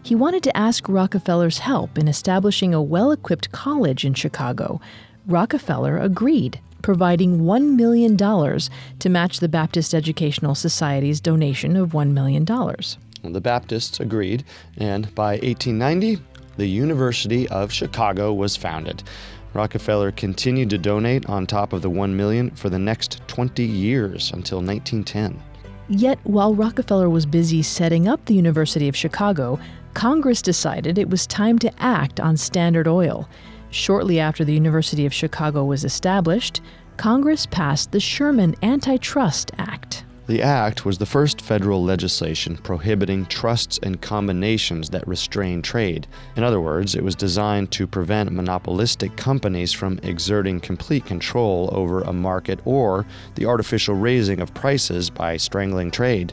He 0.02 0.16
wanted 0.16 0.42
to 0.42 0.56
ask 0.56 0.88
Rockefeller's 0.88 1.58
help 1.58 1.96
in 1.96 2.08
establishing 2.08 2.74
a 2.74 2.82
well 2.82 3.12
equipped 3.12 3.52
college 3.52 4.04
in 4.04 4.14
Chicago. 4.14 4.80
Rockefeller 5.28 5.96
agreed, 5.96 6.60
providing 6.82 7.42
$1 7.42 7.76
million 7.76 8.16
to 8.16 9.08
match 9.08 9.38
the 9.38 9.48
Baptist 9.48 9.94
Educational 9.94 10.56
Society's 10.56 11.20
donation 11.20 11.76
of 11.76 11.90
$1 11.90 12.10
million. 12.10 12.44
The 12.44 13.40
Baptists 13.40 14.00
agreed, 14.00 14.42
and 14.76 15.14
by 15.14 15.34
1890, 15.34 16.18
the 16.56 16.66
University 16.66 17.48
of 17.48 17.72
Chicago 17.72 18.32
was 18.34 18.56
founded. 18.56 19.04
Rockefeller 19.52 20.12
continued 20.12 20.70
to 20.70 20.78
donate 20.78 21.26
on 21.28 21.46
top 21.46 21.72
of 21.72 21.82
the 21.82 21.90
1 21.90 22.16
million 22.16 22.50
for 22.52 22.70
the 22.70 22.78
next 22.78 23.20
20 23.26 23.64
years 23.64 24.30
until 24.32 24.58
1910. 24.58 25.40
Yet, 25.88 26.18
while 26.22 26.54
Rockefeller 26.54 27.10
was 27.10 27.26
busy 27.26 27.62
setting 27.62 28.06
up 28.06 28.24
the 28.24 28.34
University 28.34 28.88
of 28.88 28.96
Chicago, 28.96 29.58
Congress 29.92 30.40
decided 30.40 30.98
it 30.98 31.10
was 31.10 31.26
time 31.26 31.58
to 31.58 31.82
act 31.82 32.20
on 32.20 32.36
Standard 32.36 32.86
Oil. 32.86 33.28
Shortly 33.70 34.20
after 34.20 34.44
the 34.44 34.54
University 34.54 35.04
of 35.04 35.12
Chicago 35.12 35.64
was 35.64 35.84
established, 35.84 36.60
Congress 36.96 37.46
passed 37.46 37.90
the 37.90 37.98
Sherman 37.98 38.54
Antitrust 38.62 39.50
Act. 39.58 40.04
The 40.30 40.42
act 40.42 40.86
was 40.86 40.98
the 40.98 41.06
first 41.06 41.40
federal 41.40 41.82
legislation 41.82 42.56
prohibiting 42.58 43.26
trusts 43.26 43.80
and 43.82 44.00
combinations 44.00 44.90
that 44.90 45.08
restrain 45.08 45.60
trade. 45.60 46.06
In 46.36 46.44
other 46.44 46.60
words, 46.60 46.94
it 46.94 47.02
was 47.02 47.16
designed 47.16 47.72
to 47.72 47.88
prevent 47.88 48.30
monopolistic 48.30 49.16
companies 49.16 49.72
from 49.72 49.98
exerting 50.04 50.60
complete 50.60 51.04
control 51.04 51.68
over 51.72 52.02
a 52.02 52.12
market 52.12 52.60
or 52.64 53.06
the 53.34 53.46
artificial 53.46 53.96
raising 53.96 54.38
of 54.38 54.54
prices 54.54 55.10
by 55.10 55.36
strangling 55.36 55.90
trade. 55.90 56.32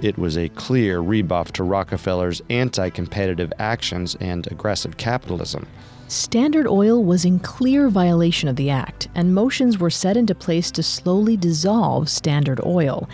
It 0.00 0.16
was 0.16 0.38
a 0.38 0.48
clear 0.48 1.00
rebuff 1.00 1.52
to 1.52 1.62
Rockefeller's 1.62 2.40
anti 2.48 2.88
competitive 2.88 3.52
actions 3.58 4.16
and 4.18 4.50
aggressive 4.50 4.96
capitalism. 4.96 5.66
Standard 6.08 6.68
Oil 6.68 7.02
was 7.02 7.24
in 7.24 7.40
clear 7.40 7.88
violation 7.88 8.48
of 8.48 8.54
the 8.54 8.70
act, 8.70 9.08
and 9.16 9.34
motions 9.34 9.78
were 9.78 9.90
set 9.90 10.16
into 10.16 10.36
place 10.36 10.70
to 10.70 10.82
slowly 10.82 11.36
dissolve 11.36 12.08
Standard 12.08 12.60
Oil. 12.64 13.08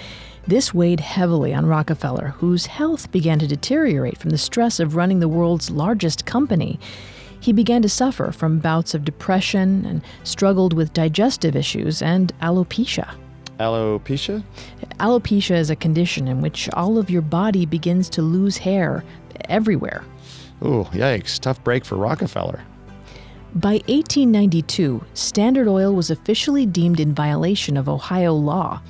This 0.46 0.74
weighed 0.74 1.00
heavily 1.00 1.54
on 1.54 1.64
Rockefeller, 1.64 2.34
whose 2.36 2.66
health 2.66 3.10
began 3.10 3.38
to 3.38 3.46
deteriorate 3.46 4.18
from 4.18 4.28
the 4.28 4.36
stress 4.36 4.78
of 4.78 4.94
running 4.94 5.20
the 5.20 5.28
world's 5.28 5.70
largest 5.70 6.26
company. 6.26 6.78
He 7.40 7.54
began 7.54 7.80
to 7.80 7.88
suffer 7.88 8.30
from 8.30 8.58
bouts 8.58 8.92
of 8.92 9.06
depression 9.06 9.86
and 9.86 10.02
struggled 10.24 10.74
with 10.74 10.92
digestive 10.92 11.56
issues 11.56 12.02
and 12.02 12.30
alopecia. 12.40 13.14
Alopecia? 13.58 14.44
Alopecia 15.00 15.56
is 15.56 15.70
a 15.70 15.76
condition 15.76 16.28
in 16.28 16.42
which 16.42 16.68
all 16.74 16.98
of 16.98 17.08
your 17.08 17.22
body 17.22 17.64
begins 17.64 18.10
to 18.10 18.20
lose 18.20 18.58
hair 18.58 19.02
everywhere. 19.48 20.04
Oh, 20.60 20.84
yikes. 20.92 21.40
Tough 21.40 21.62
break 21.64 21.86
for 21.86 21.96
Rockefeller. 21.96 22.62
By 23.54 23.82
1892, 23.86 25.04
Standard 25.12 25.68
Oil 25.68 25.94
was 25.94 26.08
officially 26.08 26.64
deemed 26.64 27.00
in 27.00 27.14
violation 27.14 27.76
of 27.76 27.86
Ohio 27.86 28.32
law. 28.32 28.80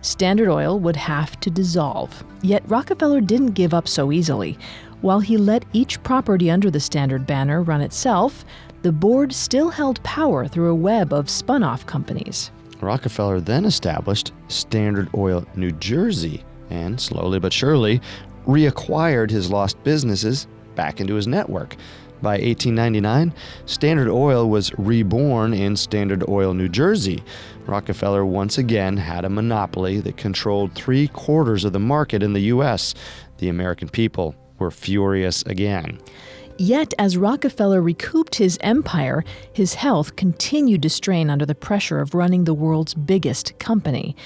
Standard 0.00 0.48
Oil 0.48 0.80
would 0.80 0.96
have 0.96 1.38
to 1.40 1.50
dissolve. 1.50 2.24
Yet 2.40 2.62
Rockefeller 2.66 3.20
didn't 3.20 3.48
give 3.48 3.74
up 3.74 3.86
so 3.86 4.10
easily. 4.10 4.56
While 5.02 5.20
he 5.20 5.36
let 5.36 5.66
each 5.74 6.02
property 6.02 6.50
under 6.50 6.70
the 6.70 6.80
Standard 6.80 7.26
banner 7.26 7.62
run 7.62 7.82
itself, 7.82 8.46
the 8.80 8.90
board 8.90 9.34
still 9.34 9.68
held 9.68 10.02
power 10.02 10.48
through 10.48 10.70
a 10.70 10.74
web 10.74 11.12
of 11.12 11.28
spun 11.28 11.62
off 11.62 11.84
companies. 11.84 12.50
Rockefeller 12.80 13.38
then 13.38 13.66
established 13.66 14.32
Standard 14.48 15.10
Oil 15.14 15.44
New 15.56 15.72
Jersey 15.72 16.42
and, 16.70 16.98
slowly 16.98 17.38
but 17.38 17.52
surely, 17.52 18.00
reacquired 18.46 19.28
his 19.28 19.50
lost 19.50 19.82
businesses 19.84 20.46
back 20.74 21.02
into 21.02 21.14
his 21.14 21.26
network. 21.26 21.76
By 22.22 22.38
1899, 22.38 23.34
Standard 23.66 24.08
Oil 24.08 24.48
was 24.48 24.72
reborn 24.78 25.52
in 25.52 25.76
Standard 25.76 26.24
Oil, 26.28 26.54
New 26.54 26.68
Jersey. 26.68 27.22
Rockefeller 27.66 28.24
once 28.24 28.56
again 28.56 28.96
had 28.96 29.24
a 29.24 29.30
monopoly 29.30 30.00
that 30.00 30.16
controlled 30.16 30.72
three 30.74 31.08
quarters 31.08 31.64
of 31.64 31.72
the 31.72 31.78
market 31.78 32.22
in 32.22 32.32
the 32.32 32.40
U.S. 32.40 32.94
The 33.38 33.50
American 33.50 33.88
people 33.90 34.34
were 34.58 34.70
furious 34.70 35.42
again. 35.42 36.00
Yet, 36.58 36.94
as 36.98 37.18
Rockefeller 37.18 37.82
recouped 37.82 38.36
his 38.36 38.56
empire, 38.62 39.22
his 39.52 39.74
health 39.74 40.16
continued 40.16 40.82
to 40.82 40.90
strain 40.90 41.28
under 41.28 41.44
the 41.44 41.54
pressure 41.54 42.00
of 42.00 42.14
running 42.14 42.44
the 42.44 42.54
world's 42.54 42.94
biggest 42.94 43.58
company. 43.58 44.16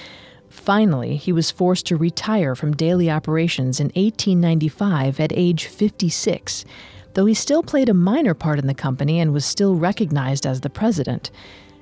Finally, 0.48 1.16
he 1.16 1.32
was 1.32 1.50
forced 1.50 1.86
to 1.86 1.96
retire 1.96 2.54
from 2.54 2.76
daily 2.76 3.10
operations 3.10 3.80
in 3.80 3.86
1895 3.86 5.18
at 5.18 5.32
age 5.34 5.66
56, 5.66 6.64
though 7.14 7.26
he 7.26 7.34
still 7.34 7.62
played 7.62 7.88
a 7.88 7.94
minor 7.94 8.34
part 8.34 8.58
in 8.58 8.66
the 8.66 8.74
company 8.74 9.20
and 9.20 9.32
was 9.32 9.44
still 9.44 9.74
recognized 9.74 10.46
as 10.46 10.60
the 10.60 10.70
president. 10.70 11.30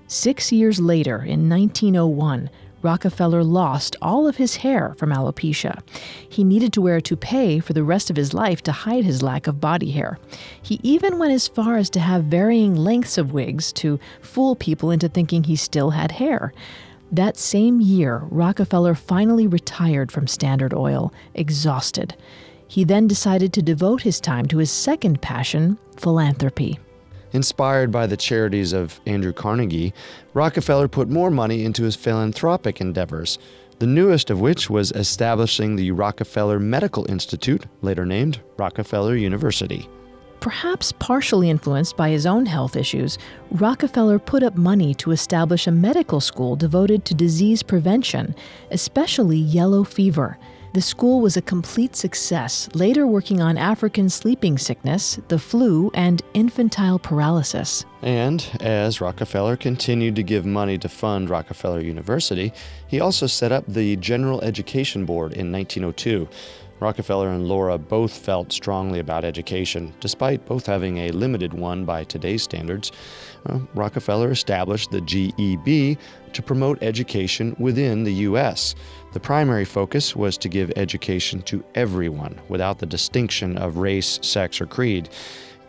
Six 0.07 0.53
years 0.53 0.81
later, 0.81 1.17
in 1.17 1.49
1901, 1.49 2.51
Rockefeller 2.81 3.43
lost 3.43 3.97
all 4.01 4.29
of 4.29 4.37
his 4.37 4.57
hair 4.57 4.95
from 4.97 5.11
alopecia. 5.11 5.83
He 6.29 6.45
needed 6.45 6.73
to 6.73 6.81
wear 6.81 6.97
a 6.97 7.03
toupee 7.03 7.59
for 7.59 7.73
the 7.73 7.83
rest 7.83 8.09
of 8.09 8.17
his 8.17 8.33
life 8.33 8.63
to 8.63 8.73
hide 8.73 9.05
his 9.05 9.23
lack 9.23 9.47
of 9.47 9.61
body 9.61 9.91
hair. 9.91 10.19
He 10.63 10.79
even 10.83 11.19
went 11.19 11.33
as 11.33 11.49
far 11.49 11.77
as 11.77 11.91
to 11.91 12.01
have 12.01 12.25
varying 12.25 12.77
lengths 12.77 13.19
of 13.19 13.33
wigs 13.33 13.73
to 13.75 13.99
fool 14.21 14.55
people 14.55 14.91
into 14.91 15.09
thinking 15.09 15.45
he 15.45 15.57
still 15.57 15.91
had 15.91 16.13
hair. 16.13 16.53
That 17.11 17.37
same 17.37 17.81
year, 17.81 18.23
Rockefeller 18.31 18.95
finally 18.95 19.47
retired 19.47 20.13
from 20.13 20.27
Standard 20.27 20.75
Oil, 20.75 21.13
exhausted. 21.35 22.15
He 22.69 22.85
then 22.85 23.09
decided 23.09 23.53
to 23.55 23.63
devote 23.63 24.03
his 24.03 24.21
time 24.21 24.47
to 24.47 24.59
his 24.59 24.71
second 24.71 25.21
passion, 25.23 25.79
philanthropy. 25.97 26.79
Inspired 27.33 27.91
by 27.91 28.07
the 28.07 28.17
charities 28.17 28.73
of 28.73 29.01
Andrew 29.07 29.33
Carnegie, 29.33 29.93
Rockefeller 30.35 30.89
put 30.89 31.09
more 31.09 31.31
money 31.31 31.65
into 31.65 31.83
his 31.83 31.97
philanthropic 31.97 32.81
endeavors, 32.81 33.39
the 33.79 33.87
newest 33.87 34.31
of 34.31 34.41
which 34.41 34.69
was 34.69 34.93
establishing 34.93 35.77
the 35.77 35.91
Rockefeller 35.91 36.59
Medical 36.59 37.11
Institute, 37.11 37.67
later 37.83 38.05
named 38.05 38.41
Rockefeller 38.57 39.17
University. 39.17 39.89
Perhaps 40.41 40.93
partially 40.93 41.51
influenced 41.51 41.97
by 41.97 42.11
his 42.11 42.25
own 42.25 42.47
health 42.47 42.77
issues, 42.77 43.19
Rockefeller 43.51 44.19
put 44.19 44.43
up 44.43 44.57
money 44.57 44.95
to 44.95 45.11
establish 45.11 45.67
a 45.67 45.73
medical 45.73 46.21
school 46.21 46.55
devoted 46.55 47.05
to 47.07 47.15
disease 47.15 47.63
prevention, 47.63 48.35
especially 48.71 49.37
yellow 49.37 49.85
fever. 49.85 50.39
The 50.75 50.83
school 50.83 51.23
was 51.23 51.39
a 51.39 51.43
complete 51.43 51.97
success, 51.97 52.69
later 52.75 53.07
working 53.07 53.41
on 53.41 53.57
African 53.57 54.11
sleeping 54.11 54.59
sickness, 54.59 55.19
the 55.29 55.39
flu, 55.39 55.91
and 55.95 56.21
infantile 56.35 56.99
paralysis. 56.99 57.87
And 58.03 58.47
as 58.61 59.01
Rockefeller 59.01 59.57
continued 59.57 60.15
to 60.17 60.23
give 60.23 60.45
money 60.45 60.77
to 60.79 60.89
fund 60.89 61.31
Rockefeller 61.31 61.81
University, 61.81 62.53
he 62.87 63.01
also 63.01 63.27
set 63.27 63.51
up 63.51 63.65
the 63.67 63.97
General 63.97 64.43
Education 64.43 65.07
Board 65.07 65.33
in 65.33 65.51
1902. 65.51 66.29
Rockefeller 66.81 67.31
and 67.31 67.49
Laura 67.49 67.77
both 67.77 68.13
felt 68.13 68.53
strongly 68.53 69.01
about 69.01 69.25
education, 69.25 69.93
despite 70.01 70.47
both 70.47 70.67
having 70.67 70.99
a 70.99 71.11
limited 71.11 71.53
one 71.53 71.85
by 71.85 72.05
today's 72.05 72.43
standards. 72.43 72.93
Uh, 73.47 73.59
Rockefeller 73.75 74.31
established 74.31 74.91
the 74.91 75.01
GEB 75.01 75.99
to 76.33 76.43
promote 76.43 76.83
education 76.83 77.57
within 77.59 78.05
the 78.05 78.13
U.S. 78.15 78.75
The 79.13 79.21
primary 79.21 79.65
focus 79.65 80.15
was 80.15 80.39
to 80.39 80.49
give 80.49 80.73
education 80.77 81.43
to 81.43 81.65
everyone 81.75 82.41
without 82.49 82.79
the 82.79 82.87
distinction 82.87 83.59
of 83.59 83.79
race, 83.79 84.19
sex, 84.23 84.61
or 84.61 84.67
creed. 84.67 85.09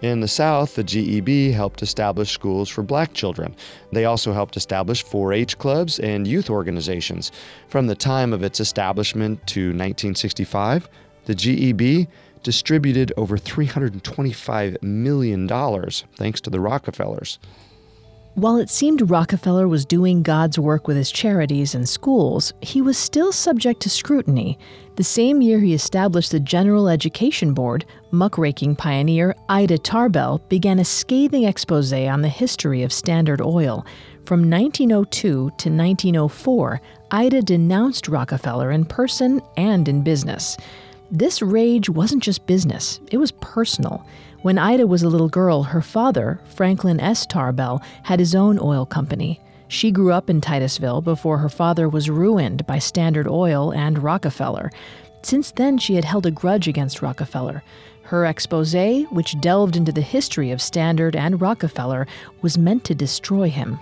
In 0.02 0.22
the 0.22 0.30
South, 0.30 0.76
the 0.76 0.84
GEB 0.84 1.52
helped 1.52 1.82
establish 1.82 2.32
schools 2.32 2.70
for 2.70 2.84
black 2.84 3.14
children. 3.14 3.54
They 3.91 4.06
also 4.06 4.32
helped 4.32 4.56
establish 4.56 5.04
4 5.04 5.34
H 5.34 5.58
clubs 5.58 6.00
and 6.00 6.26
youth 6.26 6.50
organizations. 6.50 7.34
From 7.68 7.88
the 7.88 7.95
time 7.95 8.32
of 8.32 8.41
its 8.41 8.62
establishment 8.62 9.45
to 9.47 9.68
1965, 9.68 10.88
the 11.26 11.36
GEB 11.36 12.08
distributed 12.43 13.12
over 13.18 13.38
$325 13.38 14.82
million 14.82 15.47
thanks 16.16 16.39
to 16.41 16.50
the 16.50 16.62
Rockefellers. 16.62 17.38
While 18.40 18.56
it 18.56 18.70
seemed 18.70 19.10
Rockefeller 19.10 19.68
was 19.68 19.84
doing 19.84 20.24
God's 20.24 20.58
work 20.58 20.88
with 20.88 20.96
his 20.96 21.12
charities 21.12 21.76
and 21.76 21.90
schools, 21.90 22.54
he 22.62 22.82
was 22.82 22.98
still 22.98 23.34
subject 23.34 23.82
to 23.82 23.90
scrutiny. 23.90 24.58
The 24.96 25.04
same 25.04 25.42
year 25.42 25.60
he 25.60 25.74
established 25.74 26.32
the 26.32 26.40
General 26.40 26.88
Education 26.88 27.54
Board, 27.54 27.84
muckraking 28.12 28.78
pioneer 28.78 29.36
Ida 29.50 29.80
Tarbell 29.80 30.40
began 30.48 30.80
a 30.80 30.86
scathing 30.86 31.44
expose 31.44 31.92
on 31.92 32.22
the 32.22 32.30
history 32.30 32.82
of 32.82 32.94
Standard 32.94 33.42
Oil. 33.42 33.86
From 34.24 34.50
1902 34.50 35.20
to 35.22 35.44
1904, 35.46 36.82
Ida 37.12 37.42
denounced 37.42 38.08
Rockefeller 38.08 38.72
in 38.72 38.86
person 38.86 39.42
and 39.58 39.90
in 39.90 40.02
business. 40.02 40.56
This 41.12 41.42
rage 41.42 41.90
wasn't 41.90 42.24
just 42.24 42.48
business, 42.48 43.02
it 43.12 43.18
was 43.18 43.34
personal. 43.34 44.06
When 44.42 44.58
Ida 44.58 44.88
was 44.88 45.04
a 45.04 45.10
little 45.10 45.28
girl, 45.28 45.64
her 45.64 45.82
father, 45.82 46.40
Franklin 46.46 47.02
S. 47.02 47.26
Tarbell, 47.26 47.82
had 48.04 48.20
his 48.20 48.34
own 48.34 48.58
oil 48.62 48.86
company. 48.86 49.42
She 49.68 49.92
grew 49.92 50.14
up 50.14 50.30
in 50.30 50.40
Titusville 50.40 51.02
before 51.02 51.40
her 51.40 51.50
father 51.50 51.90
was 51.90 52.10
ruined 52.10 52.66
by 52.66 52.80
Standard 52.80 53.28
Oil 53.28 53.74
and 53.74 54.02
Rockefeller. 54.02 54.72
Since 55.24 55.52
then, 55.52 55.78
she 55.78 55.96
had 55.96 56.06
held 56.06 56.26
a 56.26 56.32
grudge 56.32 56.70
against 56.70 57.02
Rockefeller. 57.02 57.64
Her 58.04 58.26
expose, 58.26 58.74
which 59.12 59.40
delved 59.42 59.76
into 59.76 59.92
the 59.92 60.02
history 60.02 60.52
of 60.52 60.62
Standard 60.62 61.18
and 61.18 61.42
Rockefeller, 61.42 62.08
was 62.42 62.58
meant 62.58 62.86
to 62.86 62.96
destroy 62.96 63.50
him. 63.50 63.78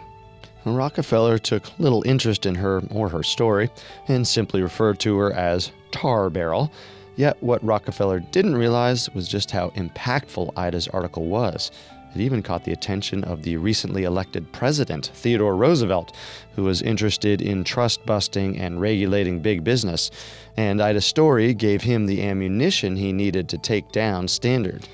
Rockefeller 0.66 1.38
took 1.38 1.72
little 1.80 2.02
interest 2.06 2.48
in 2.48 2.56
her 2.56 2.82
or 2.90 3.10
her 3.10 3.22
story 3.22 3.70
and 4.08 4.28
simply 4.28 4.64
referred 4.64 5.00
to 5.02 5.16
her 5.18 5.32
as 5.32 5.72
Tar 5.92 6.32
Barrel. 6.32 6.72
Yet, 7.18 7.42
what 7.42 7.64
Rockefeller 7.64 8.20
didn't 8.20 8.56
realize 8.56 9.10
was 9.10 9.28
just 9.28 9.52
how 9.52 9.72
impactful 9.72 10.54
Ida's 10.56 10.88
article 10.88 11.26
was. 11.26 11.72
It 12.14 12.22
even 12.22 12.44
caught 12.44 12.64
the 12.64 12.72
attention 12.72 13.24
of 13.24 13.44
the 13.44 13.58
recently 13.58 14.04
elected 14.04 14.52
president, 14.52 15.12
Theodore 15.14 15.56
Roosevelt, 15.56 16.16
who 16.56 16.64
was 16.64 16.82
interested 16.82 17.42
in 17.42 17.64
trust 17.64 18.06
busting 18.06 18.58
and 18.58 18.80
regulating 18.80 19.40
big 19.40 19.64
business. 19.64 20.12
And 20.56 20.82
Ida's 20.82 21.06
story 21.06 21.54
gave 21.54 21.82
him 21.82 22.06
the 22.06 22.24
ammunition 22.24 22.96
he 22.96 23.12
needed 23.12 23.50
to 23.50 23.58
take 23.58 23.92
down 23.92 24.28
Standard. 24.28 24.88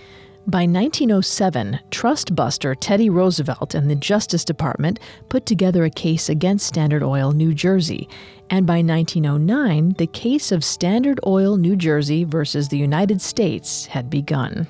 By 0.45 0.63
1907, 0.63 1.79
trust 1.89 2.35
buster 2.35 2.75
Teddy 2.75 3.09
Roosevelt 3.09 3.73
and 3.75 3.89
the 3.89 3.95
Justice 3.95 4.43
Department 4.43 4.99
put 5.29 5.45
together 5.45 5.85
a 5.85 5.89
case 5.89 6.27
against 6.27 6.67
Standard 6.67 7.01
Oil 7.01 7.31
New 7.31 7.53
Jersey. 7.53 8.09
And 8.49 8.67
by 8.67 8.81
1909, 8.81 9.95
the 9.97 10.07
case 10.07 10.51
of 10.51 10.65
Standard 10.65 11.21
Oil 11.25 11.55
New 11.55 11.77
Jersey 11.77 12.25
versus 12.25 12.67
the 12.67 12.77
United 12.77 13.21
States 13.21 13.85
had 13.85 14.09
begun. 14.09 14.67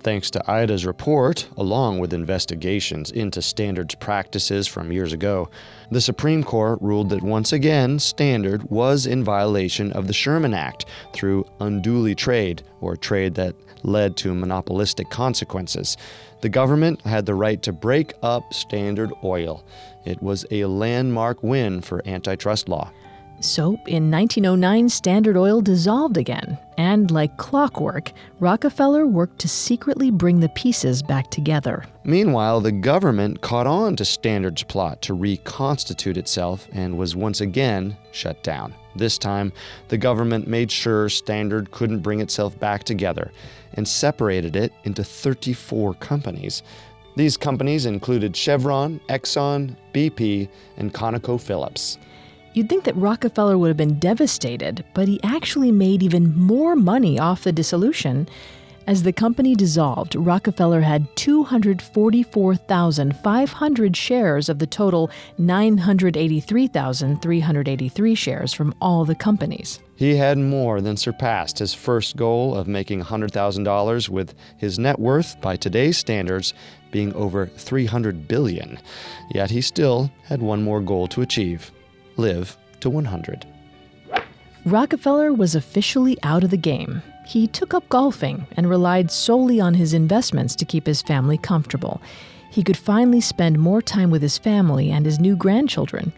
Thanks 0.00 0.30
to 0.32 0.50
Ida's 0.50 0.84
report, 0.84 1.48
along 1.56 2.00
with 2.00 2.12
investigations 2.12 3.10
into 3.10 3.40
Standard's 3.40 3.94
practices 3.94 4.68
from 4.68 4.92
years 4.92 5.14
ago, 5.14 5.48
the 5.90 6.00
Supreme 6.00 6.44
Court 6.44 6.78
ruled 6.82 7.08
that 7.08 7.22
once 7.22 7.54
again 7.54 7.98
Standard 7.98 8.64
was 8.64 9.06
in 9.06 9.24
violation 9.24 9.92
of 9.92 10.08
the 10.08 10.12
Sherman 10.12 10.52
Act 10.52 10.84
through 11.14 11.46
unduly 11.60 12.14
trade, 12.14 12.62
or 12.80 12.96
trade 12.96 13.34
that 13.36 13.54
led 13.84 14.16
to 14.18 14.34
monopolistic 14.34 15.10
consequences. 15.10 15.96
The 16.40 16.48
government 16.48 17.00
had 17.02 17.26
the 17.26 17.34
right 17.34 17.62
to 17.62 17.72
break 17.72 18.14
up 18.22 18.52
Standard 18.52 19.12
Oil. 19.22 19.64
It 20.04 20.22
was 20.22 20.44
a 20.50 20.64
landmark 20.64 21.42
win 21.42 21.80
for 21.80 22.02
antitrust 22.06 22.68
law. 22.68 22.90
So, 23.42 23.72
in 23.86 24.08
1909, 24.08 24.88
Standard 24.88 25.36
Oil 25.36 25.60
dissolved 25.60 26.16
again, 26.16 26.56
and 26.78 27.10
like 27.10 27.36
clockwork, 27.38 28.12
Rockefeller 28.38 29.04
worked 29.04 29.40
to 29.40 29.48
secretly 29.48 30.12
bring 30.12 30.38
the 30.38 30.48
pieces 30.50 31.02
back 31.02 31.28
together. 31.28 31.84
Meanwhile, 32.04 32.60
the 32.60 32.70
government 32.70 33.40
caught 33.40 33.66
on 33.66 33.96
to 33.96 34.04
Standard's 34.04 34.62
plot 34.62 35.02
to 35.02 35.14
reconstitute 35.14 36.16
itself 36.16 36.68
and 36.70 36.96
was 36.96 37.16
once 37.16 37.40
again 37.40 37.96
shut 38.12 38.40
down. 38.44 38.74
This 38.94 39.18
time, 39.18 39.52
the 39.88 39.98
government 39.98 40.46
made 40.46 40.70
sure 40.70 41.08
Standard 41.08 41.72
couldn't 41.72 41.98
bring 41.98 42.20
itself 42.20 42.56
back 42.60 42.84
together 42.84 43.32
and 43.74 43.88
separated 43.88 44.54
it 44.54 44.72
into 44.84 45.02
34 45.02 45.94
companies. 45.94 46.62
These 47.16 47.36
companies 47.36 47.86
included 47.86 48.36
Chevron, 48.36 49.00
Exxon, 49.08 49.76
BP, 49.92 50.48
and 50.76 50.94
ConocoPhillips. 50.94 51.98
You'd 52.54 52.68
think 52.68 52.84
that 52.84 52.94
Rockefeller 52.96 53.56
would 53.56 53.68
have 53.68 53.78
been 53.78 53.98
devastated, 53.98 54.84
but 54.92 55.08
he 55.08 55.18
actually 55.22 55.72
made 55.72 56.02
even 56.02 56.38
more 56.38 56.76
money 56.76 57.18
off 57.18 57.44
the 57.44 57.52
dissolution. 57.52 58.28
As 58.86 59.04
the 59.04 59.12
company 59.12 59.54
dissolved, 59.54 60.14
Rockefeller 60.16 60.80
had 60.80 61.06
244,500 61.16 63.96
shares 63.96 64.48
of 64.48 64.58
the 64.58 64.66
total 64.66 65.08
983,383 65.38 68.14
shares 68.16 68.52
from 68.52 68.74
all 68.80 69.04
the 69.04 69.14
companies. 69.14 69.78
He 69.94 70.16
had 70.16 70.36
more 70.36 70.80
than 70.80 70.96
surpassed 70.96 71.60
his 71.60 71.72
first 71.72 72.16
goal 72.16 72.56
of 72.56 72.66
making 72.66 73.02
$100,000 73.02 74.08
with 74.08 74.34
his 74.58 74.80
net 74.80 74.98
worth 74.98 75.40
by 75.40 75.54
today's 75.56 75.96
standards 75.96 76.52
being 76.90 77.14
over 77.14 77.46
300 77.46 78.26
billion. 78.26 78.80
Yet 79.32 79.50
he 79.50 79.60
still 79.60 80.10
had 80.24 80.42
one 80.42 80.62
more 80.62 80.80
goal 80.80 81.06
to 81.08 81.22
achieve: 81.22 81.70
live 82.16 82.56
to 82.80 82.90
100. 82.90 83.46
Rockefeller 84.64 85.32
was 85.32 85.54
officially 85.54 86.16
out 86.22 86.44
of 86.44 86.50
the 86.50 86.56
game. 86.56 87.02
He 87.26 87.46
took 87.46 87.74
up 87.74 87.88
golfing 87.88 88.46
and 88.56 88.68
relied 88.68 89.10
solely 89.10 89.60
on 89.60 89.74
his 89.74 89.94
investments 89.94 90.54
to 90.56 90.64
keep 90.64 90.86
his 90.86 91.02
family 91.02 91.38
comfortable. 91.38 92.00
He 92.50 92.62
could 92.62 92.76
finally 92.76 93.20
spend 93.20 93.58
more 93.58 93.80
time 93.80 94.10
with 94.10 94.22
his 94.22 94.38
family 94.38 94.90
and 94.90 95.06
his 95.06 95.18
new 95.18 95.34
grandchildren. 95.36 96.12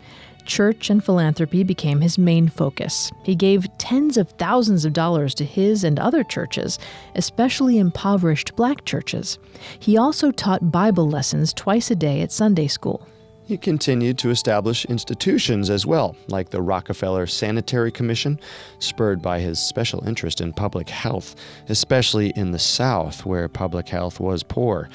Church 0.45 0.91
and 0.91 1.03
philanthropy 1.03 1.63
became 1.63 2.03
his 2.03 2.19
main 2.19 2.49
focus. 2.49 3.11
He 3.23 3.35
gave 3.35 3.67
tens 3.79 4.19
of 4.19 4.29
thousands 4.31 4.85
of 4.85 4.93
dollars 4.93 5.35
to 5.37 5.45
his 5.45 5.85
and 5.85 5.99
other 5.99 6.23
churches, 6.23 6.79
especially 7.15 7.79
impoverished 7.79 8.55
black 8.57 8.85
churches. 8.85 9.39
He 9.79 9.97
also 9.97 10.31
taught 10.31 10.71
Bible 10.71 11.09
lessons 11.09 11.55
twice 11.55 11.91
a 11.91 11.97
day 11.97 12.21
at 12.21 12.33
Sunday 12.33 12.67
school. 12.67 13.07
He 13.47 13.59
continued 13.59 14.17
to 14.19 14.31
establish 14.31 14.87
institutions 14.87 15.69
as 15.69 15.85
well, 15.85 16.17
like 16.29 16.49
the 16.49 16.63
Rockefeller 16.63 17.27
Sanitary 17.27 17.93
Commission, 17.93 18.41
spurred 18.79 19.21
by 19.21 19.39
his 19.39 19.59
special 19.59 20.03
interest 20.09 20.41
in 20.41 20.55
public 20.55 20.89
health, 20.89 21.37
especially 21.69 22.31
in 22.37 22.53
the 22.53 22.59
South, 22.59 23.27
where 23.27 23.47
public 23.51 23.87
health 23.87 24.19
was 24.19 24.43
poor. 24.43 24.89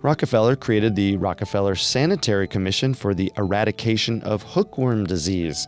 Rockefeller 0.00 0.56
created 0.56 0.96
the 0.96 1.18
Rockefeller 1.18 1.74
Sanitary 1.74 2.48
Commission 2.48 2.94
for 2.94 3.12
the 3.12 3.30
eradication 3.36 4.22
of 4.22 4.42
hookworm 4.44 5.04
disease. 5.04 5.66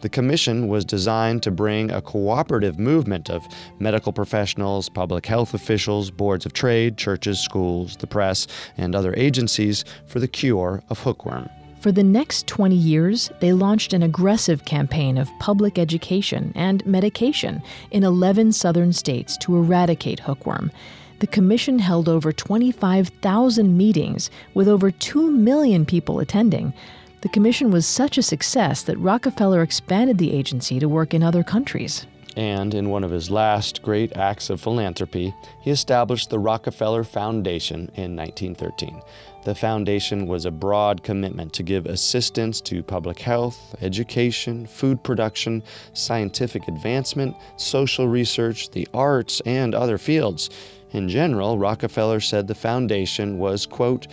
The 0.00 0.08
commission 0.08 0.68
was 0.68 0.86
designed 0.86 1.42
to 1.42 1.50
bring 1.50 1.90
a 1.90 2.00
cooperative 2.00 2.78
movement 2.78 3.28
of 3.28 3.46
medical 3.78 4.10
professionals, 4.10 4.88
public 4.88 5.26
health 5.26 5.52
officials, 5.52 6.10
boards 6.10 6.46
of 6.46 6.54
trade, 6.54 6.96
churches, 6.96 7.40
schools, 7.40 7.98
the 7.98 8.06
press, 8.06 8.46
and 8.78 8.94
other 8.94 9.12
agencies 9.18 9.84
for 10.06 10.18
the 10.18 10.28
cure 10.28 10.82
of 10.88 10.98
hookworm. 11.00 11.50
For 11.84 11.92
the 11.92 12.02
next 12.02 12.46
20 12.46 12.74
years, 12.74 13.30
they 13.40 13.52
launched 13.52 13.92
an 13.92 14.02
aggressive 14.02 14.64
campaign 14.64 15.18
of 15.18 15.28
public 15.38 15.78
education 15.78 16.50
and 16.54 16.82
medication 16.86 17.62
in 17.90 18.04
11 18.04 18.52
southern 18.52 18.90
states 18.94 19.36
to 19.42 19.54
eradicate 19.54 20.20
hookworm 20.20 20.70
the 21.18 21.26
Commission 21.26 21.78
held 21.78 22.08
over 22.08 22.32
25,000 22.32 23.76
meetings 23.76 24.30
with 24.54 24.66
over 24.66 24.90
2 24.90 25.30
million 25.30 25.84
people 25.84 26.20
attending. 26.20 26.72
The 27.20 27.28
Commission 27.28 27.70
was 27.70 27.84
such 27.86 28.16
a 28.16 28.22
success 28.22 28.82
that 28.84 28.98
Rockefeller 28.98 29.60
expanded 29.60 30.16
the 30.16 30.32
agency 30.32 30.78
to 30.78 30.88
work 30.88 31.12
in 31.12 31.22
other 31.22 31.42
countries. 31.42 32.06
And 32.36 32.74
in 32.74 32.90
one 32.90 33.04
of 33.04 33.10
his 33.10 33.30
last 33.30 33.82
great 33.82 34.16
acts 34.16 34.50
of 34.50 34.60
philanthropy, 34.60 35.32
he 35.60 35.70
established 35.70 36.30
the 36.30 36.38
Rockefeller 36.38 37.04
Foundation 37.04 37.90
in 37.94 38.16
1913. 38.16 39.00
The 39.44 39.54
foundation 39.54 40.26
was 40.26 40.46
a 40.46 40.50
broad 40.50 41.02
commitment 41.02 41.52
to 41.52 41.62
give 41.62 41.84
assistance 41.84 42.62
to 42.62 42.82
public 42.82 43.18
health, 43.18 43.74
education, 43.82 44.66
food 44.66 45.02
production, 45.04 45.62
scientific 45.92 46.66
advancement, 46.66 47.36
social 47.58 48.08
research, 48.08 48.70
the 48.70 48.88
arts, 48.94 49.42
and 49.44 49.74
other 49.74 49.98
fields. 49.98 50.48
In 50.92 51.10
general, 51.10 51.58
Rockefeller 51.58 52.20
said 52.20 52.46
the 52.46 52.54
foundation 52.54 53.38
was, 53.38 53.66
quote, 53.66 54.06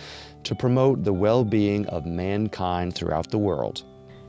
to 0.44 0.54
promote 0.54 1.02
the 1.02 1.14
well 1.14 1.44
being 1.44 1.86
of 1.86 2.04
mankind 2.04 2.94
throughout 2.94 3.30
the 3.30 3.38
world. 3.38 3.84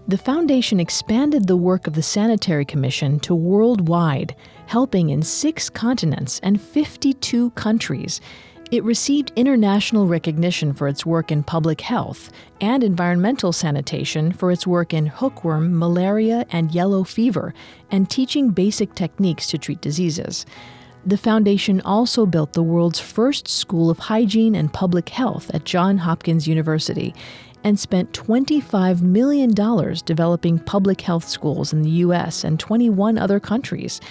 The 0.07 0.17
foundation 0.17 0.79
expanded 0.79 1.47
the 1.47 1.57
work 1.57 1.87
of 1.87 1.93
the 1.93 2.03
Sanitary 2.03 2.65
Commission 2.65 3.19
to 3.21 3.35
worldwide, 3.35 4.35
helping 4.67 5.09
in 5.09 5.21
six 5.21 5.69
continents 5.69 6.39
and 6.43 6.61
52 6.61 7.51
countries. 7.51 8.21
It 8.73 8.83
received 8.83 9.31
international 9.35 10.07
recognition 10.07 10.73
for 10.73 10.87
its 10.87 11.05
work 11.05 11.31
in 11.31 11.43
public 11.43 11.79
health 11.79 12.31
and 12.59 12.83
environmental 12.83 13.53
sanitation 13.53 14.31
for 14.31 14.49
its 14.49 14.65
work 14.65 14.95
in 14.95 15.05
hookworm, 15.05 15.77
malaria, 15.77 16.47
and 16.49 16.73
yellow 16.73 17.03
fever, 17.03 17.53
and 17.91 18.09
teaching 18.09 18.49
basic 18.49 18.95
techniques 18.95 19.45
to 19.49 19.59
treat 19.59 19.79
diseases. 19.81 20.47
The 21.05 21.17
foundation 21.17 21.81
also 21.81 22.25
built 22.25 22.53
the 22.53 22.63
world's 22.63 22.99
first 22.99 23.47
school 23.47 23.91
of 23.91 23.99
hygiene 23.99 24.55
and 24.55 24.73
public 24.73 25.09
health 25.09 25.51
at 25.53 25.65
Johns 25.65 26.01
Hopkins 26.01 26.47
University 26.47 27.13
and 27.63 27.79
spent 27.79 28.11
$25 28.13 29.03
million 29.03 29.51
developing 30.03 30.57
public 30.57 31.01
health 31.01 31.29
schools 31.29 31.73
in 31.73 31.83
the 31.83 32.01
US 32.07 32.43
and 32.43 32.59
21 32.59 33.19
other 33.19 33.39
countries. 33.39 34.01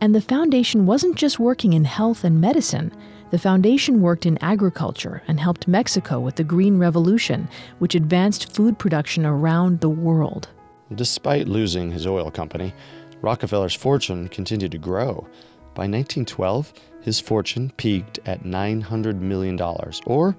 And 0.00 0.14
the 0.14 0.22
foundation 0.22 0.86
wasn't 0.86 1.16
just 1.16 1.38
working 1.38 1.74
in 1.74 1.84
health 1.84 2.24
and 2.24 2.40
medicine. 2.40 2.90
The 3.30 3.38
foundation 3.38 4.00
worked 4.00 4.24
in 4.24 4.38
agriculture 4.42 5.22
and 5.28 5.38
helped 5.38 5.68
Mexico 5.68 6.18
with 6.18 6.36
the 6.36 6.44
Green 6.44 6.78
Revolution, 6.78 7.48
which 7.78 7.94
advanced 7.94 8.54
food 8.54 8.78
production 8.78 9.26
around 9.26 9.80
the 9.80 9.90
world. 9.90 10.48
Despite 10.94 11.46
losing 11.46 11.90
his 11.90 12.06
oil 12.06 12.30
company, 12.30 12.72
Rockefeller's 13.20 13.74
fortune 13.74 14.28
continued 14.28 14.72
to 14.72 14.78
grow. 14.78 15.26
By 15.74 15.82
1912, 15.84 16.72
his 17.02 17.20
fortune 17.20 17.70
peaked 17.76 18.18
at 18.24 18.44
$900 18.44 19.20
million, 19.20 19.60
or 20.06 20.34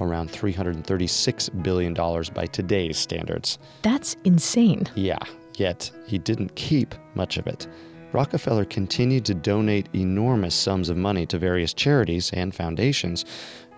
around 0.00 0.30
$336 0.30 1.62
billion 1.62 1.94
by 2.32 2.46
today's 2.46 2.96
standards. 2.96 3.58
That's 3.82 4.16
insane. 4.24 4.86
Yeah, 4.94 5.18
yet 5.56 5.90
he 6.06 6.18
didn't 6.18 6.54
keep 6.54 6.94
much 7.14 7.36
of 7.38 7.48
it. 7.48 7.66
Rockefeller 8.12 8.64
continued 8.64 9.24
to 9.26 9.34
donate 9.34 9.88
enormous 9.94 10.54
sums 10.54 10.88
of 10.88 10.96
money 10.96 11.26
to 11.26 11.38
various 11.38 11.72
charities 11.72 12.30
and 12.32 12.54
foundations, 12.54 13.24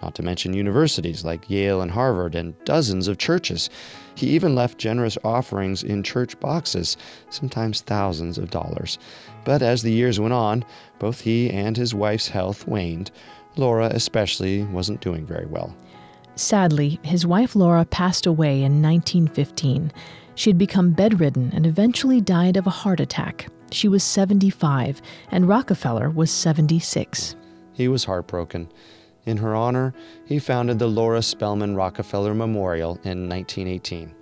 not 0.00 0.14
to 0.14 0.22
mention 0.22 0.54
universities 0.54 1.24
like 1.24 1.50
Yale 1.50 1.82
and 1.82 1.90
Harvard 1.90 2.34
and 2.34 2.54
dozens 2.64 3.08
of 3.08 3.18
churches. 3.18 3.68
He 4.14 4.28
even 4.28 4.54
left 4.54 4.78
generous 4.78 5.18
offerings 5.22 5.82
in 5.82 6.02
church 6.02 6.38
boxes, 6.40 6.96
sometimes 7.30 7.82
thousands 7.82 8.38
of 8.38 8.50
dollars. 8.50 8.98
But 9.44 9.62
as 9.62 9.82
the 9.82 9.92
years 9.92 10.18
went 10.18 10.32
on, 10.34 10.64
both 10.98 11.20
he 11.20 11.50
and 11.50 11.76
his 11.76 11.94
wife's 11.94 12.28
health 12.28 12.66
waned. 12.66 13.10
Laura, 13.56 13.88
especially, 13.88 14.64
wasn't 14.64 15.02
doing 15.02 15.26
very 15.26 15.46
well. 15.46 15.76
Sadly, 16.36 16.98
his 17.02 17.26
wife 17.26 17.54
Laura 17.54 17.84
passed 17.84 18.24
away 18.24 18.62
in 18.62 18.82
1915. 18.82 19.92
She 20.34 20.48
had 20.48 20.58
become 20.58 20.92
bedridden 20.92 21.50
and 21.54 21.66
eventually 21.66 22.22
died 22.22 22.56
of 22.56 22.66
a 22.66 22.70
heart 22.70 23.00
attack. 23.00 23.48
She 23.72 23.88
was 23.88 24.02
75, 24.02 25.00
and 25.30 25.48
Rockefeller 25.48 26.10
was 26.10 26.30
76. 26.30 27.36
He 27.72 27.88
was 27.88 28.04
heartbroken. 28.04 28.68
In 29.24 29.36
her 29.36 29.54
honor, 29.54 29.94
he 30.26 30.38
founded 30.38 30.78
the 30.78 30.88
Laura 30.88 31.22
Spelman 31.22 31.76
Rockefeller 31.76 32.34
Memorial 32.34 32.98
in 33.04 33.28
1918. 33.28 34.14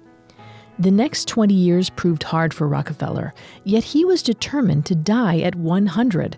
The 0.78 0.90
next 0.90 1.28
20 1.28 1.52
years 1.52 1.90
proved 1.90 2.22
hard 2.22 2.54
for 2.54 2.66
Rockefeller, 2.66 3.34
yet 3.64 3.84
he 3.84 4.04
was 4.04 4.22
determined 4.22 4.86
to 4.86 4.94
die 4.94 5.40
at 5.40 5.54
100. 5.54 6.36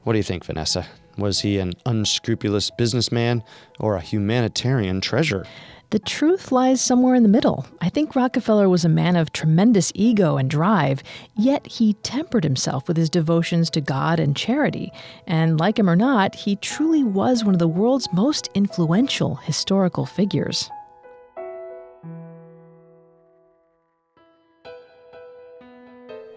What 0.03 0.13
do 0.13 0.19
you 0.19 0.23
think, 0.23 0.43
Vanessa? 0.43 0.85
Was 1.17 1.39
he 1.39 1.59
an 1.59 1.73
unscrupulous 1.85 2.69
businessman 2.71 3.41
or 3.79 3.95
a 3.95 4.01
humanitarian 4.01 4.99
treasure? 4.99 5.45
The 5.91 5.99
truth 5.99 6.51
lies 6.51 6.81
somewhere 6.81 7.15
in 7.15 7.23
the 7.23 7.29
middle. 7.29 7.65
I 7.79 7.89
think 7.89 8.15
Rockefeller 8.15 8.67
was 8.67 8.83
a 8.83 8.89
man 8.89 9.15
of 9.15 9.31
tremendous 9.31 9.91
ego 9.95 10.37
and 10.37 10.49
drive, 10.49 11.03
yet 11.37 11.67
he 11.67 11.93
tempered 11.93 12.43
himself 12.43 12.87
with 12.87 12.97
his 12.97 13.09
devotions 13.09 13.69
to 13.71 13.81
God 13.81 14.19
and 14.19 14.35
charity. 14.35 14.91
And 15.27 15.59
like 15.59 15.77
him 15.77 15.89
or 15.89 15.95
not, 15.95 16.35
he 16.35 16.55
truly 16.55 17.03
was 17.03 17.43
one 17.43 17.53
of 17.53 17.59
the 17.59 17.67
world's 17.67 18.11
most 18.11 18.49
influential 18.55 19.35
historical 19.35 20.05
figures. 20.05 20.69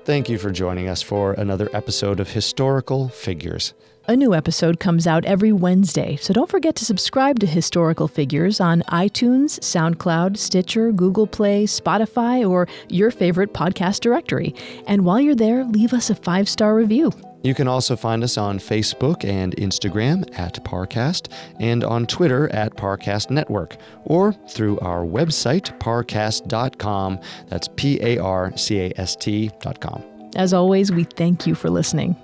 Thank 0.08 0.30
you 0.30 0.38
for 0.38 0.50
joining 0.50 0.88
us 0.88 1.02
for 1.02 1.34
another 1.34 1.68
episode 1.74 2.18
of 2.18 2.30
Historical 2.30 3.10
Figures. 3.10 3.74
A 4.06 4.16
new 4.16 4.32
episode 4.32 4.80
comes 4.80 5.06
out 5.06 5.26
every 5.26 5.52
Wednesday, 5.52 6.16
so 6.16 6.32
don't 6.32 6.48
forget 6.48 6.74
to 6.76 6.86
subscribe 6.86 7.40
to 7.40 7.46
Historical 7.46 8.08
Figures 8.08 8.58
on 8.58 8.80
iTunes, 8.88 9.60
SoundCloud, 9.60 10.38
Stitcher, 10.38 10.92
Google 10.92 11.26
Play, 11.26 11.64
Spotify, 11.64 12.48
or 12.48 12.66
your 12.88 13.10
favorite 13.10 13.52
podcast 13.52 14.00
directory. 14.00 14.54
And 14.86 15.04
while 15.04 15.20
you're 15.20 15.34
there, 15.34 15.62
leave 15.64 15.92
us 15.92 16.08
a 16.08 16.14
five 16.14 16.48
star 16.48 16.74
review. 16.74 17.12
You 17.42 17.54
can 17.54 17.68
also 17.68 17.96
find 17.96 18.24
us 18.24 18.36
on 18.36 18.58
Facebook 18.58 19.24
and 19.24 19.54
Instagram 19.56 20.28
at 20.38 20.62
Parcast 20.64 21.32
and 21.60 21.84
on 21.84 22.06
Twitter 22.06 22.48
at 22.52 22.74
Parcast 22.74 23.30
Network 23.30 23.76
or 24.04 24.32
through 24.48 24.78
our 24.80 25.04
website, 25.04 25.78
parcast.com. 25.78 27.20
That's 27.48 27.68
P 27.76 27.98
A 28.02 28.18
R 28.18 28.56
C 28.56 28.80
A 28.80 28.92
S 28.96 29.16
T.com. 29.16 30.04
As 30.36 30.52
always, 30.52 30.92
we 30.92 31.04
thank 31.04 31.46
you 31.46 31.54
for 31.54 31.70
listening. 31.70 32.16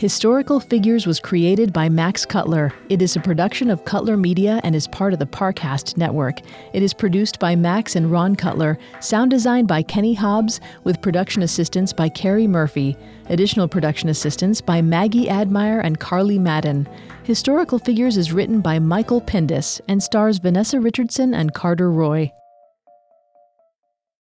Historical 0.00 0.60
Figures 0.60 1.06
was 1.06 1.20
created 1.20 1.74
by 1.74 1.90
Max 1.90 2.24
Cutler. 2.24 2.72
It 2.88 3.02
is 3.02 3.16
a 3.16 3.20
production 3.20 3.68
of 3.68 3.84
Cutler 3.84 4.16
Media 4.16 4.58
and 4.64 4.74
is 4.74 4.88
part 4.88 5.12
of 5.12 5.18
the 5.18 5.26
Parcast 5.26 5.98
network. 5.98 6.40
It 6.72 6.82
is 6.82 6.94
produced 6.94 7.38
by 7.38 7.54
Max 7.54 7.96
and 7.96 8.10
Ron 8.10 8.34
Cutler, 8.34 8.78
sound 9.00 9.30
designed 9.30 9.68
by 9.68 9.82
Kenny 9.82 10.14
Hobbs, 10.14 10.58
with 10.84 11.02
production 11.02 11.42
assistance 11.42 11.92
by 11.92 12.08
Carrie 12.08 12.46
Murphy. 12.46 12.96
Additional 13.26 13.68
production 13.68 14.08
assistance 14.08 14.62
by 14.62 14.80
Maggie 14.80 15.28
Admire 15.28 15.80
and 15.80 16.00
Carly 16.00 16.38
Madden. 16.38 16.88
Historical 17.24 17.78
Figures 17.78 18.16
is 18.16 18.32
written 18.32 18.62
by 18.62 18.78
Michael 18.78 19.20
Pindis 19.20 19.82
and 19.86 20.02
stars 20.02 20.38
Vanessa 20.38 20.80
Richardson 20.80 21.34
and 21.34 21.52
Carter 21.52 21.92
Roy. 21.92 22.32